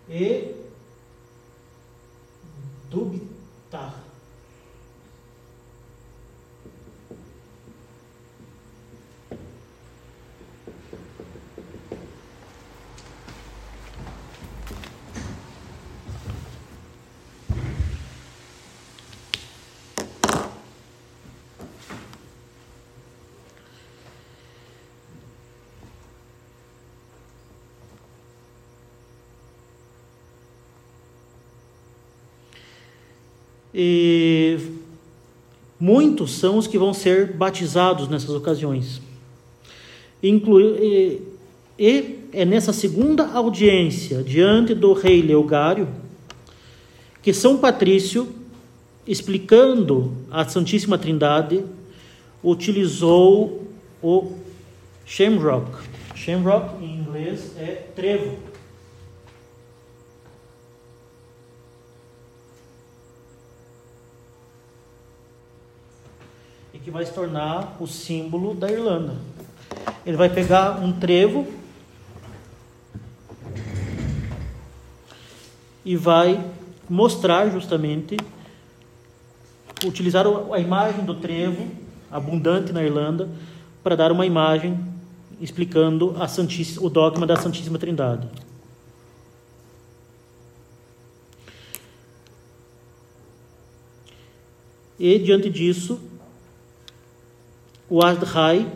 e 0.09 0.65
Dubitar. 2.89 4.06
E 33.79 34.59
muitos 35.79 36.33
são 36.33 36.57
os 36.57 36.67
que 36.67 36.79
vão 36.79 36.95
ser 36.95 37.35
batizados 37.35 38.09
nessas 38.09 38.31
ocasiões. 38.31 39.03
Inclu 40.23 40.59
e, 40.83 41.21
e 41.79 42.21
é 42.33 42.47
nessa 42.47 42.73
segunda 42.73 43.27
audiência, 43.27 44.23
diante 44.23 44.75
do 44.75 44.95
rei 44.95 45.21
Leogário, 45.21 45.89
que 47.21 47.35
São 47.35 47.59
Patrício, 47.59 48.27
explicando 49.07 50.11
a 50.31 50.49
Santíssima 50.49 50.97
Trindade, 50.97 51.63
utilizou 52.43 53.63
o 54.03 54.33
shamrock. 55.05 55.71
Shamrock 56.15 56.83
em 56.83 57.01
inglês 57.01 57.53
é 57.59 57.85
trevo. 57.95 58.39
Que 66.87 66.91
vai 66.93 67.05
se 67.05 67.13
tornar 67.13 67.77
o 67.81 67.87
símbolo 67.89 68.55
da 68.55 68.71
Irlanda. 68.71 69.17
Ele 70.07 70.17
vai 70.17 70.29
pegar 70.29 70.81
um 70.81 70.93
trevo 70.93 71.45
e 75.85 75.97
vai 75.97 76.49
mostrar 76.89 77.51
justamente 77.51 78.17
utilizar 79.85 80.27
a 80.29 80.61
imagem 80.61 81.05
do 81.05 81.17
trevo 81.17 81.69
abundante 82.09 82.73
na 82.73 82.85
Irlanda 82.85 83.29
para 83.83 83.97
dar 83.97 84.13
uma 84.13 84.25
imagem 84.25 84.79
explicando 85.41 86.15
o 86.81 86.89
dogma 86.89 87.27
da 87.27 87.35
Santíssima 87.35 87.81
Trindade. 87.81 88.29
E 94.97 95.19
diante 95.19 95.51
disso, 95.51 96.15
o 97.89 98.03
Adhai 98.03 98.71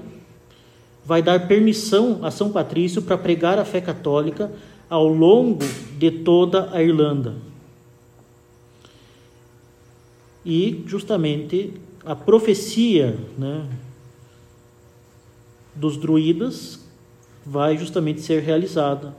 vai 1.04 1.22
dar 1.22 1.48
permissão 1.48 2.20
a 2.22 2.30
São 2.30 2.52
Patrício 2.52 3.02
para 3.02 3.18
pregar 3.18 3.58
a 3.58 3.64
fé 3.64 3.80
católica 3.80 4.52
ao 4.88 5.06
longo 5.06 5.64
de 5.98 6.10
toda 6.10 6.70
a 6.72 6.82
Irlanda. 6.82 7.36
E 10.44 10.82
justamente 10.86 11.74
a 12.04 12.14
profecia 12.14 13.16
né, 13.36 13.66
dos 15.74 15.96
druidas 15.96 16.80
vai 17.44 17.76
justamente 17.76 18.20
ser 18.20 18.42
realizada 18.42 19.14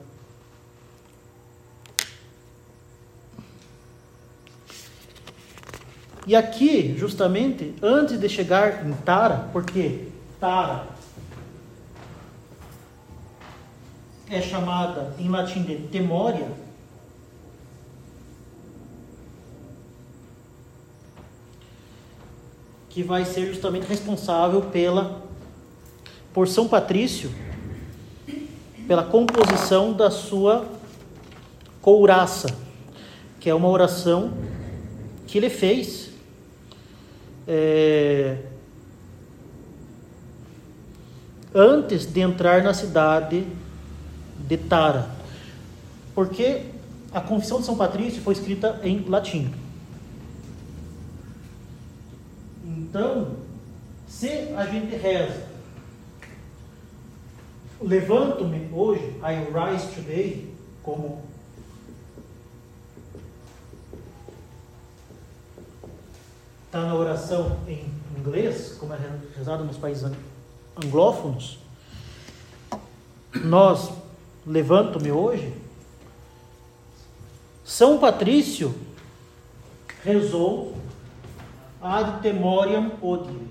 E 6.32 6.36
aqui, 6.38 6.95
justamente, 6.98 7.76
antes 7.84 8.18
de 8.18 8.30
chegar 8.30 8.88
em 8.88 8.94
Tara, 8.94 9.49
porque 9.52 10.08
Tara 10.40 10.88
é 14.30 14.41
chamada 14.41 15.14
em 15.20 15.28
latim 15.28 15.62
de 15.62 15.76
Temória, 15.90 16.48
que 22.90 23.03
vai 23.03 23.26
ser 23.26 23.48
justamente 23.48 23.86
responsável 23.86 24.62
pela 24.62 25.22
por 26.34 26.48
São 26.48 26.66
Patrício 26.66 27.30
pela 28.88 29.03
composição 29.03 29.91
da 29.91 30.10
sua 30.10 30.66
couraça, 31.82 32.48
que 33.38 33.49
é 33.49 33.53
uma 33.53 33.68
oração 33.68 34.32
que 35.28 35.38
ele 35.38 35.49
fez 35.49 36.11
é, 37.53 38.38
antes 41.53 42.06
de 42.06 42.22
entrar 42.22 42.64
na 42.64 42.73
cidade 42.73 43.45
de 44.48 44.57
Tara, 44.57 45.10
porque 46.15 46.61
a 47.11 47.19
Confissão 47.19 47.60
de 47.60 47.65
São 47.65 47.76
Patrício 47.76 48.22
foi 48.22 48.36
escrita 48.36 48.80
em 48.84 49.03
latim. 49.06 49.53
Então, 52.65 53.36
se 54.07 54.30
a 54.56 54.65
gente 54.65 54.95
reza, 54.95 55.45
levanto-me 57.82 58.69
hoje, 58.72 59.14
I 59.22 59.44
rise 59.52 59.88
today, 59.94 60.49
como 60.82 61.22
está 66.72 66.84
na 66.84 66.95
oração 66.95 67.60
em 67.68 67.85
inglês, 68.18 68.77
como 68.80 68.93
é 68.93 68.98
rezado 69.35 69.65
nos 69.65 69.76
países 69.76 70.10
anglófonos, 70.81 71.60
nós 73.43 73.91
levanto-me 74.48 75.11
hoje. 75.11 75.53
São 77.65 77.99
Patrício 77.99 78.73
rezou 80.02 80.77
ad 81.81 82.22
temoriam 82.22 82.93
odie. 83.02 83.49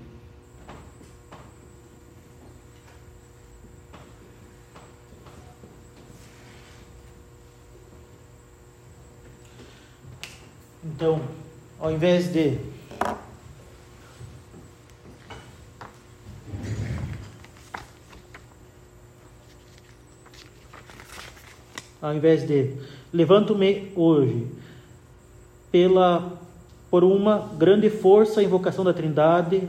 Então, 10.83 11.21
ao 11.79 11.91
invés 11.91 12.33
de 12.33 12.80
ao 22.01 22.13
invés 22.13 22.45
de 22.45 22.73
levanto-me 23.13 23.91
hoje 23.95 24.47
pela 25.71 26.39
por 26.89 27.05
uma 27.05 27.49
grande 27.57 27.89
força 27.89 28.41
a 28.41 28.43
invocação 28.43 28.83
da 28.83 28.93
Trindade, 28.93 29.65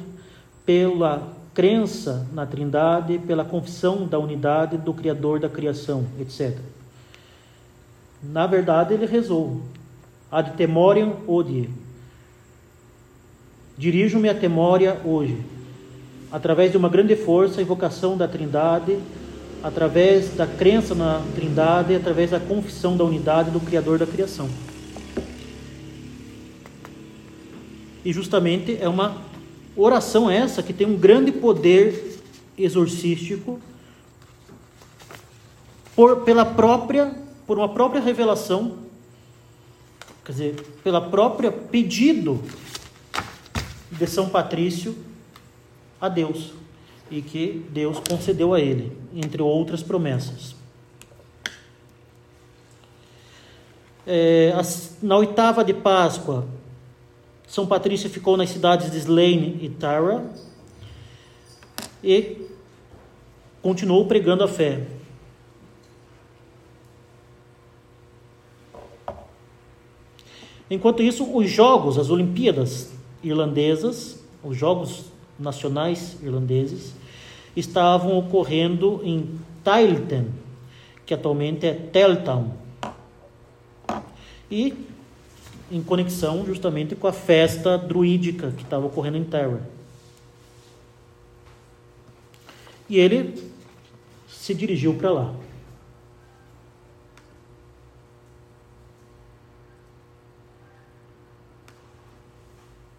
pela 0.67 1.23
crença 1.55 2.27
na 2.33 2.45
Trindade, 2.45 3.19
pela 3.19 3.45
confissão 3.45 4.09
da 4.09 4.19
unidade 4.19 4.77
do 4.77 4.93
Criador 4.93 5.39
da 5.39 5.49
criação, 5.49 6.05
etc. 6.21 6.59
Na 8.21 8.47
verdade, 8.49 8.95
ele 8.95 9.07
rezou 9.07 9.63
ad 10.33 10.53
temoriam 10.57 11.19
odie. 11.29 11.71
Dirijo-me 13.79 14.29
à 14.29 14.35
temória 14.35 15.01
hoje, 15.05 15.39
através 16.31 16.73
de 16.73 16.77
uma 16.77 16.89
grande 16.89 17.15
força, 17.15 17.61
a 17.61 17.63
invocação 17.63 18.17
da 18.17 18.27
Trindade, 18.27 18.99
através 19.63 20.31
da 20.35 20.47
crença 20.47 20.95
na 20.95 21.23
Trindade, 21.35 21.95
através 21.95 22.31
da 22.31 22.41
confissão 22.41 22.97
da 22.97 23.05
unidade 23.05 23.51
do 23.51 23.61
Criador 23.61 23.99
da 23.99 24.07
criação. 24.07 24.49
E 28.05 28.13
justamente 28.13 28.77
é 28.81 28.89
uma 28.89 29.23
oração 29.77 30.29
essa 30.29 30.63
que 30.63 30.73
tem 30.73 30.87
um 30.87 30.97
grande 30.97 31.31
poder 31.31 32.21
exorcístico 32.59 33.61
por 35.95 36.23
pela 36.23 36.45
própria 36.45 37.15
por 37.47 37.59
uma 37.59 37.69
própria 37.69 38.01
revelação, 38.01 38.79
quer 40.25 40.33
dizer, 40.33 40.55
pela 40.83 41.01
própria 41.01 41.51
pedido 41.51 42.43
de 43.91 44.07
São 44.07 44.29
Patrício 44.29 44.97
a 46.01 46.09
Deus 46.09 46.62
e 47.13 47.21
que 47.21 47.67
Deus 47.69 47.99
concedeu 48.09 48.55
a 48.55 48.61
ele, 48.61 48.97
entre 49.15 49.43
outras 49.43 49.83
promessas. 49.83 50.57
É, 54.07 54.51
na 55.03 55.19
oitava 55.19 55.63
de 55.63 55.75
Páscoa, 55.75 56.47
São 57.47 57.67
Patrício 57.67 58.09
ficou 58.09 58.35
nas 58.39 58.49
cidades 58.49 58.91
de 58.91 58.97
Slane 58.97 59.59
e 59.61 59.69
Tara 59.69 60.25
e 62.03 62.49
continuou 63.61 64.07
pregando 64.07 64.43
a 64.43 64.49
fé. 64.49 64.87
Enquanto 70.71 71.03
isso, 71.03 71.31
os 71.37 71.51
jogos, 71.51 71.99
as 71.99 72.09
Olimpíadas 72.09 72.91
irlandesas, 73.23 74.25
os 74.43 74.57
jogos 74.57 75.05
nacionais 75.39 76.17
irlandeses, 76.23 77.02
estavam 77.57 78.19
ocorrendo 78.19 79.01
em 79.05 79.39
Tailten, 79.63 80.29
que 81.05 81.15
atualmente 81.15 81.67
é 81.67 81.75
Teltown, 81.75 82.53
e 84.51 84.75
em 85.71 85.83
conexão 85.83 86.45
justamente 86.45 86.95
com 86.95 87.07
a 87.07 87.13
festa 87.13 87.79
druídica 87.79 88.51
que 88.51 88.63
estava 88.63 88.87
ocorrendo 88.87 89.17
em 89.17 89.25
Terra. 89.25 89.67
E 92.89 92.99
ele 92.99 93.51
se 94.29 94.55
dirigiu 94.55 94.95
para 94.95 95.11
lá. 95.11 95.35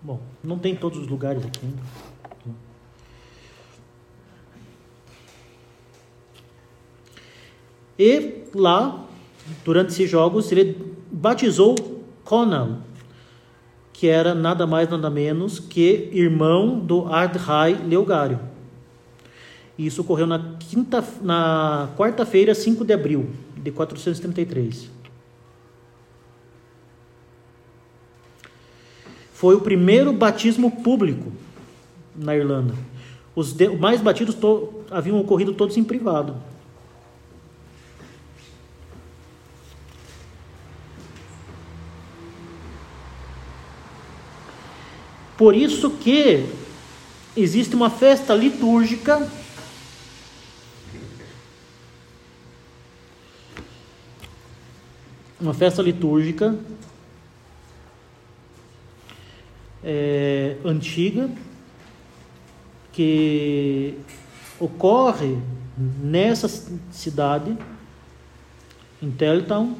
Bom, 0.02 0.20
não 0.44 0.58
tem 0.58 0.76
todos 0.76 1.00
os 1.00 1.08
lugares 1.08 1.46
aqui 1.46 1.60
ainda. 1.64 1.82
E 7.98 8.44
lá, 8.54 9.06
durante 9.64 9.90
esses 9.90 10.10
jogos, 10.10 10.52
ele 10.52 10.78
batizou 11.12 11.76
Conan, 12.24 12.80
que 13.92 14.08
era 14.08 14.34
nada 14.34 14.66
mais 14.66 14.90
nada 14.90 15.10
menos 15.10 15.60
que 15.60 16.10
irmão 16.12 16.80
do 16.80 17.06
Ardhai 17.08 17.74
Leogário. 17.86 18.40
Isso 19.78 20.02
ocorreu 20.02 20.28
na, 20.28 20.56
quinta, 20.60 21.04
na 21.22 21.90
quarta-feira, 21.98 22.54
5 22.54 22.86
de 22.86 22.94
abril 22.94 23.30
de 23.58 23.72
433. 23.72 24.90
Foi 29.34 29.56
o 29.56 29.62
primeiro 29.62 30.14
batismo 30.14 30.72
público 30.72 31.32
na 32.16 32.36
Irlanda. 32.36 32.74
Os 33.36 33.56
mais 33.80 34.00
batidos 34.00 34.36
to, 34.36 34.84
haviam 34.92 35.20
ocorrido 35.20 35.54
todos 35.54 35.76
em 35.76 35.84
privado. 35.84 36.36
Por 45.38 45.56
isso 45.56 45.90
que 45.92 46.46
existe 47.36 47.76
uma 47.76 47.90
festa 47.90 48.34
litúrgica 48.34 49.28
uma 55.44 55.54
festa 55.54 55.82
litúrgica 55.82 56.58
é, 59.84 60.56
antiga 60.64 61.30
que 62.94 63.98
ocorre 64.58 65.38
nessa 65.78 66.48
cidade, 66.92 67.58
em 69.02 69.12
Teltown, 69.12 69.76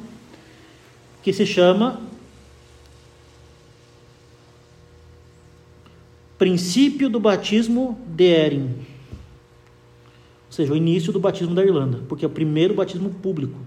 que 1.22 1.32
se 1.32 1.46
chama 1.46 1.98
princípio 6.38 7.08
do 7.08 7.20
batismo 7.20 7.98
de 8.06 8.24
Erin. 8.24 8.66
Ou 10.46 10.52
seja, 10.52 10.72
o 10.72 10.76
início 10.76 11.12
do 11.12 11.20
batismo 11.20 11.54
da 11.54 11.64
Irlanda, 11.64 12.02
porque 12.08 12.24
é 12.24 12.28
o 12.28 12.30
primeiro 12.30 12.74
batismo 12.74 13.10
público. 13.10 13.58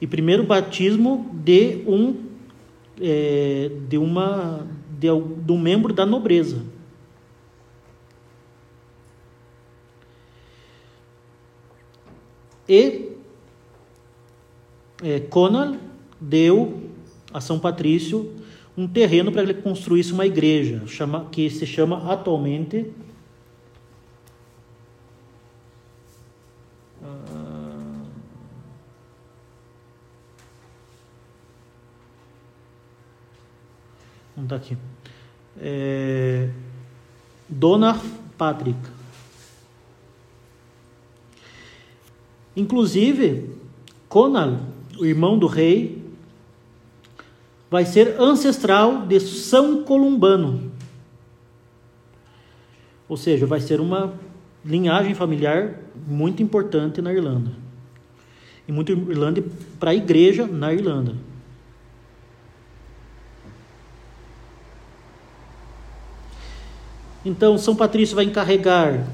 E 0.00 0.06
primeiro 0.06 0.44
batismo 0.44 1.30
de 1.32 1.82
um 1.86 2.16
é, 3.00 3.70
de 3.88 3.98
uma 3.98 4.66
de, 4.98 5.08
de 5.08 5.52
um 5.52 5.58
membro 5.58 5.92
da 5.92 6.06
nobreza. 6.06 6.62
E 12.68 13.12
é, 15.02 15.20
Conal 15.20 15.74
deu 16.20 16.82
a 17.32 17.40
São 17.40 17.58
Patrício 17.58 18.32
um 18.76 18.88
terreno 18.88 19.30
para 19.30 19.42
ele 19.42 19.54
construísse 19.54 20.12
uma 20.12 20.26
igreja, 20.26 20.82
chama, 20.86 21.26
que 21.30 21.48
se 21.48 21.64
chama 21.66 22.12
atualmente. 22.12 22.90
Ah, 27.02 28.02
não 34.36 34.44
está 34.44 34.56
aqui. 34.56 34.76
É, 35.60 36.48
Dona 37.48 38.00
Patrick. 38.36 38.78
Inclusive, 42.56 43.50
Conal, 44.08 44.60
o 44.98 45.04
irmão 45.04 45.38
do 45.38 45.46
rei, 45.46 46.03
vai 47.74 47.84
ser 47.84 48.20
ancestral 48.20 49.04
de 49.04 49.18
São 49.18 49.82
Columbano. 49.82 50.70
Ou 53.08 53.16
seja, 53.16 53.46
vai 53.46 53.58
ser 53.58 53.80
uma 53.80 54.14
linhagem 54.64 55.12
familiar 55.12 55.80
muito 56.06 56.40
importante 56.40 57.02
na 57.02 57.12
Irlanda. 57.12 57.50
E 58.68 58.70
muito 58.70 58.92
Irlanda 58.92 59.42
para 59.80 59.90
a 59.90 59.94
igreja 59.94 60.46
na 60.46 60.72
Irlanda. 60.72 61.16
Então, 67.24 67.58
São 67.58 67.74
Patrício 67.74 68.14
vai 68.14 68.24
encarregar 68.24 69.04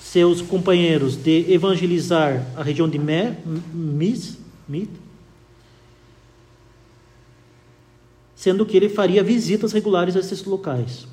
seus 0.00 0.40
companheiros 0.40 1.14
de 1.14 1.52
evangelizar 1.52 2.42
a 2.56 2.62
região 2.62 2.88
de 2.88 2.98
Meath, 2.98 4.38
sendo 8.40 8.64
que 8.64 8.74
ele 8.74 8.88
faria 8.88 9.22
visitas 9.22 9.70
regulares 9.70 10.16
a 10.16 10.20
esses 10.20 10.42
locais. 10.46 11.06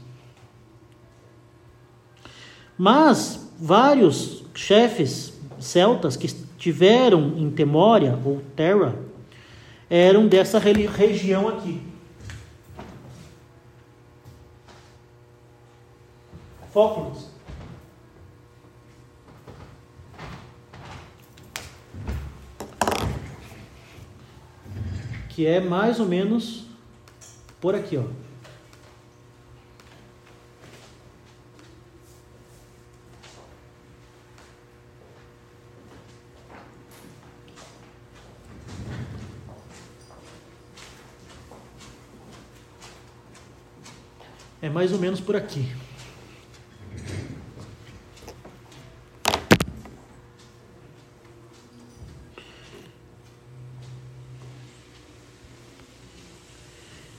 Mas 2.78 3.52
vários 3.60 4.46
chefes 4.56 5.34
celtas 5.60 6.16
que 6.16 6.26
estiveram 6.26 7.38
em 7.38 7.52
Temória 7.52 8.18
ou 8.24 8.42
Terra 8.56 8.96
eram 9.90 10.26
dessa 10.26 10.58
região 10.58 11.50
aqui. 11.50 11.82
Fóculos. 16.72 17.26
Que 25.28 25.46
é 25.46 25.60
mais 25.60 26.00
ou 26.00 26.06
menos 26.06 26.67
por 27.68 27.76
aqui, 27.76 27.98
ó. 27.98 28.04
É 44.62 44.70
mais 44.70 44.94
ou 44.94 45.00
menos 45.00 45.20
por 45.20 45.36
aqui. 45.36 45.70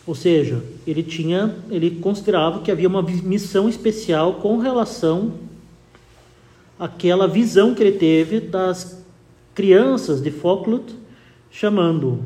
Ou 0.09 0.15
seja, 0.15 0.65
ele 0.87 1.03
tinha, 1.03 1.55
ele 1.71 1.91
considerava 2.01 2.63
que 2.63 2.71
havia 2.71 2.89
uma 2.89 3.03
missão 3.03 3.69
especial 3.69 4.37
com 4.37 4.57
relação 4.57 5.35
àquela 6.79 7.29
visão 7.29 7.75
que 7.75 7.83
ele 7.83 7.99
teve 7.99 8.41
das 8.41 9.05
crianças 9.55 10.23
de 10.23 10.31
Foclut, 10.31 10.95
chamando 11.51 12.25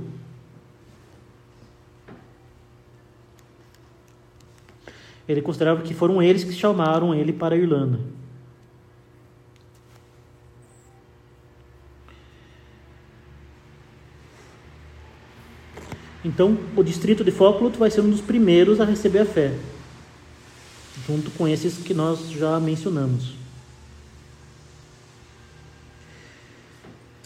Ele 5.28 5.42
considerava 5.42 5.82
que 5.82 5.94
foram 5.94 6.22
eles 6.22 6.44
que 6.44 6.52
chamaram 6.52 7.12
ele 7.12 7.32
para 7.32 7.54
a 7.56 7.58
Irlanda. 7.58 7.98
Então, 16.24 16.56
o 16.76 16.84
distrito 16.84 17.24
de 17.24 17.32
Foclut 17.32 17.76
vai 17.76 17.90
ser 17.90 18.00
um 18.00 18.10
dos 18.10 18.20
primeiros 18.20 18.80
a 18.80 18.84
receber 18.84 19.20
a 19.20 19.26
fé, 19.26 19.52
junto 21.06 21.32
com 21.32 21.48
esses 21.48 21.78
que 21.78 21.92
nós 21.92 22.30
já 22.30 22.60
mencionamos. 22.60 23.34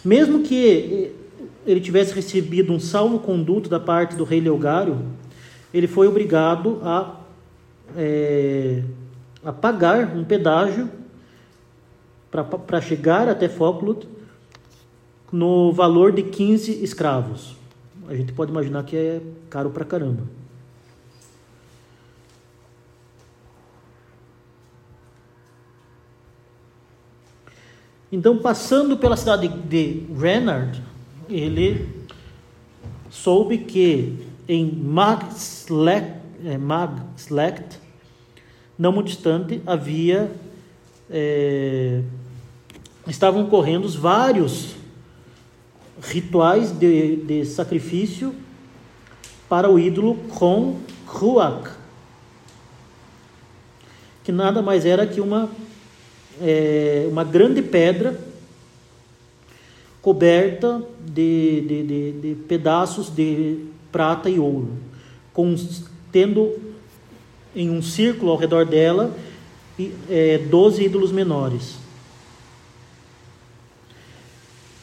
Mesmo 0.03 0.43
que 0.43 1.13
ele 1.67 1.81
tivesse 1.81 2.15
recebido 2.15 2.73
um 2.73 2.81
salvo-conduto 2.81 3.69
da 3.69 3.79
parte 3.79 4.17
do 4.17 4.25
rei 4.25 4.41
Leogário, 4.41 5.03
ele 5.75 5.87
foi 5.87 6.07
obrigado 6.09 6.81
a, 6.83 7.17
é, 7.97 8.83
a 9.45 9.53
pagar 9.53 10.17
um 10.17 10.25
pedágio 10.25 10.89
para 12.31 12.81
chegar 12.81 13.29
até 13.29 13.47
Foclut 13.47 14.09
no 15.31 15.71
valor 15.73 16.13
de 16.13 16.23
15 16.23 16.83
escravos 16.83 17.56
a 18.09 18.15
gente 18.15 18.33
pode 18.33 18.51
imaginar 18.51 18.85
que 18.85 18.97
é 18.97 19.21
caro 19.51 19.71
pra 19.71 19.85
caramba. 19.85 20.23
Então, 28.11 28.39
passando 28.39 28.97
pela 28.97 29.17
cidade 29.17 29.49
de 29.49 30.07
Renard, 30.17 30.81
ele 31.29 31.89
soube 33.11 33.59
que 33.59 34.27
em 34.49 34.71
Magslect, 34.71 36.21
é, 36.45 36.57
não 38.79 38.93
muito 38.93 39.09
distante, 39.09 39.61
havia 39.67 40.31
é, 41.11 42.03
estavam 43.09 43.45
ocorrendo 43.45 43.89
vários 43.89 44.76
rituais 46.09 46.71
de, 46.73 47.17
de 47.17 47.45
sacrifício 47.45 48.35
para 49.49 49.71
o 49.71 49.79
ídolo 49.79 50.17
Kron 50.37 50.77
Kruak, 51.07 51.71
que 54.25 54.33
nada 54.33 54.61
mais 54.61 54.85
era 54.85 55.07
que 55.07 55.21
uma, 55.21 55.49
é, 56.41 57.07
uma 57.09 57.25
grande 57.25 57.63
pedra 57.63 58.21
coberta 60.03 60.83
de, 61.01 61.61
de, 61.63 61.83
de, 61.83 62.13
de, 62.13 62.35
pedaços 62.43 63.09
de 63.09 63.65
prata 63.91 64.29
e 64.29 64.39
ouro, 64.39 64.71
com, 65.33 65.55
tendo 66.13 66.53
em 67.55 67.71
um 67.71 67.81
círculo 67.83 68.31
ao 68.31 68.37
redor 68.37 68.67
dela 68.67 69.13
é, 70.11 70.39
12 70.39 70.85
ídolos 70.85 71.13
menores. 71.13 71.86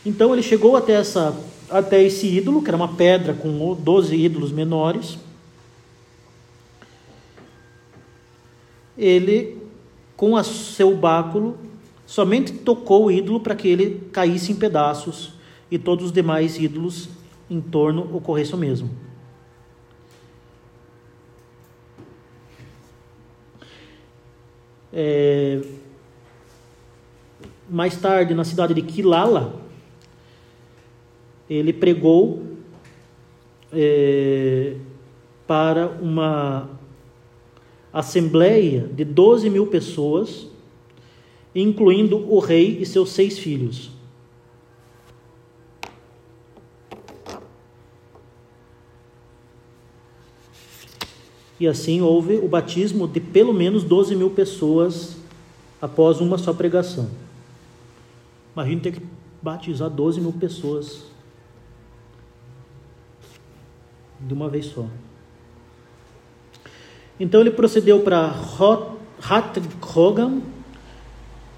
Então 0.06 0.34
ele 0.34 0.44
chegou 0.44 0.76
até, 0.76 0.94
essa, 0.94 1.36
até 1.70 2.02
esse 2.02 2.28
ídolo, 2.28 2.62
que 2.62 2.70
era 2.70 2.76
uma 2.76 2.94
pedra 2.96 3.34
com 3.34 3.74
12 3.74 4.16
ídolos 4.16 4.52
menores. 4.52 5.18
Ele, 8.98 9.58
com 10.16 10.34
o 10.34 10.44
seu 10.44 10.96
báculo, 10.96 11.58
somente 12.06 12.52
tocou 12.52 13.06
o 13.06 13.12
ídolo 13.12 13.40
para 13.40 13.56
que 13.56 13.68
ele 13.68 14.08
caísse 14.12 14.52
em 14.52 14.56
pedaços 14.56 15.34
e 15.72 15.80
todos 15.80 16.06
os 16.08 16.12
demais 16.12 16.58
ídolos 16.58 17.10
em 17.50 17.62
torno 17.62 18.16
ocorressem 18.16 18.56
o 18.56 18.58
mesmo. 18.58 18.90
É... 24.92 25.62
Mais 27.70 27.98
tarde, 27.98 28.36
na 28.36 28.44
cidade 28.44 28.74
de 28.74 28.82
Quilala, 28.84 29.62
ele 31.49 31.74
pregou 31.74 32.44
é, 33.72 34.76
para 35.45 35.88
uma 35.88 36.70
assembleia 37.91 38.90
de 38.94 39.03
12 39.03 39.49
mil 39.49 39.68
pessoas, 39.68 40.48
incluindo 41.53 42.18
o 42.18 42.40
rei 42.40 42.80
e 42.80 42.86
seus 42.86 43.11
seis 43.11 43.38
filhos. 43.38 43.91
E 51.60 51.68
assim 51.68 52.02
houve 52.02 52.38
o 52.38 52.48
batismo 52.48 53.07
de 53.07 53.20
pelo 53.20 53.53
menos 53.53 53.84
12 53.84 54.15
mil 54.15 54.32
pessoas 54.32 55.15
após 55.82 56.20
uma 56.20 56.38
só 56.38 56.52
pregação. 56.52 57.10
Imagina 58.53 58.82
ter 58.82 58.91
que 58.94 59.02
batizar 59.41 59.90
12 59.90 60.20
mil 60.20 60.34
pessoas 60.34 61.12
de 64.19 64.34
uma 64.34 64.49
vez 64.49 64.65
só. 64.65 64.85
Então 67.19 67.41
ele 67.41 67.52
procedeu 67.52 68.02
para 68.02 68.34
Hatthogan, 69.22 70.41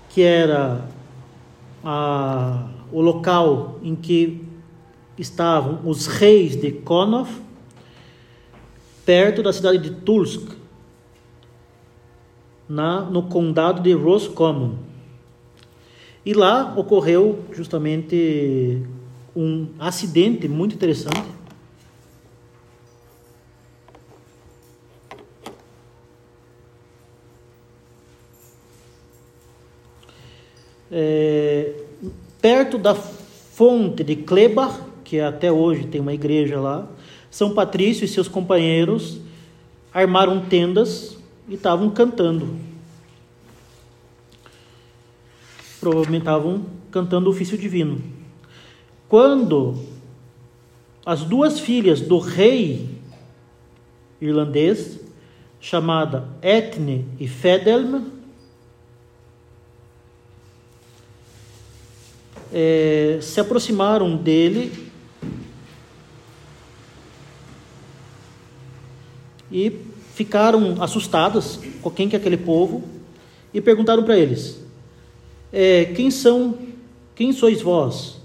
que 0.09 0.21
era 0.21 0.87
a, 1.83 2.67
o 2.91 3.01
local 3.01 3.79
em 3.81 3.95
que 3.95 4.43
estavam 5.17 5.79
os 5.85 6.07
reis 6.07 6.55
de 6.55 6.71
Konov, 6.71 7.29
perto 9.05 9.43
da 9.43 9.53
cidade 9.53 9.77
de 9.77 9.91
Tulsk, 9.91 10.51
na, 12.67 13.01
no 13.01 13.23
condado 13.23 13.81
de 13.81 13.93
Roscommon. 13.93 14.75
E 16.25 16.33
lá 16.33 16.73
ocorreu 16.75 17.39
justamente 17.51 18.81
um 19.35 19.67
acidente 19.77 20.47
muito 20.47 20.73
interessante. 20.73 21.23
É, 30.97 31.73
perto 32.41 32.77
da 32.77 32.95
fonte 32.95 34.01
de 34.01 34.15
Klebar, 34.15 34.79
que 35.03 35.19
até 35.19 35.51
hoje 35.51 35.87
tem 35.87 35.99
uma 35.99 36.13
igreja 36.13 36.57
lá, 36.57 36.87
São 37.29 37.53
Patrício 37.53 38.05
e 38.05 38.07
seus 38.07 38.29
companheiros 38.29 39.19
armaram 39.93 40.39
tendas 40.39 41.17
e 41.49 41.55
estavam 41.55 41.89
cantando. 41.89 42.55
Provavelmente 45.81 46.21
estavam 46.21 46.65
cantando 46.89 47.27
o 47.27 47.33
ofício 47.33 47.57
divino. 47.57 48.01
Quando 49.09 49.77
as 51.05 51.23
duas 51.23 51.59
filhas 51.59 51.99
do 51.99 52.19
rei 52.19 52.87
irlandês, 54.21 54.97
chamada 55.59 56.29
Etne 56.41 57.05
e 57.19 57.27
Fedelm, 57.27 58.14
é, 62.53 63.19
se 63.21 63.39
aproximaram 63.39 64.15
dele 64.15 64.71
e 69.51 69.81
ficaram 70.13 70.81
assustadas 70.81 71.59
com 71.81 71.91
quem 71.91 72.09
que 72.09 72.15
é 72.15 72.19
aquele 72.19 72.37
povo 72.37 72.83
e 73.53 73.61
perguntaram 73.61 74.03
para 74.03 74.17
eles: 74.17 74.59
é, 75.51 75.85
quem 75.85 76.11
são, 76.11 76.57
quem 77.13 77.31
sois 77.31 77.61
vós? 77.61 78.17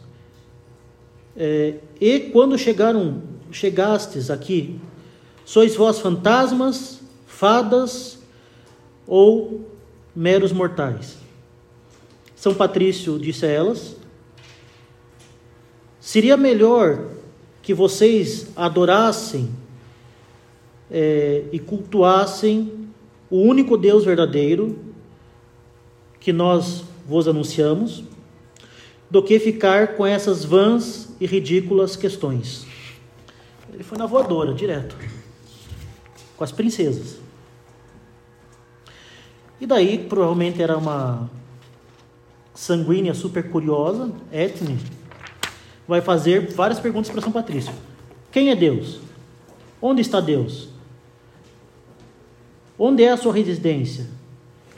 É, 1.36 1.74
e 2.00 2.20
quando 2.32 2.58
chegaram, 2.58 3.22
chegastes 3.50 4.30
aqui, 4.30 4.78
sois 5.44 5.74
vós 5.74 5.98
fantasmas, 5.98 7.00
fadas 7.26 8.18
ou 9.06 9.68
meros 10.14 10.52
mortais? 10.52 11.16
São 12.34 12.54
Patrício 12.54 13.18
disse 13.18 13.46
a 13.46 13.48
elas: 13.48 13.96
seria 16.00 16.36
melhor 16.36 17.08
que 17.62 17.74
vocês 17.74 18.48
adorassem 18.56 19.50
é, 20.90 21.44
e 21.52 21.58
cultuassem 21.58 22.88
o 23.30 23.38
único 23.38 23.76
Deus 23.76 24.04
verdadeiro 24.04 24.78
que 26.18 26.32
nós 26.32 26.84
vos 27.06 27.28
anunciamos, 27.28 28.04
do 29.10 29.22
que 29.22 29.38
ficar 29.38 29.96
com 29.96 30.06
essas 30.06 30.44
vãs 30.44 31.08
e 31.20 31.26
ridículas 31.26 31.96
questões. 31.96 32.66
Ele 33.72 33.82
foi 33.82 33.98
na 33.98 34.06
voadora, 34.06 34.54
direto, 34.54 34.96
com 36.36 36.44
as 36.44 36.52
princesas. 36.52 37.18
E 39.60 39.66
daí, 39.66 39.98
provavelmente 39.98 40.62
era 40.62 40.76
uma 40.76 41.28
sanguínea 42.54 43.14
super 43.14 43.50
curiosa, 43.50 44.12
Etne, 44.32 44.78
vai 45.90 46.00
fazer 46.00 46.46
várias 46.52 46.78
perguntas 46.78 47.10
para 47.10 47.20
São 47.20 47.32
Patrício. 47.32 47.72
Quem 48.30 48.50
é 48.50 48.54
Deus? 48.54 49.00
Onde 49.82 50.00
está 50.00 50.20
Deus? 50.20 50.68
Onde 52.78 53.02
é 53.02 53.10
a 53.10 53.16
sua 53.16 53.34
residência? 53.34 54.06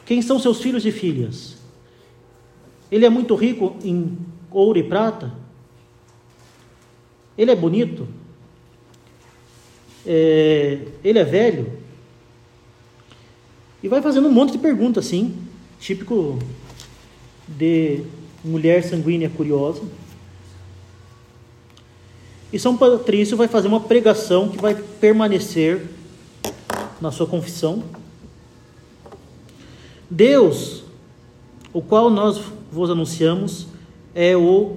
Quem 0.07 0.23
são 0.23 0.39
seus 0.39 0.63
filhos 0.63 0.87
e 0.87 0.91
filhas? 0.91 1.59
Ele 2.91 3.05
é 3.05 3.11
muito 3.11 3.35
rico 3.35 3.77
em 3.85 4.17
ouro 4.51 4.79
e 4.79 4.83
prata? 4.83 5.31
Ele 7.37 7.51
é 7.51 7.57
bonito? 7.57 8.09
É, 10.07 10.79
ele 11.05 11.19
é 11.19 11.25
velho? 11.25 11.79
E 13.83 13.89
vai 13.89 14.01
fazendo 14.01 14.29
um 14.29 14.33
monte 14.33 14.53
de 14.53 14.59
perguntas 14.59 15.05
assim, 15.05 15.37
típico 15.79 16.39
de 17.47 18.03
mulher 18.43 18.83
sanguínea 18.83 19.29
curiosa. 19.29 19.83
E 22.53 22.59
São 22.59 22.77
Patrício 22.77 23.37
vai 23.37 23.49
fazer 23.49 23.69
uma 23.69 23.81
pregação 23.81 24.49
que 24.49 24.61
vai 24.61 24.75
permanecer 24.75 25.87
na 27.01 27.11
sua 27.11 27.27
confissão. 27.27 27.83
Deus, 30.11 30.85
o 31.73 31.81
qual 31.81 32.11
nós 32.11 32.41
vos 32.71 32.91
anunciamos, 32.91 33.67
é 34.15 34.37
o, 34.37 34.77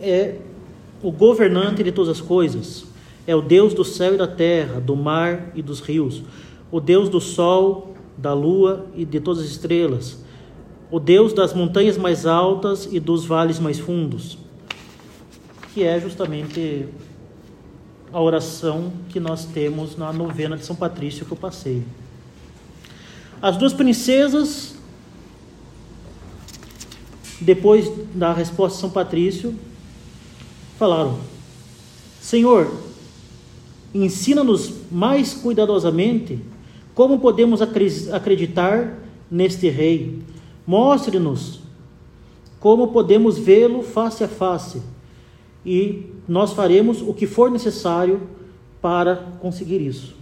é 0.00 0.36
o 1.02 1.12
governante 1.12 1.82
de 1.82 1.92
todas 1.92 2.18
as 2.18 2.20
coisas. 2.22 2.86
É 3.26 3.36
o 3.36 3.42
Deus 3.42 3.74
do 3.74 3.84
céu 3.84 4.14
e 4.14 4.18
da 4.18 4.26
terra, 4.26 4.80
do 4.80 4.96
mar 4.96 5.52
e 5.54 5.60
dos 5.60 5.80
rios. 5.80 6.22
O 6.70 6.80
Deus 6.80 7.10
do 7.10 7.20
sol, 7.20 7.94
da 8.16 8.32
lua 8.32 8.86
e 8.94 9.04
de 9.04 9.20
todas 9.20 9.42
as 9.42 9.50
estrelas. 9.50 10.24
O 10.90 10.98
Deus 10.98 11.32
das 11.32 11.52
montanhas 11.52 11.98
mais 11.98 12.24
altas 12.24 12.88
e 12.90 12.98
dos 12.98 13.26
vales 13.26 13.58
mais 13.58 13.78
fundos. 13.78 14.38
Que 15.74 15.82
é 15.82 15.98
justamente 15.98 16.86
a 18.12 18.20
oração 18.20 18.92
que 19.08 19.18
nós 19.18 19.44
temos 19.44 19.96
na 19.96 20.12
novena 20.12 20.56
de 20.56 20.64
São 20.64 20.76
Patrício 20.76 21.26
que 21.26 21.32
eu 21.32 21.36
passei. 21.36 21.82
As 23.42 23.56
duas 23.56 23.72
princesas, 23.72 24.76
depois 27.40 27.90
da 28.14 28.32
resposta 28.32 28.76
de 28.76 28.82
São 28.82 28.90
Patrício, 28.90 29.52
falaram: 30.78 31.18
Senhor, 32.20 32.72
ensina-nos 33.92 34.72
mais 34.92 35.34
cuidadosamente 35.34 36.38
como 36.94 37.18
podemos 37.18 37.60
acreditar 37.60 38.96
neste 39.28 39.68
Rei. 39.68 40.22
Mostre-nos 40.64 41.58
como 42.60 42.92
podemos 42.92 43.36
vê-lo 43.36 43.82
face 43.82 44.22
a 44.22 44.28
face 44.28 44.93
e 45.64 46.06
nós 46.28 46.52
faremos 46.52 47.00
o 47.00 47.14
que 47.14 47.26
for 47.26 47.50
necessário 47.50 48.28
para 48.80 49.16
conseguir 49.40 49.80
isso. 49.80 50.14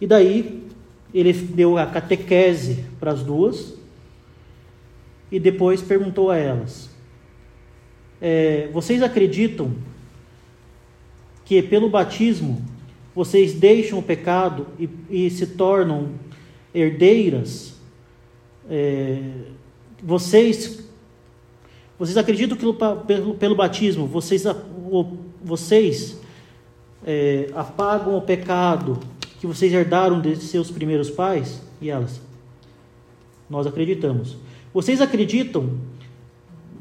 E 0.00 0.06
daí 0.06 0.62
ele 1.14 1.32
deu 1.32 1.78
a 1.78 1.86
catequese 1.86 2.84
para 2.98 3.12
as 3.12 3.22
duas 3.22 3.74
e 5.30 5.40
depois 5.40 5.80
perguntou 5.80 6.30
a 6.30 6.36
elas: 6.36 6.90
é, 8.20 8.68
Vocês 8.72 9.02
acreditam 9.02 9.72
que 11.44 11.62
pelo 11.62 11.88
batismo 11.88 12.62
vocês 13.14 13.54
deixam 13.54 13.98
o 13.98 14.02
pecado 14.02 14.66
e, 14.78 14.88
e 15.08 15.30
se 15.30 15.46
tornam 15.46 16.10
herdeiras? 16.74 17.74
É, 18.68 19.20
vocês 20.02 20.83
vocês 21.98 22.16
acreditam 22.16 22.56
que 22.56 22.64
pelo, 23.06 23.34
pelo 23.34 23.54
batismo 23.54 24.06
vocês, 24.06 24.44
vocês 25.42 26.20
é, 27.06 27.50
apagam 27.54 28.16
o 28.16 28.22
pecado 28.22 28.98
que 29.40 29.46
vocês 29.46 29.72
herdaram 29.72 30.20
de 30.20 30.36
seus 30.36 30.70
primeiros 30.70 31.10
pais? 31.10 31.62
E 31.80 31.90
elas, 31.90 32.20
nós 33.48 33.66
acreditamos. 33.66 34.36
Vocês 34.72 35.00
acreditam 35.00 35.70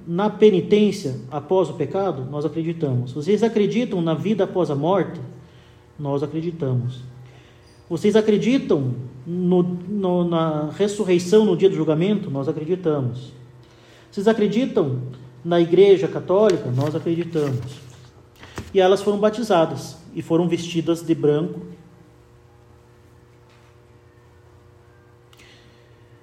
na 0.07 0.29
penitência 0.29 1.19
após 1.29 1.69
o 1.69 1.73
pecado? 1.73 2.25
Nós 2.29 2.45
acreditamos. 2.45 3.11
Vocês 3.11 3.43
acreditam 3.43 4.01
na 4.01 4.13
vida 4.13 4.45
após 4.45 4.71
a 4.71 4.75
morte? 4.75 5.19
Nós 5.99 6.23
acreditamos. 6.23 7.01
Vocês 7.89 8.15
acreditam 8.15 8.95
no, 9.27 9.61
no, 9.61 10.27
na 10.27 10.69
ressurreição 10.71 11.45
no 11.45 11.55
dia 11.55 11.69
do 11.69 11.75
julgamento? 11.75 12.31
Nós 12.31 12.47
acreditamos. 12.47 13.31
Vocês 14.13 14.27
acreditam 14.27 15.01
na 15.43 15.59
Igreja 15.59 16.07
Católica? 16.07 16.69
Nós 16.69 16.95
acreditamos. 16.95 17.79
E 18.71 18.79
elas 18.79 19.01
foram 19.01 19.17
batizadas 19.17 19.97
e 20.13 20.21
foram 20.21 20.47
vestidas 20.47 21.01
de 21.01 21.15
branco. 21.15 21.61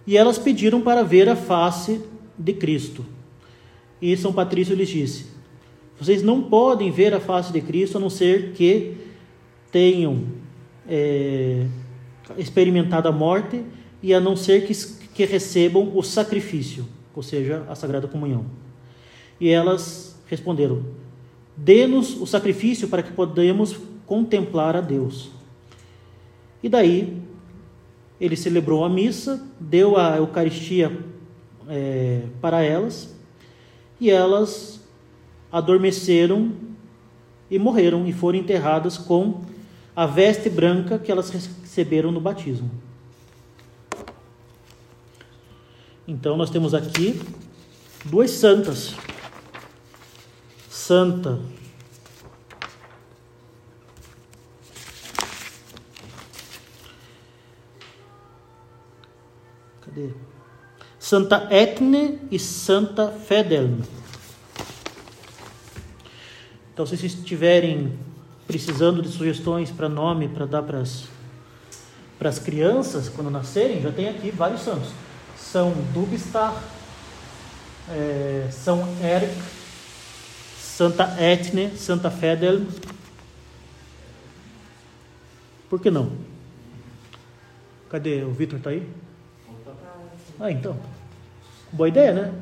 E 0.06 0.16
elas 0.16 0.38
pediram 0.38 0.80
para 0.80 1.02
ver 1.02 1.28
a 1.28 1.34
face 1.34 2.00
de 2.38 2.52
Cristo. 2.52 3.04
E 4.00 4.16
São 4.16 4.32
Patrício 4.32 4.76
lhes 4.76 4.88
disse: 4.88 5.26
Vocês 5.98 6.22
não 6.22 6.44
podem 6.44 6.92
ver 6.92 7.12
a 7.12 7.18
face 7.18 7.52
de 7.52 7.60
Cristo 7.60 7.98
a 7.98 8.00
não 8.00 8.08
ser 8.08 8.52
que 8.52 8.98
tenham 9.72 10.26
é, 10.88 11.66
experimentada 12.38 13.08
a 13.08 13.12
morte 13.12 13.64
e 14.00 14.14
a 14.14 14.20
não 14.20 14.36
ser 14.36 14.64
que, 14.64 14.74
que 15.12 15.24
recebam 15.24 15.90
o 15.96 16.04
sacrifício, 16.04 16.86
ou 17.14 17.22
seja, 17.22 17.64
a 17.68 17.74
Sagrada 17.74 18.08
Comunhão. 18.08 18.46
E 19.40 19.48
elas 19.48 20.18
responderam: 20.26 20.82
Dê-nos 21.56 22.20
o 22.20 22.26
sacrifício 22.26 22.88
para 22.88 23.02
que 23.02 23.12
podemos 23.12 23.76
contemplar 24.06 24.76
a 24.76 24.80
Deus. 24.80 25.30
E 26.62 26.68
daí 26.68 27.20
ele 28.20 28.36
celebrou 28.36 28.84
a 28.84 28.88
missa, 28.88 29.46
deu 29.58 29.96
a 29.96 30.16
Eucaristia 30.16 30.92
é, 31.68 32.22
para 32.40 32.62
elas, 32.62 33.14
e 33.98 34.10
elas 34.10 34.80
adormeceram 35.50 36.52
e 37.50 37.58
morreram 37.58 38.06
e 38.06 38.12
foram 38.12 38.38
enterradas 38.38 38.96
com 38.96 39.42
a 39.94 40.06
veste 40.06 40.48
branca 40.48 40.98
que 40.98 41.10
elas 41.10 41.30
receberam 41.30 42.12
no 42.12 42.20
batismo. 42.20 42.70
Então 46.10 46.36
nós 46.36 46.50
temos 46.50 46.74
aqui 46.74 47.22
duas 48.04 48.32
santas. 48.32 48.96
Santa 50.68 51.38
Cadê? 59.82 60.10
Santa 60.98 61.46
Etne 61.48 62.18
e 62.28 62.40
Santa 62.40 63.12
Fedelm. 63.12 63.80
Então, 66.72 66.84
se 66.86 66.96
vocês 66.96 67.14
estiverem 67.14 67.96
precisando 68.48 69.00
de 69.00 69.08
sugestões 69.08 69.70
para 69.70 69.88
nome 69.88 70.26
para 70.26 70.44
dar 70.44 70.62
para 70.64 70.80
as 70.80 71.04
para 72.18 72.28
as 72.28 72.38
crianças 72.40 73.08
quando 73.08 73.30
nascerem, 73.30 73.80
já 73.80 73.92
tem 73.92 74.08
aqui 74.08 74.30
vários 74.30 74.62
santos. 74.62 74.90
São 75.50 75.72
Dubstar, 75.92 76.62
é, 77.88 78.48
São 78.52 78.86
Eric, 79.02 79.34
Santa 80.56 81.20
Etne, 81.20 81.76
Santa 81.76 82.08
Fedelm. 82.08 82.66
Por 85.68 85.80
que 85.80 85.90
não? 85.90 86.12
Cadê 87.88 88.22
o 88.22 88.30
Vitor? 88.30 88.58
Está 88.58 88.70
aí? 88.70 88.88
Ah, 90.38 90.52
então. 90.52 90.78
Boa 91.72 91.88
ideia, 91.88 92.12
né? 92.12 92.32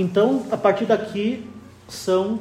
Então, 0.00 0.46
a 0.52 0.56
partir 0.56 0.84
daqui, 0.84 1.44
São 1.88 2.38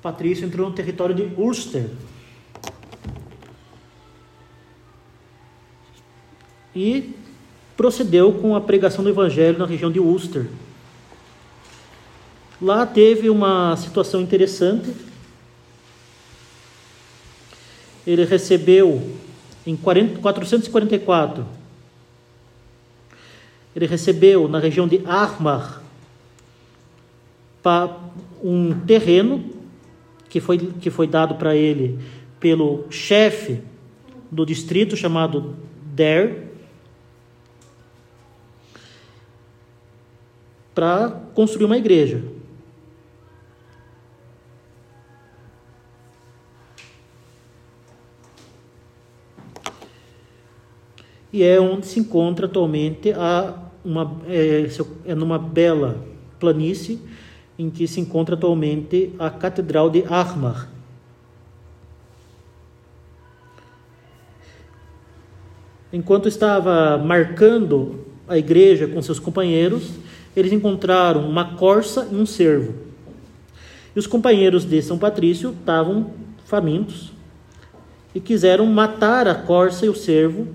Patrício 0.00 0.46
entrou 0.46 0.68
no 0.68 0.74
território 0.74 1.12
de 1.12 1.22
Ulster. 1.36 1.90
E 6.74 7.12
procedeu 7.76 8.32
com 8.34 8.54
a 8.54 8.60
pregação 8.60 9.02
do 9.02 9.10
evangelho 9.10 9.58
na 9.58 9.66
região 9.66 9.90
de 9.90 9.98
Ulster. 9.98 10.46
Lá 12.60 12.86
teve 12.86 13.28
uma 13.28 13.76
situação 13.76 14.20
interessante. 14.20 14.94
Ele 18.06 18.24
recebeu 18.24 19.16
em 19.66 19.76
40, 19.76 20.20
444. 20.20 21.61
Ele 23.74 23.86
recebeu 23.86 24.48
na 24.48 24.58
região 24.58 24.86
de 24.86 25.02
Armagh 25.06 25.80
um 28.42 28.78
terreno 28.86 29.44
que 30.28 30.40
foi, 30.40 30.58
que 30.58 30.90
foi 30.90 31.06
dado 31.06 31.36
para 31.36 31.54
ele 31.54 31.98
pelo 32.40 32.90
chefe 32.90 33.60
do 34.30 34.44
distrito 34.44 34.96
chamado 34.96 35.54
Der, 35.94 36.48
para 40.74 41.10
construir 41.34 41.66
uma 41.66 41.76
igreja. 41.76 42.22
e 51.32 51.42
é 51.42 51.58
onde 51.58 51.86
se 51.86 51.98
encontra 51.98 52.46
atualmente 52.46 53.10
a 53.12 53.61
uma, 53.84 54.16
é, 54.26 54.66
é 55.04 55.14
numa 55.14 55.38
bela 55.38 56.04
planície 56.38 57.00
em 57.58 57.70
que 57.70 57.86
se 57.86 58.00
encontra 58.00 58.34
atualmente 58.34 59.12
a 59.18 59.30
Catedral 59.30 59.90
de 59.90 60.04
Armagh. 60.04 60.68
Enquanto 65.92 66.26
estava 66.26 66.96
marcando 66.96 68.06
a 68.26 68.38
igreja 68.38 68.86
com 68.86 69.02
seus 69.02 69.18
companheiros, 69.18 69.90
eles 70.34 70.52
encontraram 70.52 71.28
uma 71.28 71.56
corça 71.56 72.08
e 72.10 72.14
um 72.14 72.24
cervo. 72.24 72.74
E 73.94 73.98
os 73.98 74.06
companheiros 74.06 74.64
de 74.64 74.80
São 74.80 74.96
Patrício 74.96 75.50
estavam 75.50 76.12
famintos 76.46 77.12
e 78.14 78.20
quiseram 78.20 78.64
matar 78.66 79.28
a 79.28 79.34
corça 79.34 79.84
e 79.84 79.88
o 79.90 79.94
cervo 79.94 80.48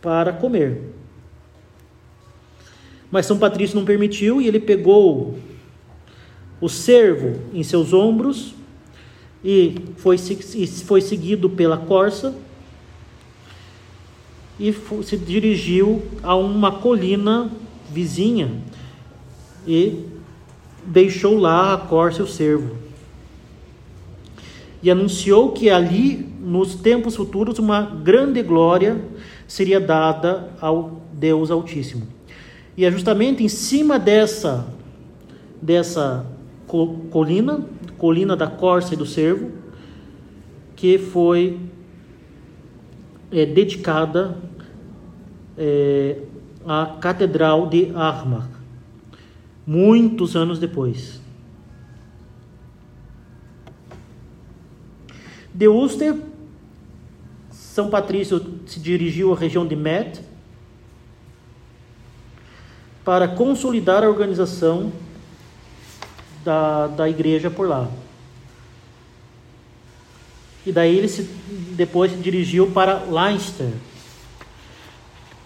para 0.00 0.32
comer. 0.32 0.97
Mas 3.10 3.26
São 3.26 3.38
Patrício 3.38 3.76
não 3.76 3.84
permitiu 3.84 4.40
e 4.40 4.46
ele 4.46 4.60
pegou 4.60 5.38
o 6.60 6.68
servo 6.68 7.40
em 7.54 7.62
seus 7.62 7.92
ombros 7.92 8.54
e 9.44 9.76
foi, 9.96 10.16
e 10.54 10.66
foi 10.66 11.00
seguido 11.00 11.48
pela 11.48 11.76
corça 11.76 12.34
e 14.58 14.74
se 15.04 15.16
dirigiu 15.16 16.02
a 16.22 16.34
uma 16.34 16.72
colina 16.72 17.50
vizinha 17.90 18.50
e 19.66 20.04
deixou 20.84 21.38
lá 21.38 21.74
a 21.74 21.78
corça 21.78 22.20
e 22.20 22.24
o 22.24 22.26
servo. 22.26 22.76
E 24.82 24.90
anunciou 24.90 25.52
que 25.52 25.70
ali, 25.70 26.26
nos 26.40 26.74
tempos 26.74 27.16
futuros, 27.16 27.58
uma 27.58 27.82
grande 27.82 28.42
glória 28.42 29.00
seria 29.46 29.80
dada 29.80 30.52
ao 30.60 31.02
Deus 31.12 31.50
Altíssimo. 31.50 32.17
E 32.78 32.84
é 32.84 32.92
justamente 32.92 33.42
em 33.42 33.48
cima 33.48 33.98
dessa 33.98 34.72
dessa 35.60 36.24
colina, 37.10 37.66
colina 37.96 38.36
da 38.36 38.46
corça 38.46 38.94
e 38.94 38.96
do 38.96 39.04
cervo, 39.04 39.50
que 40.76 40.96
foi 40.96 41.58
é, 43.32 43.44
dedicada 43.44 44.38
é, 45.56 46.20
a 46.64 46.96
Catedral 47.00 47.66
de 47.66 47.90
Armagh, 47.96 48.48
muitos 49.66 50.36
anos 50.36 50.60
depois. 50.60 51.20
De 55.52 55.66
Uster 55.66 56.14
são 57.50 57.90
Patrício 57.90 58.40
se 58.66 58.78
dirigiu 58.78 59.32
à 59.32 59.36
região 59.36 59.66
de 59.66 59.74
Met 59.74 60.27
para 63.08 63.26
consolidar 63.26 64.04
a 64.04 64.06
organização 64.10 64.92
da, 66.44 66.88
da 66.88 67.08
igreja 67.08 67.48
por 67.48 67.66
lá. 67.66 67.88
E 70.66 70.70
daí 70.70 70.98
ele 70.98 71.08
se, 71.08 71.22
depois 71.74 72.12
se 72.12 72.18
dirigiu 72.18 72.70
para 72.70 73.04
Leinster. 73.04 73.70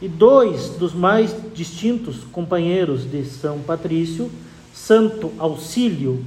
E 0.01 0.09
dois 0.09 0.71
dos 0.71 0.93
mais 0.93 1.37
distintos 1.55 2.25
companheiros 2.33 3.09
de 3.09 3.25
São 3.25 3.61
Patrício, 3.61 4.29
Santo 4.75 5.31
Auxílio 5.39 6.27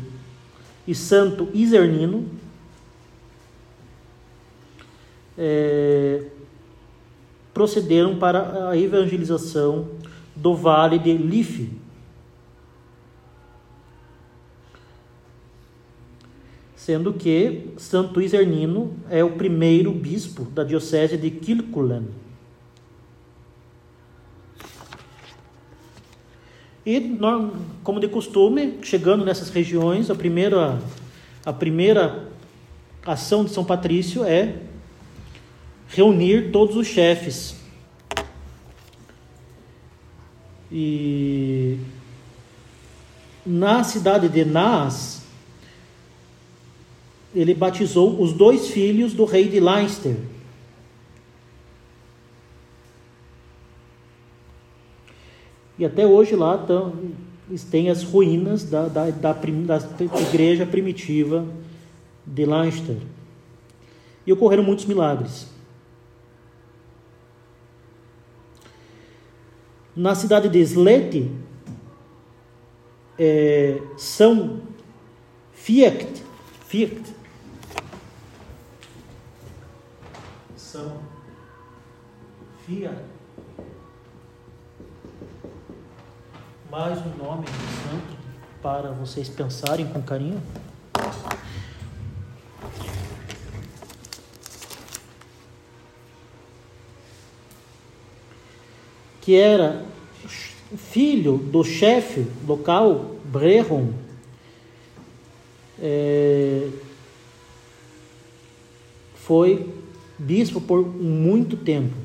e 0.88 0.95
Santo 0.95 1.49
Isernino, 1.53 2.30
é, 5.38 6.28
procederam 7.53 8.16
para 8.16 8.70
a 8.70 8.78
evangelização 8.78 9.94
do 10.45 10.53
vale 10.53 10.99
de 10.99 11.11
Life. 11.11 11.72
Sendo 16.76 17.13
que 17.13 17.69
Santo 17.77 18.22
Isernino 18.22 18.95
é 19.09 19.23
o 19.23 19.31
primeiro 19.31 19.91
bispo 19.91 20.43
da 20.43 20.63
diocese 20.63 21.17
de 21.17 21.31
Kilcullen. 21.31 22.09
E, 26.85 27.17
como 27.84 27.99
de 27.99 28.07
costume, 28.07 28.77
chegando 28.84 29.26
nessas 29.26 29.49
regiões, 29.49 30.11
a 30.11 30.15
primeira, 30.15 30.80
a 31.43 31.51
primeira 31.51 32.30
ação 33.03 33.43
de 33.43 33.49
São 33.49 33.65
Patrício 33.65 34.23
é 34.23 34.61
reunir 35.88 36.51
todos 36.51 36.76
os 36.76 36.85
chefes 36.85 37.65
E 40.77 41.77
na 43.45 43.81
cidade 43.85 44.27
de 44.27 44.43
Naas, 44.43 45.22
ele 47.34 47.53
batizou 47.53 48.22
os 48.22 48.34
dois 48.34 48.68
filhos 48.68 49.14
do 49.14 49.23
rei 49.23 49.47
de 49.47 49.61
Leinster. 49.61 50.18
E 55.80 55.85
até 55.85 56.06
hoje 56.06 56.35
lá 56.35 56.57
tão, 56.57 56.93
tem 57.72 57.89
as 57.89 58.03
ruínas 58.03 58.69
da, 58.69 58.89
da, 58.89 59.10
da, 59.11 59.31
da 59.31 59.80
igreja 60.30 60.65
primitiva 60.65 61.45
de 62.26 62.45
Leinster. 62.45 62.97
E 64.27 64.34
ocorreram 64.34 64.64
muitos 64.64 64.84
milagres. 64.84 65.55
Na 69.95 70.13
cidade 70.13 70.49
de 70.49 70.59
Slete, 70.59 71.31
é, 73.17 73.81
São 73.97 74.59
Fiat, 75.53 76.22
Fiat, 76.67 77.01
São 80.57 80.99
Fiat, 82.65 82.93
mais 86.69 86.99
um 86.99 87.15
nome 87.17 87.45
santo 87.47 88.17
para 88.61 88.91
vocês 88.91 89.30
pensarem 89.30 89.88
com 89.88 90.01
carinho. 90.01 90.41
Que 99.26 99.35
era 99.35 99.84
filho 100.77 101.38
do 101.38 101.64
chefe 101.64 102.27
local, 102.47 103.15
Brehon, 103.26 103.88
é, 105.81 106.69
foi 109.15 109.68
bispo 110.19 110.61
por 110.61 110.85
muito 110.85 111.57
tempo. 111.57 111.95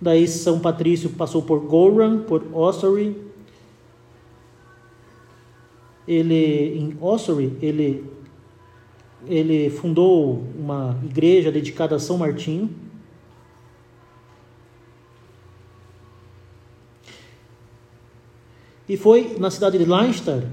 Daí 0.00 0.26
São 0.26 0.58
Patrício 0.58 1.10
passou 1.10 1.42
por 1.42 1.60
Goran, 1.60 2.22
por 2.22 2.42
Ossory. 2.52 3.14
Ele 6.08 6.78
em 6.78 6.96
Ossory, 6.98 7.56
ele 7.60 8.11
ele 9.26 9.70
fundou 9.70 10.44
uma 10.58 10.98
igreja 11.04 11.50
dedicada 11.50 11.96
a 11.96 11.98
São 11.98 12.18
Martinho. 12.18 12.70
E 18.88 18.96
foi 18.96 19.36
na 19.38 19.50
cidade 19.50 19.78
de 19.78 19.84
Leinster, 19.84 20.46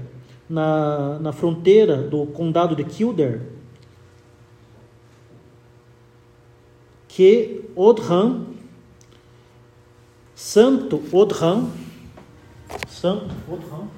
na, 0.48 1.18
na 1.18 1.32
fronteira 1.32 1.96
do 1.96 2.26
condado 2.26 2.74
de 2.74 2.84
Kildare, 2.84 3.40
que 7.08 7.64
Odran, 7.76 8.46
Santo 10.34 11.02
Odran, 11.12 11.68
Santo 12.88 13.34
Odran, 13.48 13.88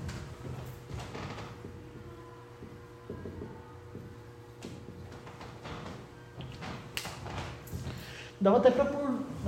Dava 8.42 8.56
até 8.56 8.72
para 8.72 8.86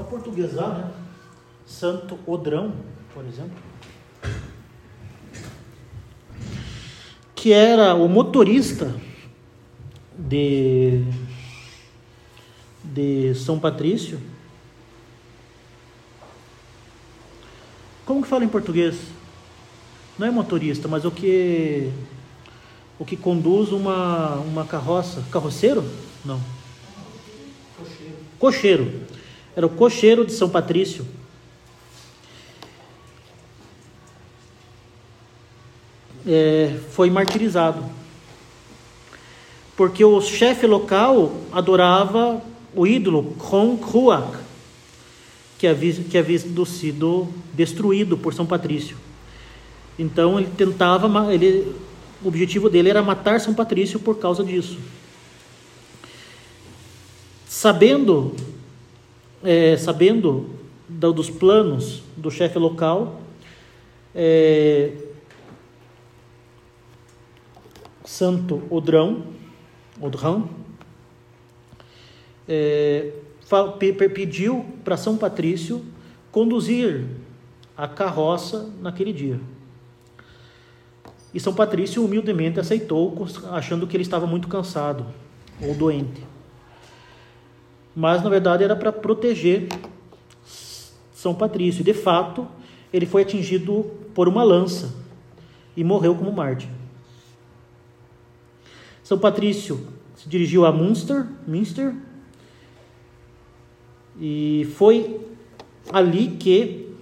portuguesar, 0.08 0.68
né? 0.68 0.92
Santo 1.66 2.16
Odrão, 2.24 2.72
por 3.12 3.24
exemplo. 3.24 3.58
Que 7.34 7.52
era 7.52 7.96
o 7.96 8.08
motorista 8.08 8.94
de, 10.16 11.02
de 12.84 13.34
São 13.34 13.58
Patrício. 13.58 14.20
Como 18.06 18.22
que 18.22 18.28
fala 18.28 18.44
em 18.44 18.48
português? 18.48 18.96
Não 20.16 20.28
é 20.28 20.30
motorista, 20.30 20.86
mas 20.86 21.04
o 21.04 21.10
que 21.10 21.90
o 22.96 23.04
que 23.04 23.16
conduz 23.16 23.72
uma, 23.72 24.36
uma 24.36 24.64
carroça. 24.64 25.20
Carroceiro? 25.32 25.82
Não 26.24 26.53
cocheiro. 28.38 28.90
Era 29.56 29.66
o 29.66 29.70
cocheiro 29.70 30.24
de 30.24 30.32
São 30.32 30.48
Patrício. 30.48 31.06
É, 36.26 36.78
foi 36.90 37.10
martirizado. 37.10 37.84
Porque 39.76 40.04
o 40.04 40.20
chefe 40.20 40.66
local 40.66 41.32
adorava 41.52 42.40
o 42.74 42.86
ídolo 42.86 43.34
Kronkuak, 43.38 44.38
que 45.58 45.66
havia, 45.66 45.92
que 45.94 46.18
havia 46.18 46.38
sido 46.38 47.28
destruído 47.52 48.16
por 48.16 48.34
São 48.34 48.46
Patrício. 48.46 48.96
Então 49.98 50.38
ele 50.38 50.50
tentava, 50.56 51.32
ele, 51.32 51.74
o 52.22 52.28
objetivo 52.28 52.68
dele 52.68 52.90
era 52.90 53.02
matar 53.02 53.40
São 53.40 53.54
Patrício 53.54 54.00
por 54.00 54.18
causa 54.18 54.42
disso. 54.42 54.78
Sabendo, 57.56 58.34
é, 59.40 59.76
sabendo 59.76 60.50
dos 60.88 61.30
planos 61.30 62.02
do 62.16 62.28
chefe 62.28 62.58
local, 62.58 63.20
é, 64.12 64.90
Santo 68.04 68.60
Odrão, 68.68 69.22
Odrão, 70.00 70.50
é, 72.48 73.12
pediu 74.12 74.66
para 74.82 74.96
São 74.96 75.16
Patrício 75.16 75.84
conduzir 76.32 77.06
a 77.76 77.86
carroça 77.86 78.68
naquele 78.80 79.12
dia. 79.12 79.40
E 81.32 81.38
São 81.38 81.54
Patrício 81.54 82.04
humildemente 82.04 82.58
aceitou, 82.58 83.28
achando 83.52 83.86
que 83.86 83.96
ele 83.96 84.02
estava 84.02 84.26
muito 84.26 84.48
cansado 84.48 85.06
ou 85.62 85.72
doente 85.72 86.33
mas 87.94 88.22
na 88.22 88.30
verdade 88.30 88.64
era 88.64 88.74
para 88.74 88.92
proteger 88.92 89.68
São 91.14 91.34
Patrício. 91.34 91.84
De 91.84 91.94
fato, 91.94 92.46
ele 92.92 93.06
foi 93.06 93.22
atingido 93.22 93.90
por 94.14 94.28
uma 94.28 94.42
lança 94.42 94.94
e 95.76 95.84
morreu 95.84 96.14
como 96.14 96.32
mártir. 96.32 96.68
São 99.02 99.18
Patrício 99.18 99.86
se 100.16 100.28
dirigiu 100.28 100.64
a 100.64 100.72
Munster, 100.72 101.26
Münster, 101.46 101.94
e 104.18 104.68
foi 104.76 105.20
ali 105.92 106.28
que 106.28 106.94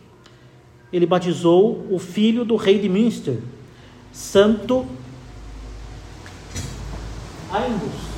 ele 0.93 1.06
batizou 1.06 1.86
o 1.90 1.98
filho 1.98 2.44
do 2.44 2.56
rei 2.56 2.78
de 2.78 2.89
Münster, 2.89 3.39
Santo 4.12 4.86
Aingus. 7.52 8.11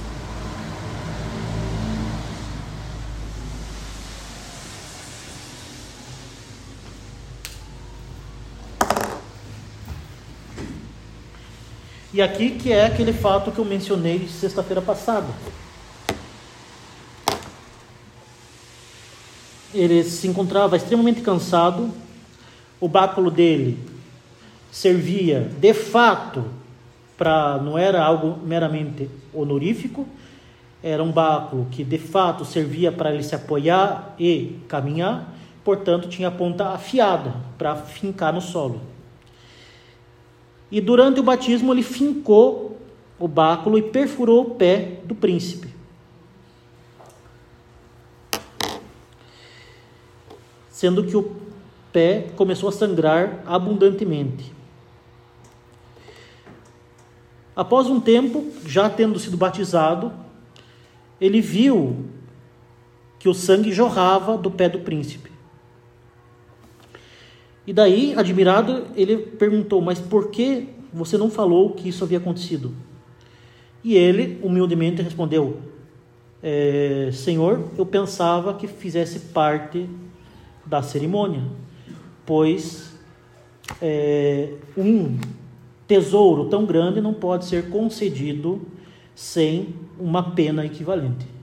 E 12.14 12.22
aqui 12.22 12.50
que 12.50 12.70
é 12.70 12.86
aquele 12.86 13.12
fato 13.12 13.50
que 13.50 13.58
eu 13.58 13.64
mencionei 13.64 14.28
sexta-feira 14.28 14.80
passada. 14.80 15.26
Ele 19.74 20.04
se 20.04 20.28
encontrava 20.28 20.76
extremamente 20.76 21.22
cansado, 21.22 21.90
o 22.80 22.86
báculo 22.86 23.32
dele 23.32 23.76
servia 24.70 25.50
de 25.58 25.74
fato 25.74 26.44
para 27.18 27.58
não 27.58 27.76
era 27.76 28.00
algo 28.00 28.38
meramente 28.46 29.10
honorífico, 29.32 30.06
era 30.84 31.02
um 31.02 31.10
báculo 31.10 31.66
que 31.68 31.82
de 31.82 31.98
fato 31.98 32.44
servia 32.44 32.92
para 32.92 33.12
ele 33.12 33.24
se 33.24 33.34
apoiar 33.34 34.14
e 34.20 34.60
caminhar, 34.68 35.34
portanto 35.64 36.08
tinha 36.08 36.28
a 36.28 36.30
ponta 36.30 36.68
afiada 36.68 37.34
para 37.58 37.74
fincar 37.74 38.32
no 38.32 38.40
solo. 38.40 38.93
E 40.74 40.80
durante 40.80 41.20
o 41.20 41.22
batismo 41.22 41.72
ele 41.72 41.84
fincou 41.84 42.76
o 43.16 43.28
báculo 43.28 43.78
e 43.78 43.82
perfurou 43.82 44.40
o 44.42 44.54
pé 44.56 44.98
do 45.04 45.14
príncipe. 45.14 45.68
Sendo 50.68 51.04
que 51.04 51.16
o 51.16 51.36
pé 51.92 52.26
começou 52.34 52.68
a 52.68 52.72
sangrar 52.72 53.40
abundantemente. 53.46 54.52
Após 57.54 57.86
um 57.86 58.00
tempo, 58.00 58.44
já 58.66 58.90
tendo 58.90 59.20
sido 59.20 59.36
batizado, 59.36 60.12
ele 61.20 61.40
viu 61.40 62.04
que 63.20 63.28
o 63.28 63.32
sangue 63.32 63.70
jorrava 63.70 64.36
do 64.36 64.50
pé 64.50 64.68
do 64.68 64.80
príncipe. 64.80 65.33
E 67.66 67.72
daí, 67.72 68.14
admirado, 68.16 68.84
ele 68.94 69.16
perguntou: 69.16 69.80
Mas 69.80 69.98
por 69.98 70.30
que 70.30 70.68
você 70.92 71.16
não 71.16 71.30
falou 71.30 71.70
que 71.70 71.88
isso 71.88 72.04
havia 72.04 72.18
acontecido? 72.18 72.74
E 73.82 73.94
ele, 73.94 74.38
humildemente, 74.42 75.02
respondeu: 75.02 75.58
é, 76.46 77.08
Senhor, 77.10 77.70
eu 77.78 77.86
pensava 77.86 78.52
que 78.52 78.66
fizesse 78.66 79.18
parte 79.18 79.88
da 80.66 80.82
cerimônia, 80.82 81.42
pois 82.26 82.92
é, 83.80 84.50
um 84.76 85.18
tesouro 85.88 86.50
tão 86.50 86.66
grande 86.66 87.00
não 87.00 87.14
pode 87.14 87.46
ser 87.46 87.70
concedido 87.70 88.60
sem 89.14 89.74
uma 89.98 90.32
pena 90.32 90.66
equivalente. 90.66 91.33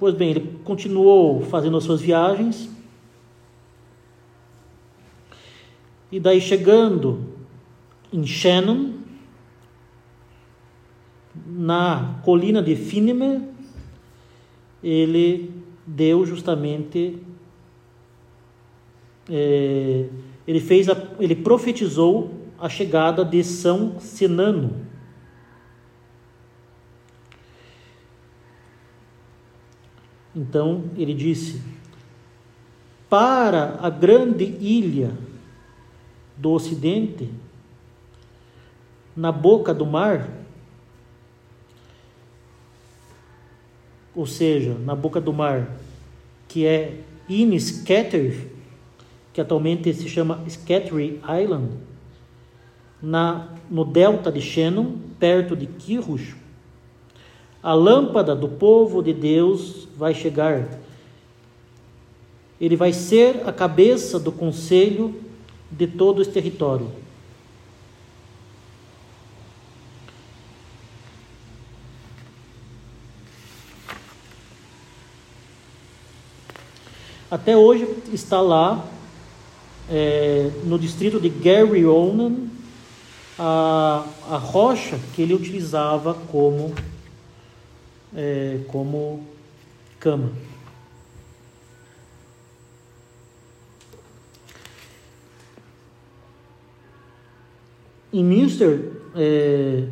Pois 0.00 0.14
bem, 0.14 0.30
ele 0.30 0.58
continuou 0.64 1.42
fazendo 1.42 1.76
as 1.76 1.84
suas 1.84 2.00
viagens. 2.00 2.70
E 6.10 6.18
daí 6.18 6.40
chegando 6.40 7.26
em 8.10 8.24
Shannon, 8.24 8.94
na 11.46 12.18
colina 12.24 12.62
de 12.62 12.76
Finime, 12.76 13.46
ele 14.82 15.52
deu 15.86 16.24
justamente 16.24 17.18
é, 19.28 20.06
ele 20.46 20.60
fez 20.60 20.88
a, 20.88 20.96
ele 21.18 21.36
profetizou 21.36 22.30
a 22.58 22.70
chegada 22.70 23.22
de 23.22 23.44
São 23.44 24.00
Senano 24.00 24.80
Então 30.34 30.84
ele 30.96 31.14
disse: 31.14 31.60
Para 33.08 33.78
a 33.80 33.90
grande 33.90 34.44
ilha 34.44 35.12
do 36.36 36.52
Ocidente, 36.52 37.28
na 39.16 39.32
boca 39.32 39.74
do 39.74 39.84
mar, 39.84 40.28
ou 44.14 44.26
seja, 44.26 44.74
na 44.74 44.94
boca 44.94 45.20
do 45.20 45.32
mar, 45.32 45.76
que 46.48 46.66
é 46.66 47.00
Iniscater, 47.28 48.48
que 49.32 49.40
atualmente 49.40 49.92
se 49.94 50.08
chama 50.08 50.42
Scattery 50.48 51.20
Island, 51.42 51.70
na, 53.00 53.48
no 53.70 53.84
delta 53.84 54.32
de 54.32 54.40
Shannon, 54.40 54.98
perto 55.18 55.54
de 55.54 55.66
Kirush, 55.66 56.34
a 57.62 57.74
lâmpada 57.74 58.34
do 58.34 58.48
povo 58.48 59.02
de 59.02 59.12
Deus 59.12 59.86
vai 59.96 60.14
chegar. 60.14 60.66
Ele 62.60 62.76
vai 62.76 62.92
ser 62.92 63.42
a 63.46 63.52
cabeça 63.52 64.18
do 64.18 64.32
conselho 64.32 65.14
de 65.70 65.86
todo 65.86 66.22
esse 66.22 66.30
território. 66.30 66.90
Até 77.30 77.56
hoje 77.56 77.86
está 78.12 78.40
lá, 78.40 78.84
é, 79.88 80.50
no 80.64 80.76
distrito 80.78 81.20
de 81.20 81.28
Gary 81.28 81.86
Onan, 81.86 82.48
a, 83.38 84.04
a 84.28 84.36
rocha 84.36 84.98
que 85.14 85.22
ele 85.22 85.32
utilizava 85.32 86.12
como 86.12 86.74
é, 88.14 88.60
como 88.68 89.24
cama. 89.98 90.30
Em 98.12 98.24
Münster, 98.24 98.90
é, 99.14 99.86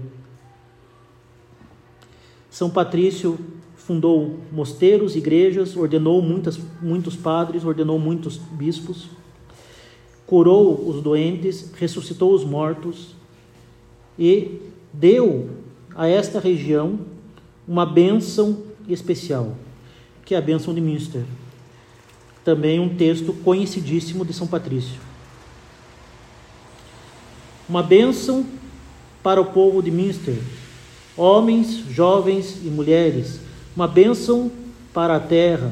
São 2.51 2.69
Patrício 2.69 3.39
fundou 3.77 4.41
mosteiros, 4.51 5.15
igrejas, 5.15 5.77
ordenou 5.77 6.21
muitas, 6.21 6.59
muitos 6.83 7.15
padres, 7.15 7.65
ordenou 7.65 7.99
muitos 7.99 8.37
bispos, 8.37 9.09
curou 10.27 10.89
os 10.89 11.01
doentes, 11.01 11.73
ressuscitou 11.77 12.35
os 12.35 12.45
mortos 12.45 13.15
e 14.19 14.61
deu 14.93 15.49
a 15.95 16.09
esta 16.09 16.41
região 16.41 16.99
uma 17.69 17.85
bênção 17.85 18.63
especial, 18.89 19.55
que 20.25 20.35
é 20.35 20.39
a 20.39 20.41
bênção 20.41 20.75
de 20.75 20.81
Münster. 20.81 21.23
Também 22.43 22.81
um 22.81 22.97
texto 22.97 23.35
conhecidíssimo 23.45 24.25
de 24.25 24.33
São 24.33 24.47
Patrício. 24.47 24.99
Uma 27.69 27.83
bênção 27.83 28.47
para 29.23 29.39
o 29.39 29.45
povo 29.45 29.83
de 29.83 29.91
Münster, 29.91 30.39
homens, 31.15 31.85
jovens 31.91 32.57
e 32.65 32.69
mulheres, 32.69 33.41
uma 33.77 33.87
bênção 33.87 34.51
para 34.95 35.17
a 35.17 35.21
terra, 35.21 35.71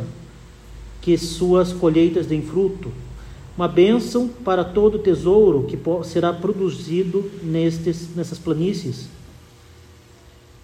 que 1.00 1.16
suas 1.16 1.72
colheitas 1.72 2.26
deem 2.26 2.42
fruto, 2.42 2.92
uma 3.56 3.68
bênção 3.68 4.28
para 4.28 4.62
todo 4.62 4.96
o 4.96 4.98
tesouro 4.98 5.64
que 5.64 5.78
será 6.04 6.30
produzido 6.30 7.30
nestes, 7.42 8.14
nessas 8.14 8.38
planícies, 8.38 9.08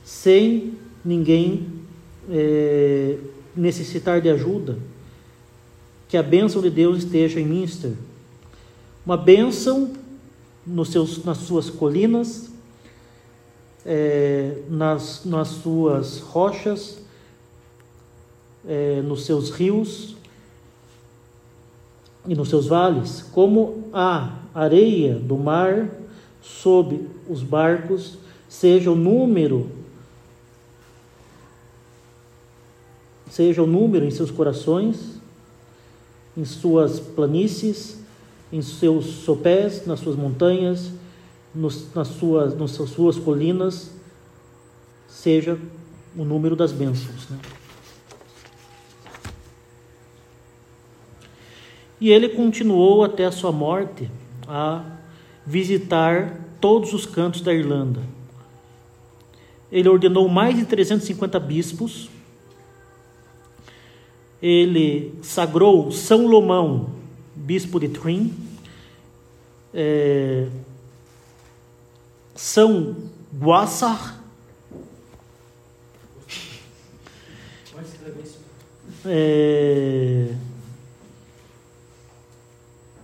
sem 0.04 0.74
ninguém 1.04 1.68
é, 2.30 3.18
necessitar 3.56 4.20
de 4.20 4.28
ajuda, 4.28 4.78
que 6.08 6.16
a 6.16 6.22
bênção 6.22 6.60
de 6.60 6.70
Deus 6.70 6.98
esteja 6.98 7.40
em 7.40 7.46
Minster. 7.46 7.92
Uma 9.04 9.16
bênção 9.16 9.92
nos 10.66 10.90
seus, 10.90 11.24
nas 11.24 11.38
suas 11.38 11.70
colinas, 11.70 12.50
é, 13.84 14.58
nas, 14.68 15.24
nas 15.24 15.48
suas 15.48 16.20
rochas, 16.20 16.98
é, 18.66 19.02
nos 19.02 19.24
seus 19.24 19.50
rios 19.50 20.14
e 22.26 22.34
nos 22.34 22.48
seus 22.48 22.66
vales, 22.66 23.22
como 23.32 23.88
a 23.92 24.38
areia 24.54 25.14
do 25.14 25.36
mar 25.36 25.90
sob 26.40 27.08
os 27.28 27.42
barcos, 27.42 28.18
seja 28.48 28.90
o 28.90 28.94
número 28.94 29.81
seja 33.32 33.62
o 33.62 33.66
número 33.66 34.04
em 34.04 34.10
seus 34.10 34.30
corações, 34.30 35.18
em 36.36 36.44
suas 36.44 37.00
planícies, 37.00 37.98
em 38.52 38.60
seus 38.60 39.06
sopés, 39.06 39.86
nas 39.86 40.00
suas 40.00 40.16
montanhas, 40.16 40.90
nos, 41.54 41.94
nas, 41.94 42.08
suas, 42.08 42.54
nas 42.54 42.72
suas 42.72 43.16
colinas, 43.18 43.90
seja 45.08 45.58
o 46.14 46.24
número 46.26 46.54
das 46.54 46.72
bênçãos. 46.72 47.26
Né? 47.30 47.38
E 51.98 52.10
ele 52.10 52.28
continuou 52.28 53.02
até 53.02 53.24
a 53.24 53.32
sua 53.32 53.50
morte 53.50 54.10
a 54.46 54.84
visitar 55.46 56.38
todos 56.60 56.92
os 56.92 57.06
cantos 57.06 57.40
da 57.40 57.54
Irlanda. 57.54 58.02
Ele 59.70 59.88
ordenou 59.88 60.28
mais 60.28 60.54
de 60.54 60.66
350 60.66 61.40
bispos 61.40 62.11
ele 64.42 65.14
sagrou 65.22 65.92
São 65.92 66.26
Lomão, 66.26 66.90
bispo 67.36 67.78
de 67.78 67.88
Trim, 67.88 68.34
é, 69.72 70.48
São 72.34 72.96
Guassar, 73.32 74.20
é, 79.06 80.34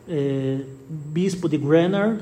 é, 0.09 0.61
bispo 0.89 1.49
de 1.49 1.57
Grenard, 1.57 2.21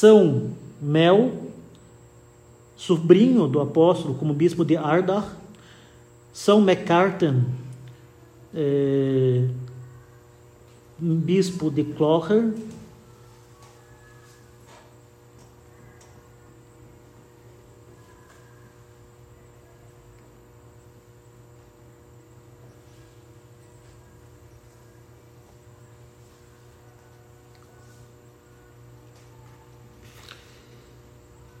São 0.00 0.52
Mel, 0.80 1.30
sobrinho 2.74 3.46
do 3.46 3.60
apóstolo, 3.60 4.14
como 4.14 4.32
bispo 4.32 4.64
de 4.64 4.74
Ardagh, 4.74 5.26
São 6.32 6.58
MacArthur, 6.62 7.34
é, 8.54 9.46
bispo 10.98 11.70
de 11.70 11.84
Clocher, 11.84 12.50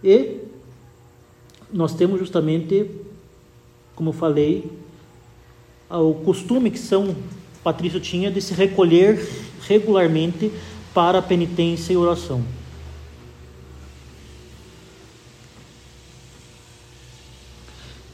E 0.02 0.38
nós 1.72 1.94
temos 1.94 2.18
justamente, 2.18 2.90
como 3.94 4.10
eu 4.10 4.14
falei, 4.14 4.70
o 5.88 6.14
costume 6.24 6.70
que 6.70 6.78
São 6.78 7.14
Patrício 7.62 8.00
tinha 8.00 8.30
de 8.30 8.40
se 8.40 8.54
recolher 8.54 9.28
regularmente 9.68 10.50
para 10.94 11.18
a 11.18 11.22
penitência 11.22 11.92
e 11.92 11.96
oração. 11.96 12.44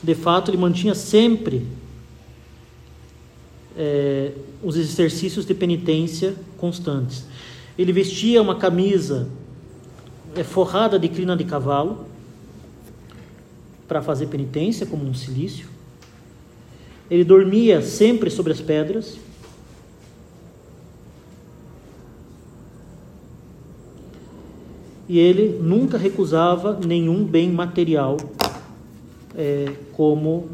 De 0.03 0.15
fato, 0.15 0.51
ele 0.51 0.59
mantinha 0.59 0.95
sempre 0.95 1.67
é, 3.77 4.33
os 4.63 4.77
exercícios 4.77 5.45
de 5.45 5.55
penitência 5.55 6.35
constantes. 6.57 7.25
Ele 7.79 7.93
vestia 7.93 8.41
uma 8.41 8.55
camisa 8.55 9.29
é, 10.37 10.45
forrada 10.45 10.99
de 10.99 11.09
crina 11.09 11.37
de 11.37 11.45
cavalo 11.45 12.07
para 13.89 14.03
fazer 14.03 14.27
penitência, 14.27 14.87
como 14.87 15.05
um 15.05 15.15
silício. 15.15 15.69
Ele 17.11 17.25
dormia 17.25 17.81
sempre 17.83 18.31
sobre 18.31 18.53
as 18.53 18.61
pedras. 18.61 19.19
E 25.09 25.19
ele 25.19 25.61
nunca 25.63 25.97
recusava 25.97 26.79
nenhum 26.85 27.25
bem 27.25 27.51
material 27.51 28.17
é, 29.37 29.73
como 29.93 30.49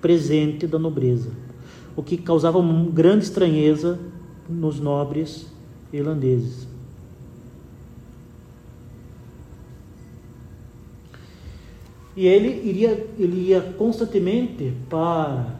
presente 0.00 0.66
da 0.66 0.78
nobreza, 0.78 1.30
o 1.96 2.02
que 2.02 2.16
causava 2.16 2.58
uma 2.58 2.90
grande 2.90 3.24
estranheza 3.24 3.98
nos 4.48 4.80
nobres 4.80 5.46
irlandeses. 5.92 6.67
E 12.18 12.26
ele 12.26 12.68
iria, 12.68 12.90
ele 13.16 13.50
ia 13.50 13.60
constantemente 13.60 14.74
para 14.90 15.54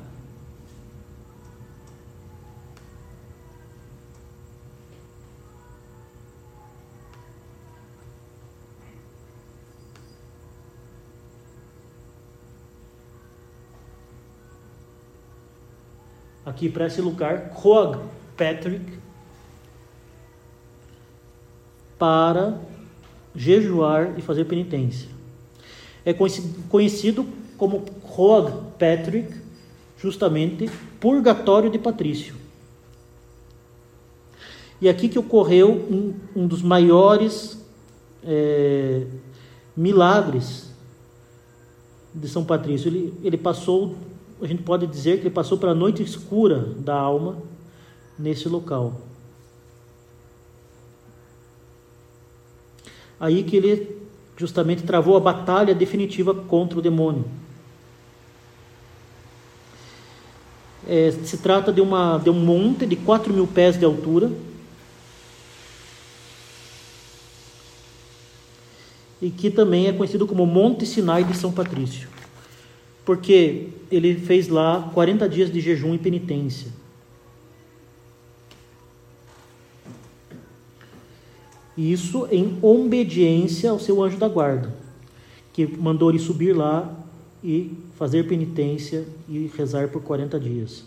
aqui 16.44 16.68
para 16.68 16.86
esse 16.86 17.00
lugar, 17.00 17.52
Roag 17.54 18.00
Patrick, 18.36 18.98
para 21.96 22.58
jejuar 23.32 24.18
e 24.18 24.22
fazer 24.22 24.44
penitência. 24.46 25.17
É 26.08 26.14
conhecido 26.14 27.26
como 27.58 27.84
Roag 28.02 28.50
Patrick, 28.78 29.34
justamente 29.98 30.70
purgatório 30.98 31.68
de 31.68 31.78
Patrício. 31.78 32.34
E 34.80 34.88
aqui 34.88 35.08
que 35.08 35.18
ocorreu 35.18 35.70
um, 35.70 36.14
um 36.34 36.46
dos 36.46 36.62
maiores 36.62 37.62
é, 38.24 39.04
milagres 39.76 40.72
de 42.14 42.26
São 42.28 42.44
Patrício. 42.44 42.88
Ele, 42.88 43.12
ele 43.22 43.36
passou 43.36 43.96
a 44.40 44.46
gente 44.46 44.62
pode 44.62 44.86
dizer 44.86 45.16
que 45.16 45.24
ele 45.24 45.34
passou 45.34 45.58
pela 45.58 45.74
noite 45.74 46.02
escura 46.02 46.60
da 46.76 46.94
alma 46.94 47.42
nesse 48.18 48.48
local. 48.48 49.02
Aí 53.18 53.42
que 53.42 53.56
ele 53.56 53.97
justamente 54.38 54.82
travou 54.82 55.16
a 55.16 55.20
batalha 55.20 55.74
definitiva 55.74 56.34
contra 56.34 56.78
o 56.78 56.82
demônio. 56.82 57.26
É, 60.88 61.10
se 61.10 61.36
trata 61.38 61.70
de, 61.70 61.82
uma, 61.82 62.16
de 62.16 62.30
um 62.30 62.40
monte 62.40 62.86
de 62.86 62.96
4 62.96 63.32
mil 63.34 63.46
pés 63.46 63.78
de 63.78 63.84
altura. 63.84 64.32
E 69.20 69.28
que 69.28 69.50
também 69.50 69.88
é 69.88 69.92
conhecido 69.92 70.26
como 70.26 70.46
Monte 70.46 70.86
Sinai 70.86 71.24
de 71.24 71.36
São 71.36 71.52
Patrício 71.52 72.08
porque 73.08 73.68
ele 73.90 74.16
fez 74.16 74.48
lá 74.48 74.90
40 74.92 75.26
dias 75.30 75.50
de 75.50 75.62
jejum 75.62 75.94
e 75.94 75.98
penitência. 75.98 76.70
Isso 81.78 82.26
em 82.32 82.58
obediência 82.60 83.70
ao 83.70 83.78
seu 83.78 84.02
anjo 84.02 84.18
da 84.18 84.26
guarda, 84.26 84.74
que 85.52 85.64
mandou 85.64 86.10
ele 86.10 86.18
subir 86.18 86.52
lá 86.52 86.92
e 87.42 87.72
fazer 87.96 88.26
penitência 88.26 89.06
e 89.28 89.48
rezar 89.56 89.86
por 89.86 90.02
40 90.02 90.40
dias. 90.40 90.84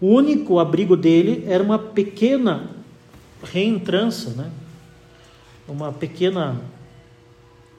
O 0.00 0.08
único 0.08 0.58
abrigo 0.58 0.96
dele 0.96 1.44
era 1.46 1.62
uma 1.62 1.78
pequena 1.78 2.68
reentrança, 3.44 4.30
né? 4.30 4.50
uma 5.68 5.92
pequena 5.92 6.60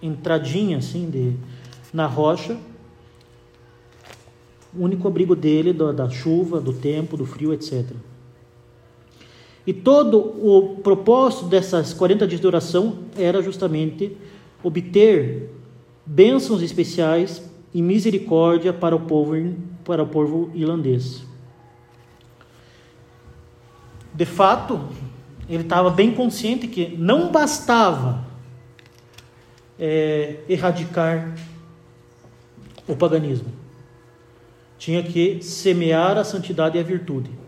entradinha 0.01 0.77
assim 0.77 1.09
de 1.09 1.33
na 1.93 2.05
rocha, 2.05 2.57
o 4.73 4.81
único 4.81 5.05
abrigo 5.09 5.35
dele 5.35 5.73
da, 5.73 5.91
da 5.91 6.09
chuva, 6.09 6.61
do 6.61 6.71
tempo, 6.71 7.17
do 7.17 7.25
frio, 7.25 7.53
etc. 7.53 7.85
E 9.67 9.73
todo 9.73 10.17
o 10.17 10.77
propósito 10.81 11.47
dessas 11.47 11.93
40 11.93 12.25
dias 12.25 12.39
de 12.39 12.47
oração 12.47 12.99
era 13.17 13.41
justamente 13.41 14.15
obter 14.63 15.51
bênçãos 16.05 16.61
especiais 16.61 17.43
e 17.73 17.81
misericórdia 17.81 18.71
para 18.71 18.95
o 18.95 19.01
povo, 19.01 19.33
para 19.83 20.01
o 20.01 20.07
povo 20.07 20.49
irlandês. 20.55 21.21
De 24.13 24.25
fato, 24.25 24.79
ele 25.49 25.63
estava 25.63 25.89
bem 25.89 26.13
consciente 26.13 26.65
que 26.67 26.95
não 26.97 27.29
bastava 27.29 28.25
é, 29.77 30.37
erradicar 30.47 31.35
o 32.87 32.95
paganismo. 32.95 33.49
Tinha 34.77 35.03
que 35.03 35.43
semear 35.43 36.17
a 36.17 36.23
santidade 36.23 36.77
e 36.77 36.79
a 36.79 36.83
virtude. 36.83 37.46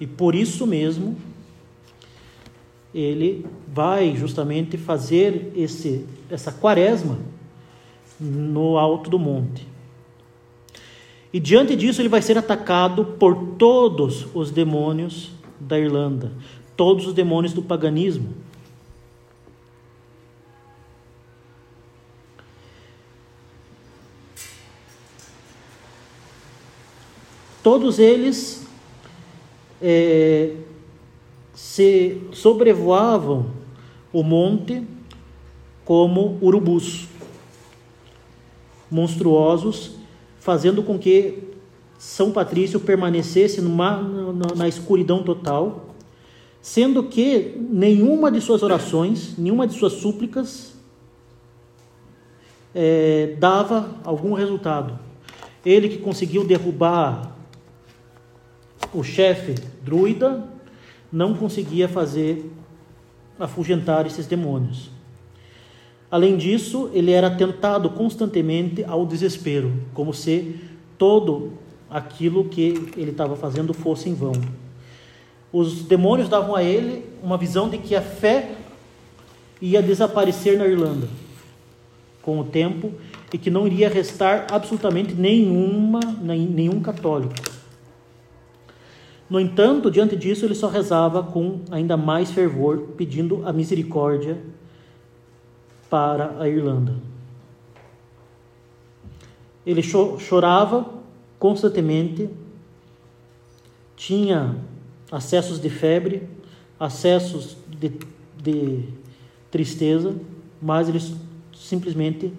E 0.00 0.06
por 0.06 0.34
isso 0.34 0.66
mesmo, 0.66 1.16
ele 2.94 3.46
vai 3.66 4.14
justamente 4.16 4.76
fazer 4.76 5.52
esse, 5.56 6.04
essa 6.28 6.52
quaresma 6.52 7.18
no 8.20 8.78
alto 8.78 9.08
do 9.08 9.18
monte. 9.18 9.66
E 11.32 11.40
diante 11.40 11.74
disso, 11.74 12.02
ele 12.02 12.10
vai 12.10 12.20
ser 12.20 12.36
atacado 12.36 13.04
por 13.04 13.34
todos 13.56 14.26
os 14.34 14.50
demônios 14.50 15.30
da 15.58 15.78
Irlanda, 15.78 16.32
todos 16.76 17.06
os 17.06 17.14
demônios 17.14 17.54
do 17.54 17.62
paganismo. 17.62 18.34
Todos 27.62 27.98
eles 27.98 28.61
é, 29.82 30.54
se 31.52 32.22
sobrevoavam 32.32 33.46
o 34.12 34.22
monte 34.22 34.86
como 35.84 36.38
urubus 36.40 37.08
monstruosos, 38.90 39.96
fazendo 40.38 40.82
com 40.82 40.98
que 40.98 41.38
São 41.98 42.30
Patrício 42.30 42.78
permanecesse 42.78 43.60
numa, 43.60 44.00
na 44.54 44.68
escuridão 44.68 45.22
total, 45.22 45.94
sendo 46.60 47.04
que 47.04 47.56
nenhuma 47.70 48.30
de 48.30 48.40
suas 48.40 48.62
orações, 48.62 49.36
nenhuma 49.36 49.66
de 49.66 49.74
suas 49.74 49.94
súplicas 49.94 50.74
é, 52.74 53.34
dava 53.38 53.96
algum 54.04 54.34
resultado. 54.34 54.98
Ele 55.64 55.88
que 55.88 55.98
conseguiu 55.98 56.44
derrubar 56.44 57.31
o 58.92 59.02
chefe 59.02 59.54
druida 59.82 60.44
não 61.12 61.34
conseguia 61.34 61.88
fazer 61.88 62.50
afugentar 63.38 64.06
esses 64.06 64.26
demônios. 64.26 64.90
Além 66.10 66.36
disso, 66.36 66.90
ele 66.92 67.10
era 67.10 67.30
tentado 67.30 67.88
constantemente 67.90 68.84
ao 68.84 69.06
desespero, 69.06 69.72
como 69.94 70.12
se 70.12 70.60
todo 70.98 71.52
aquilo 71.88 72.44
que 72.44 72.92
ele 72.96 73.10
estava 73.10 73.34
fazendo 73.34 73.72
fosse 73.72 74.08
em 74.08 74.14
vão. 74.14 74.32
Os 75.52 75.82
demônios 75.84 76.28
davam 76.28 76.54
a 76.54 76.62
ele 76.62 77.04
uma 77.22 77.36
visão 77.36 77.68
de 77.68 77.78
que 77.78 77.94
a 77.94 78.02
fé 78.02 78.52
ia 79.60 79.82
desaparecer 79.82 80.58
na 80.58 80.66
Irlanda 80.66 81.08
com 82.22 82.38
o 82.38 82.44
tempo 82.44 82.92
e 83.32 83.38
que 83.38 83.50
não 83.50 83.66
iria 83.66 83.88
restar 83.88 84.46
absolutamente 84.50 85.14
nenhuma, 85.14 86.00
nenhum 86.20 86.80
católico. 86.80 87.34
No 89.32 89.40
entanto, 89.40 89.90
diante 89.90 90.14
disso, 90.14 90.44
ele 90.44 90.54
só 90.54 90.68
rezava 90.68 91.22
com 91.22 91.60
ainda 91.70 91.96
mais 91.96 92.30
fervor, 92.30 92.88
pedindo 92.98 93.40
a 93.48 93.50
misericórdia 93.50 94.36
para 95.88 96.38
a 96.38 96.46
Irlanda. 96.46 96.96
Ele 99.64 99.82
chorava 99.82 100.86
constantemente, 101.38 102.28
tinha 103.96 104.54
acessos 105.10 105.58
de 105.58 105.70
febre, 105.70 106.28
acessos 106.78 107.56
de, 107.66 107.90
de 108.36 108.84
tristeza, 109.50 110.14
mas 110.60 110.90
ele 110.90 111.00
simplesmente 111.56 112.34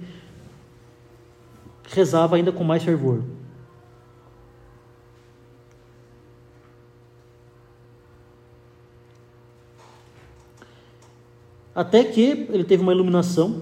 rezava 1.90 2.36
ainda 2.36 2.52
com 2.52 2.64
mais 2.64 2.84
fervor. 2.84 3.24
Até 11.76 12.04
que 12.04 12.48
ele 12.50 12.64
teve 12.64 12.84
uma 12.84 12.94
iluminação 12.94 13.62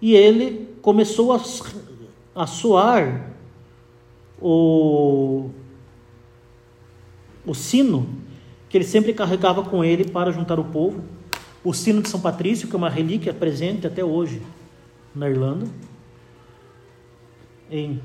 e 0.00 0.14
ele 0.14 0.68
começou 0.80 1.32
a, 1.32 1.40
a 2.34 2.46
soar 2.46 3.30
o, 4.40 5.50
o 7.46 7.54
sino 7.54 8.06
que 8.68 8.76
ele 8.76 8.84
sempre 8.84 9.14
carregava 9.14 9.62
com 9.62 9.84
ele 9.84 10.04
para 10.04 10.30
juntar 10.30 10.58
o 10.60 10.64
povo, 10.64 11.02
o 11.64 11.72
sino 11.72 12.02
de 12.02 12.08
São 12.08 12.20
Patrício, 12.20 12.68
que 12.68 12.74
é 12.74 12.76
uma 12.76 12.90
relíquia 12.90 13.32
presente 13.32 13.86
até 13.86 14.04
hoje 14.04 14.42
na 15.14 15.30
Irlanda, 15.30 15.66
em 17.70 18.02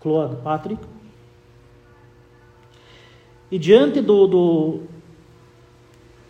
Cload 0.00 0.36
Patrick. 0.42 0.82
E 3.50 3.58
diante 3.58 4.00
do, 4.00 4.26
do 4.26 4.80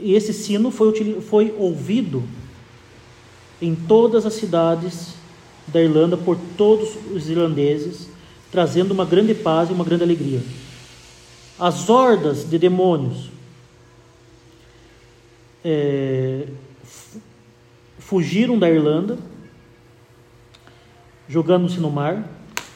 e 0.03 0.15
esse 0.15 0.33
sino 0.33 0.71
foi, 0.71 1.21
foi 1.21 1.55
ouvido 1.59 2.23
em 3.61 3.75
todas 3.75 4.25
as 4.25 4.35
cidades 4.35 5.15
da 5.67 5.81
Irlanda 5.81 6.17
por 6.17 6.39
todos 6.57 6.97
os 7.13 7.29
irlandeses, 7.29 8.09
trazendo 8.51 8.93
uma 8.93 9.05
grande 9.05 9.35
paz 9.35 9.71
e 9.71 9.73
uma 9.73 9.85
grande 9.85 10.03
alegria. 10.03 10.43
As 11.59 11.89
hordas 11.89 12.49
de 12.49 12.59
demônios 12.59 13.31
é, 15.65 16.47
fugiram 17.99 18.59
da 18.59 18.69
Irlanda, 18.69 19.19
jogando-se 21.29 21.79
no 21.79 21.91
mar. 21.91 22.25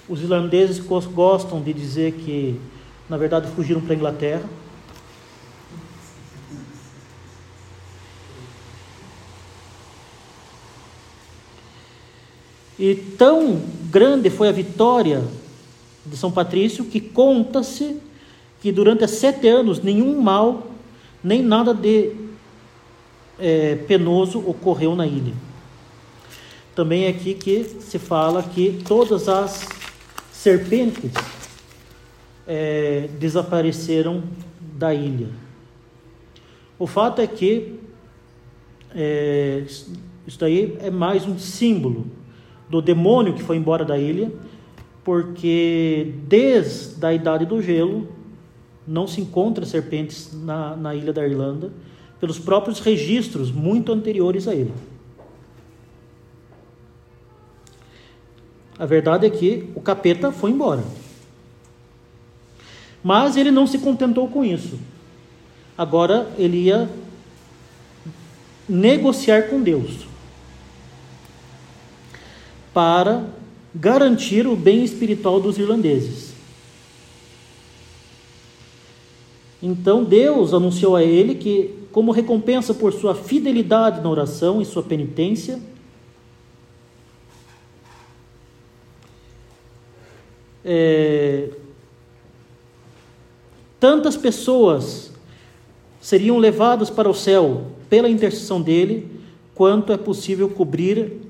Os 0.09 0.21
irlandeses 0.21 0.79
gostam 0.79 1.63
de 1.63 1.73
dizer 1.73 2.13
que, 2.13 2.61
na 3.09 3.17
verdade, 3.17 3.49
fugiram 3.57 3.81
para 3.81 3.95
a 3.95 3.97
Inglaterra 3.97 4.49
E 12.79 12.95
tão 12.95 13.61
grande 13.91 14.31
foi 14.31 14.49
a 14.49 14.53
vitória 14.53 15.23
de 16.05 16.17
São 16.17 16.31
Patrício 16.31 16.85
que 16.85 17.01
conta-se 17.01 18.01
que 18.61 18.73
durante 18.73 19.07
sete 19.07 19.47
anos 19.47 19.83
nenhum 19.83 20.21
mal, 20.21 20.71
nem 21.23 21.43
nada 21.43 21.73
de 21.73 22.13
é, 23.39 23.77
penoso 23.87 24.39
ocorreu 24.39 24.97
na 24.97 25.07
ilha. 25.07 25.35
Também 26.75 27.05
é 27.05 27.09
aqui 27.09 27.35
que 27.35 27.65
se 27.81 27.99
fala 27.99 28.43
que 28.43 28.83
todas 28.87 29.29
as 29.29 29.69
serpentes 30.33 31.13
é, 32.47 33.09
desapareceram 33.19 34.25
da 34.61 34.93
ilha. 34.93 35.29
O 36.79 36.87
fato 36.87 37.21
é 37.21 37.27
que 37.27 37.79
é, 38.95 39.65
isso 40.27 40.39
daí 40.39 40.77
é 40.81 40.91
mais 40.91 41.27
um 41.27 41.39
símbolo 41.39 42.07
do 42.69 42.81
demônio 42.81 43.35
que 43.35 43.43
foi 43.43 43.57
embora 43.57 43.85
da 43.85 43.99
ilha, 43.99 44.33
porque 45.03 46.15
desde 46.27 47.05
a 47.05 47.13
idade 47.13 47.45
do 47.45 47.61
gelo 47.61 48.09
não 48.87 49.07
se 49.07 49.21
encontra 49.21 49.67
serpentes 49.67 50.31
na, 50.33 50.77
na 50.77 50.95
ilha 50.95 51.13
da 51.13 51.27
Irlanda, 51.27 51.71
pelos 52.19 52.39
próprios 52.39 52.81
registros 52.81 53.51
muito 53.51 53.93
anteriores 53.93 54.49
a 54.49 54.55
ele. 54.55 54.73
A 58.79 58.87
verdade 58.87 59.27
é 59.27 59.31
que 59.31 59.71
o 59.75 59.81
capeta 59.81 60.33
foi 60.33 60.51
embora. 60.51 60.83
Mas 63.03 63.37
ele 63.37 63.51
não 63.51 63.67
se 63.67 63.79
contentou 63.79 64.27
com 64.29 64.45
isso. 64.45 64.79
Agora 65.77 66.29
ele 66.39 66.65
ia 66.65 66.89
negociar 68.69 69.49
com 69.49 69.61
Deus 69.61 70.14
para 72.75 73.25
garantir 73.75 74.47
o 74.47 74.57
bem 74.57 74.85
espiritual 74.85 75.41
dos 75.41 75.57
irlandeses. 75.57 76.35
Então 79.63 80.05
Deus 80.05 80.53
anunciou 80.53 80.95
a 80.95 81.03
ele 81.03 81.37
que, 81.37 81.75
como 81.91 82.13
recompensa 82.13 82.75
por 82.75 82.93
sua 82.93 83.15
fidelidade 83.15 84.03
na 84.03 84.11
oração 84.11 84.61
e 84.61 84.65
sua 84.67 84.83
penitência, 84.83 85.59
é, 90.63 91.49
tantas 93.81 94.17
pessoas 94.17 95.13
seriam 96.01 96.37
levadas 96.37 96.91
para 96.91 97.09
o 97.09 97.15
céu 97.15 97.69
pela 97.89 98.11
intercessão 98.11 98.61
dele, 98.61 99.09
quanto 99.55 99.93
é 99.93 99.97
possível 99.97 100.51
cobrir 100.51 101.24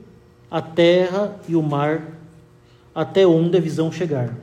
a 0.55 0.63
terra 0.63 1.37
e 1.49 1.57
o 1.57 1.63
mar, 1.63 2.17
até 2.95 3.27
onde 3.27 3.59
a 3.59 3.61
visão 3.61 3.91
chegar. 3.91 4.39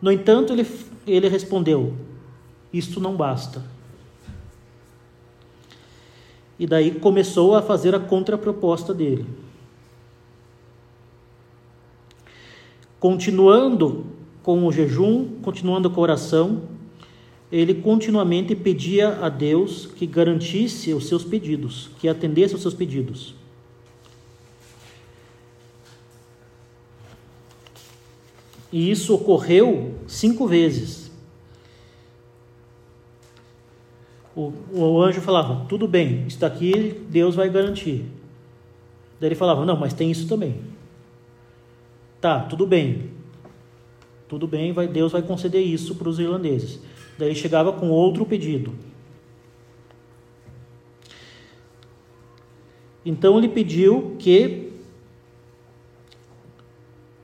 No 0.00 0.12
entanto, 0.12 0.52
ele, 0.52 0.64
ele 1.04 1.28
respondeu: 1.28 1.96
Isto 2.72 3.00
não 3.00 3.16
basta. 3.16 3.64
E 6.56 6.64
daí 6.64 6.92
começou 6.92 7.56
a 7.56 7.60
fazer 7.60 7.92
a 7.92 7.98
contraproposta 7.98 8.94
dele. 8.94 9.26
Continuando 13.00 14.06
com 14.44 14.64
o 14.64 14.70
jejum, 14.70 15.26
continuando 15.42 15.90
com 15.90 15.98
a 15.98 16.04
oração, 16.04 16.62
ele 17.50 17.74
continuamente 17.74 18.54
pedia 18.54 19.18
a 19.20 19.28
Deus 19.28 19.86
que 19.86 20.06
garantisse 20.06 20.94
os 20.94 21.08
seus 21.08 21.24
pedidos, 21.24 21.90
que 21.98 22.08
atendesse 22.08 22.54
os 22.54 22.62
seus 22.62 22.74
pedidos. 22.74 23.39
E 28.72 28.90
isso 28.90 29.14
ocorreu 29.14 29.94
cinco 30.06 30.46
vezes. 30.46 31.10
O, 34.34 34.52
o 34.72 35.02
anjo 35.02 35.20
falava: 35.20 35.66
Tudo 35.68 35.88
bem, 35.88 36.26
isso 36.26 36.38
daqui 36.38 37.02
Deus 37.08 37.34
vai 37.34 37.48
garantir. 37.48 38.04
Daí 39.18 39.28
ele 39.28 39.34
falava: 39.34 39.64
Não, 39.64 39.76
mas 39.76 39.92
tem 39.92 40.10
isso 40.10 40.28
também. 40.28 40.60
Tá, 42.20 42.40
tudo 42.40 42.66
bem. 42.66 43.10
Tudo 44.28 44.46
bem, 44.46 44.72
vai, 44.72 44.86
Deus 44.86 45.10
vai 45.10 45.22
conceder 45.22 45.60
isso 45.60 45.96
para 45.96 46.08
os 46.08 46.20
irlandeses. 46.20 46.80
Daí 47.18 47.34
chegava 47.34 47.72
com 47.72 47.90
outro 47.90 48.24
pedido. 48.24 48.72
Então 53.04 53.38
ele 53.38 53.48
pediu 53.48 54.14
que 54.18 54.69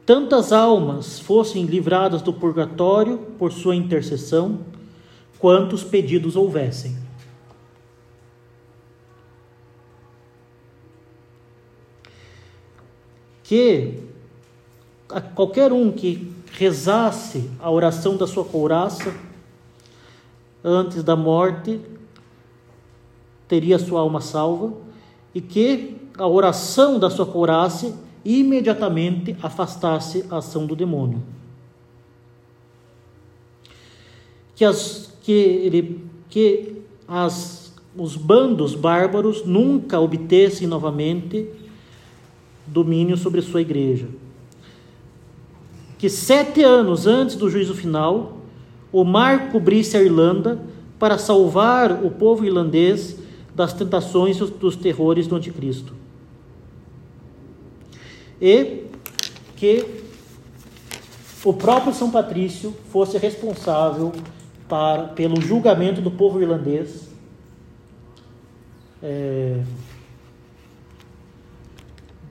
tantas 0.07 0.53
almas 0.53 1.19
fossem 1.19 1.67
livradas 1.67 2.23
do 2.23 2.33
purgatório 2.33 3.19
por 3.37 3.51
sua 3.53 3.75
intercessão, 3.75 4.61
quantos 5.37 5.83
pedidos 5.83 6.37
houvessem. 6.37 6.97
Que 13.43 14.01
qualquer 15.35 15.73
um 15.73 15.91
que 15.91 16.33
rezasse 16.53 17.51
a 17.61 17.69
oração 17.69 18.17
da 18.17 18.27
sua 18.27 18.45
couraça 18.45 19.13
antes 20.65 21.03
da 21.03 21.15
morte 21.15 21.81
teria 23.47 23.79
sua 23.79 24.01
alma 24.01 24.21
salva 24.21 24.73
e 25.35 25.41
que 25.41 25.97
a 26.17 26.27
oração 26.27 26.99
da 26.99 27.11
sua 27.11 27.27
couraça 27.27 28.06
imediatamente 28.27 29.37
afastasse 29.41 30.25
a 30.29 30.39
ação 30.39 30.67
do 30.67 30.75
demônio. 30.75 31.23
Que, 34.57 34.65
as, 34.65 35.17
que, 35.23 35.33
ele, 35.33 36.01
que 36.29 36.83
as, 37.07 37.73
os 37.97 38.17
bandos 38.17 38.75
bárbaros 38.75 39.47
nunca 39.47 40.01
obtessem 40.01 40.67
novamente 40.67 41.49
domínio 42.67 43.17
sobre 43.17 43.41
sua 43.43 43.61
igreja. 43.61 44.09
Que 45.97 46.11
sete 46.11 46.65
anos 46.65 47.07
antes 47.07 47.37
do 47.37 47.49
juízo 47.49 47.75
final, 47.75 48.39
o 48.91 49.05
mar 49.05 49.53
cobrisse 49.53 49.97
a 49.97 50.03
Irlanda 50.03 50.61
para 50.99 51.17
salvar 51.17 52.05
o 52.05 52.11
povo 52.11 52.45
irlandês 52.45 53.19
das 53.55 53.73
tentações 53.73 54.39
e 54.39 54.45
dos 54.47 54.75
terrores 54.75 55.29
do 55.29 55.37
anticristo. 55.37 56.06
E 58.41 58.85
que 59.57 60.05
o 61.45 61.53
próprio 61.53 61.95
São 61.95 62.11
Patrício 62.11 62.75
fosse 62.91 63.17
responsável 63.19 64.13
para, 64.69 65.05
pelo 65.09 65.41
julgamento 65.41 66.01
do 66.01 66.11
povo 66.11 66.41
irlandês. 66.41 67.09
É, 69.03 69.63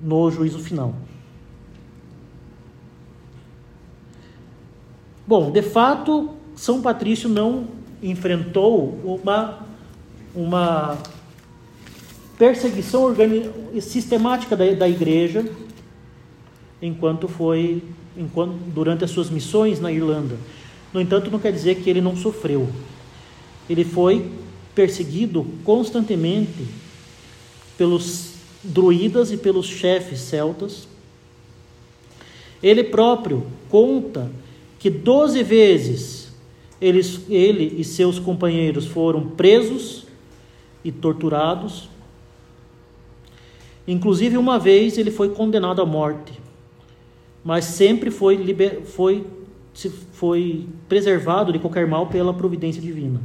no 0.02 0.30
juízo 0.30 0.60
final. 0.60 0.94
Bom, 5.26 5.50
de 5.50 5.62
fato, 5.62 6.32
São 6.56 6.82
Patrício 6.82 7.28
não 7.30 7.68
enfrentou 8.04 9.00
uma, 9.04 9.66
uma 10.36 10.98
perseguição 12.38 13.16
sistemática 13.82 14.56
da, 14.56 14.72
da 14.74 14.88
igreja 14.88 15.50
enquanto 16.82 17.28
foi 17.28 17.82
enquanto, 18.18 18.54
durante 18.74 19.04
as 19.04 19.12
suas 19.12 19.30
missões 19.30 19.80
na 19.80 19.92
Irlanda. 19.92 20.38
No 20.94 21.02
entanto, 21.02 21.30
não 21.30 21.40
quer 21.40 21.52
dizer 21.52 21.76
que 21.76 21.90
ele 21.90 22.02
não 22.02 22.16
sofreu. 22.16 22.70
Ele 23.70 23.84
foi 23.84 24.30
perseguido 24.74 25.46
constantemente 25.64 26.66
pelos 27.78 28.36
druidas 28.64 29.32
e 29.32 29.38
pelos 29.38 29.68
chefes 29.68 30.20
celtas. 30.20 30.88
Ele 32.62 32.84
próprio 32.84 33.46
conta 33.70 34.32
que 34.80 34.90
doze 34.90 35.44
vezes 35.44 36.26
eles, 36.80 37.22
ele 37.30 37.76
e 37.78 37.84
seus 37.84 38.20
companheiros 38.20 38.86
foram 38.86 39.28
presos 39.30 40.06
e 40.84 40.92
torturados. 40.92 41.90
Inclusive, 43.88 44.38
uma 44.38 44.60
vez 44.60 44.98
ele 44.98 45.12
foi 45.12 45.30
condenado 45.30 45.82
à 45.82 45.86
morte, 45.86 46.34
mas 47.46 47.66
sempre 47.66 48.10
foi, 48.10 48.36
liber, 48.36 48.82
foi, 48.86 49.24
foi 50.14 50.68
preservado 50.90 51.54
de 51.54 51.60
qualquer 51.60 51.86
mal 51.86 52.08
pela 52.08 52.34
providência 52.34 52.82
divina. 52.82 53.22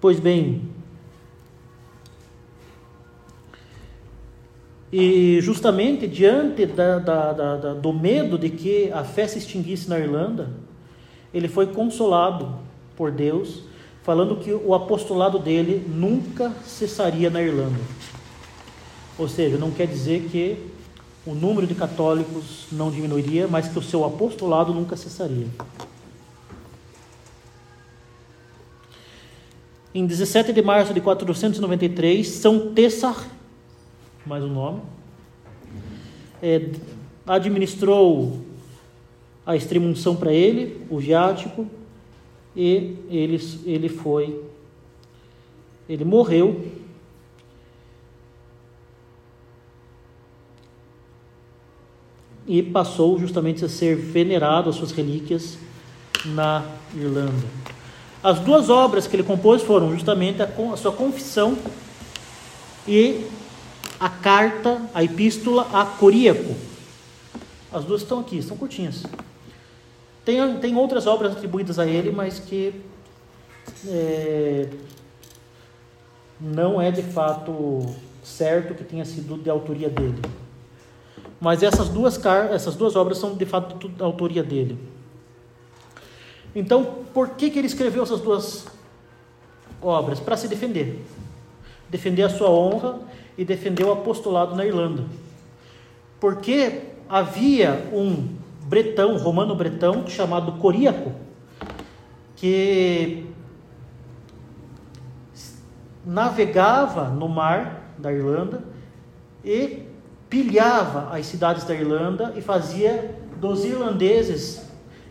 Pois 0.00 0.20
bem, 0.20 0.62
e 4.92 5.40
justamente 5.40 6.06
diante 6.06 6.64
da, 6.64 7.00
da, 7.00 7.32
da, 7.32 7.74
do 7.74 7.92
medo 7.92 8.38
de 8.38 8.48
que 8.48 8.92
a 8.92 9.02
fé 9.02 9.26
se 9.26 9.38
extinguisse 9.38 9.90
na 9.90 9.98
Irlanda, 9.98 10.52
ele 11.34 11.48
foi 11.48 11.66
consolado 11.66 12.54
por 12.96 13.10
Deus, 13.10 13.68
falando 14.02 14.36
que 14.36 14.52
o 14.52 14.74
apostolado 14.74 15.38
dele 15.38 15.84
nunca 15.88 16.52
cessaria 16.64 17.28
na 17.30 17.42
Irlanda. 17.42 17.80
Ou 19.18 19.28
seja, 19.28 19.58
não 19.58 19.70
quer 19.70 19.86
dizer 19.86 20.28
que 20.30 20.56
o 21.26 21.34
número 21.34 21.66
de 21.66 21.74
católicos 21.74 22.66
não 22.72 22.90
diminuiria, 22.90 23.46
mas 23.46 23.68
que 23.68 23.78
o 23.78 23.82
seu 23.82 24.04
apostolado 24.04 24.72
nunca 24.72 24.96
cessaria. 24.96 25.46
Em 29.94 30.06
17 30.06 30.52
de 30.52 30.62
março 30.62 30.94
de 30.94 31.00
493, 31.00 32.26
São 32.26 32.72
Tessar, 32.72 33.28
mais 34.24 34.42
um 34.44 34.48
nome, 34.48 34.80
é, 36.42 36.70
administrou 37.26 38.40
a 39.44 39.56
extremunção 39.56 40.14
para 40.14 40.32
ele, 40.32 40.86
o 40.88 40.98
viático, 40.98 41.66
e 42.54 42.96
ele, 43.08 43.40
ele 43.64 43.88
foi, 43.88 44.42
ele 45.88 46.04
morreu 46.04 46.64
e 52.46 52.62
passou 52.62 53.18
justamente 53.18 53.64
a 53.64 53.68
ser 53.68 53.94
venerado, 53.96 54.70
as 54.70 54.76
suas 54.76 54.90
relíquias, 54.90 55.56
na 56.24 56.64
Irlanda. 56.94 57.46
As 58.22 58.38
duas 58.40 58.68
obras 58.68 59.06
que 59.06 59.16
ele 59.16 59.22
compôs 59.22 59.62
foram 59.62 59.90
justamente 59.92 60.42
a, 60.42 60.46
a 60.46 60.76
sua 60.76 60.92
confissão 60.92 61.56
e 62.86 63.26
a 63.98 64.08
carta, 64.08 64.82
a 64.92 65.04
epístola 65.04 65.68
a 65.72 65.84
Coríaco. 65.84 66.56
As 67.72 67.84
duas 67.84 68.02
estão 68.02 68.18
aqui, 68.18 68.42
são 68.42 68.56
curtinhas. 68.56 69.04
Tem, 70.24 70.58
tem 70.58 70.76
outras 70.76 71.06
obras 71.06 71.32
atribuídas 71.32 71.78
a 71.78 71.86
ele, 71.86 72.10
mas 72.10 72.38
que 72.38 72.74
é, 73.88 74.68
não 76.40 76.80
é 76.80 76.90
de 76.90 77.02
fato 77.02 77.86
certo 78.22 78.74
que 78.74 78.84
tenha 78.84 79.04
sido 79.04 79.36
de 79.36 79.48
autoria 79.48 79.88
dele. 79.88 80.20
Mas 81.40 81.62
essas 81.62 81.88
duas, 81.88 82.20
essas 82.52 82.74
duas 82.76 82.96
obras 82.96 83.18
são 83.18 83.34
de 83.34 83.46
fato 83.46 83.88
da 83.88 84.04
autoria 84.04 84.42
dele. 84.42 84.78
Então, 86.54 87.04
por 87.14 87.30
que, 87.30 87.50
que 87.50 87.58
ele 87.58 87.66
escreveu 87.66 88.02
essas 88.02 88.20
duas 88.20 88.66
obras? 89.80 90.20
Para 90.20 90.36
se 90.36 90.48
defender. 90.48 91.02
Defender 91.88 92.24
a 92.24 92.28
sua 92.28 92.50
honra 92.50 92.98
e 93.38 93.44
defender 93.44 93.84
o 93.84 93.92
apostolado 93.92 94.54
na 94.54 94.66
Irlanda. 94.66 95.04
Porque 96.18 96.82
havia 97.08 97.88
um 97.92 98.39
bretão, 98.70 99.16
romano 99.16 99.56
bretão, 99.56 100.06
chamado 100.06 100.52
Coríaco, 100.52 101.10
que 102.36 103.26
navegava 106.06 107.08
no 107.08 107.28
mar 107.28 107.92
da 107.98 108.12
Irlanda 108.12 108.62
e 109.44 109.82
pilhava 110.28 111.12
as 111.12 111.26
cidades 111.26 111.64
da 111.64 111.74
Irlanda 111.74 112.32
e 112.36 112.40
fazia 112.40 113.18
dos 113.40 113.64
irlandeses 113.64 114.62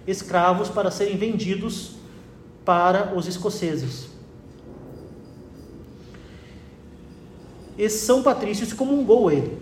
escravos 0.07 0.69
para 0.69 0.89
serem 0.89 1.17
vendidos 1.17 1.97
para 2.63 3.13
os 3.13 3.27
escoceses. 3.27 4.09
E 7.77 7.89
São 7.89 8.23
Patrício 8.23 8.63
excomungou 8.63 9.29
ele 9.29 9.57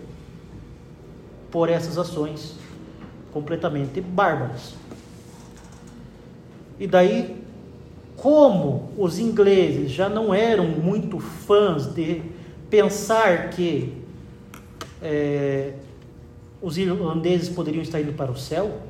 por 1.50 1.68
essas 1.68 1.98
ações 1.98 2.67
completamente 3.32 4.00
bárbaras. 4.00 4.74
E 6.78 6.86
daí, 6.86 7.36
como 8.16 8.90
os 8.96 9.18
ingleses 9.18 9.90
já 9.90 10.08
não 10.08 10.32
eram 10.32 10.66
muito 10.66 11.18
fãs 11.18 11.86
de 11.86 12.22
pensar 12.70 13.50
que 13.50 13.94
é, 15.02 15.74
os 16.60 16.76
irlandeses 16.76 17.48
poderiam 17.48 17.82
estar 17.82 18.00
indo 18.00 18.12
para 18.12 18.30
o 18.30 18.36
céu, 18.36 18.80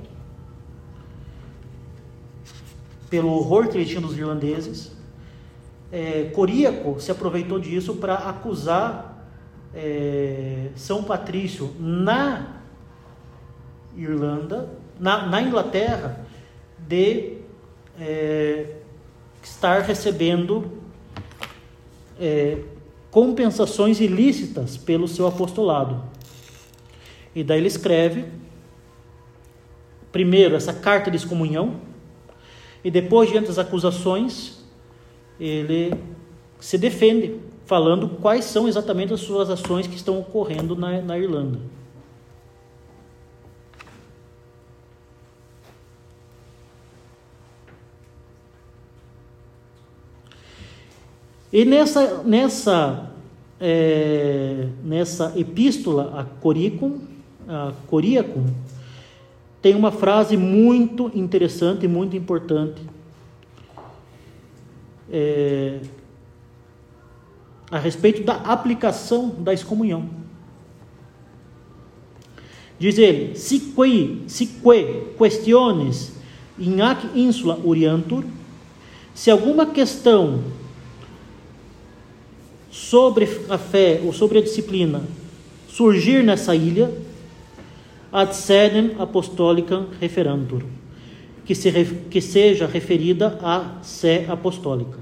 pelo 3.11 3.29
horror 3.31 3.69
que 3.69 3.77
ele 3.77 3.87
tinha 3.87 4.01
dos 4.01 4.17
irlandeses. 4.17 4.93
É, 5.91 6.25
Coríaco 6.35 7.01
se 7.01 7.11
aproveitou 7.11 7.59
disso 7.59 7.95
para 7.95 8.15
acusar 8.15 9.27
é, 9.75 10.69
São 10.77 11.03
Patrício 11.03 11.75
na 11.81 12.58
Irlanda, 14.03 14.71
na, 14.99 15.27
na 15.27 15.43
Inglaterra, 15.43 16.25
de 16.79 17.39
é, 18.01 18.77
estar 19.43 19.83
recebendo 19.83 20.71
é, 22.19 22.59
compensações 23.11 24.01
ilícitas 24.01 24.77
pelo 24.77 25.09
seu 25.09 25.27
apostolado. 25.27 26.03
E 27.35 27.43
daí 27.43 27.59
ele 27.59 27.69
escreve, 27.69 28.25
primeiro, 30.13 30.55
essa 30.55 30.73
carta 30.73 31.11
de 31.11 31.17
excomunhão, 31.17 31.77
e 32.83 32.91
depois, 32.91 33.29
diante 33.29 33.49
das 33.49 33.59
acusações, 33.59 34.65
ele 35.39 35.93
se 36.61 36.79
defende, 36.79 37.41
falando 37.67 38.09
quais 38.21 38.45
são 38.45 38.69
exatamente 38.69 39.13
as 39.13 39.21
suas 39.21 39.51
ações 39.51 39.87
que 39.87 39.97
estão 39.97 40.19
ocorrendo 40.19 40.75
na, 40.77 41.03
na 41.03 41.19
Irlanda. 41.19 41.59
E 51.53 51.65
nessa, 51.65 52.23
nessa, 52.25 53.11
é, 53.59 54.69
nessa 54.85 55.33
epístola 55.37 56.21
a 56.21 56.25
Coricum, 56.25 57.01
a 57.49 57.73
Coriacum, 57.87 58.47
tem 59.63 59.75
uma 59.75 59.91
frase 59.91 60.37
muito 60.37 61.11
interessante 61.15 61.85
e 61.85 61.89
muito 61.89 62.15
importante 62.15 62.83
é, 65.11 65.81
a 67.71 67.79
respeito 67.79 68.23
da 68.23 68.35
aplicação 68.35 69.31
da 69.31 69.53
excomunhão. 69.53 70.09
Diz 72.79 72.99
ele: 72.99 73.35
Sique, 73.37 74.23
sique 74.27 74.61
questiones 75.17 76.13
in 76.59 76.81
ac 76.83 77.09
insula 77.15 77.59
orientur, 77.65 78.25
se 79.15 79.31
alguma 79.31 79.67
questão 79.67 80.45
sobre 82.79 83.29
a 83.49 83.59
fé 83.59 84.01
ou 84.05 84.13
sobre 84.13 84.39
a 84.39 84.43
disciplina 84.43 85.03
surgir 85.69 86.25
nessa 86.25 86.57
ilha, 86.57 86.93
ad 88.11 88.35
sedem 88.35 88.97
apostolicam 88.99 89.89
referantur, 90.01 90.65
que, 91.45 91.55
se, 91.55 91.71
que 92.11 92.21
seja 92.21 92.67
referida 92.67 93.39
à 93.43 93.83
sé 93.83 94.27
apostólica. 94.29 94.99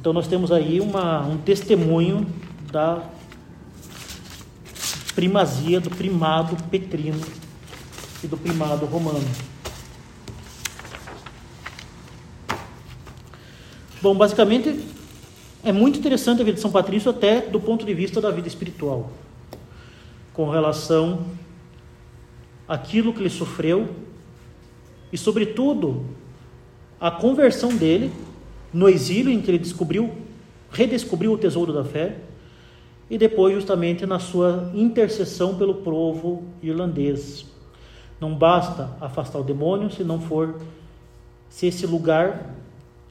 Então 0.00 0.12
nós 0.12 0.26
temos 0.26 0.50
aí 0.50 0.80
uma, 0.80 1.26
um 1.26 1.36
testemunho 1.36 2.26
da 2.72 3.02
primazia, 5.14 5.80
do 5.80 5.90
primado 5.90 6.56
petrino 6.64 7.20
e 8.24 8.26
do 8.26 8.36
primado 8.36 8.86
romano. 8.86 9.28
Bom, 14.00 14.14
basicamente 14.16 14.97
é 15.64 15.72
muito 15.72 15.98
interessante 15.98 16.40
a 16.40 16.44
vida 16.44 16.54
de 16.56 16.60
São 16.60 16.70
Patrício 16.70 17.10
até 17.10 17.40
do 17.40 17.60
ponto 17.60 17.84
de 17.84 17.92
vista 17.94 18.20
da 18.20 18.30
vida 18.30 18.46
espiritual, 18.46 19.10
com 20.32 20.48
relação 20.48 21.26
àquilo 22.66 23.12
que 23.12 23.20
ele 23.20 23.30
sofreu 23.30 23.88
e, 25.12 25.18
sobretudo, 25.18 26.04
a 27.00 27.10
conversão 27.10 27.74
dele 27.76 28.12
no 28.72 28.88
exílio 28.88 29.32
em 29.32 29.40
que 29.40 29.50
ele 29.50 29.58
descobriu, 29.58 30.12
redescobriu 30.70 31.32
o 31.32 31.38
tesouro 31.38 31.72
da 31.72 31.84
fé 31.84 32.18
e 33.10 33.16
depois 33.16 33.54
justamente 33.54 34.04
na 34.04 34.18
sua 34.18 34.70
intercessão 34.74 35.56
pelo 35.56 35.76
povo 35.76 36.44
irlandês. 36.62 37.46
Não 38.20 38.34
basta 38.34 38.96
afastar 39.00 39.38
o 39.38 39.44
demônio 39.44 39.90
se 39.90 40.04
não 40.04 40.20
for 40.20 40.60
se 41.48 41.66
esse 41.66 41.86
lugar 41.86 42.54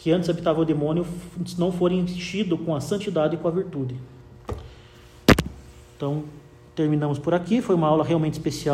que 0.08 0.12
antes 0.14 0.30
habitava 0.30 0.62
o 0.62 0.64
demônio 0.64 1.06
não 1.58 1.70
for 1.70 1.92
enchido 1.92 2.58
com 2.58 2.74
a 2.74 2.80
santidade 2.80 3.36
e 3.36 3.38
com 3.38 3.46
a 3.46 3.52
virtude. 3.52 3.94
Então, 5.98 6.24
terminamos 6.74 7.20
por 7.20 7.34
aqui, 7.34 7.62
foi 7.62 7.76
uma 7.76 7.88
aula 7.88 8.06
realmente 8.06 8.36
especial. 8.36 8.74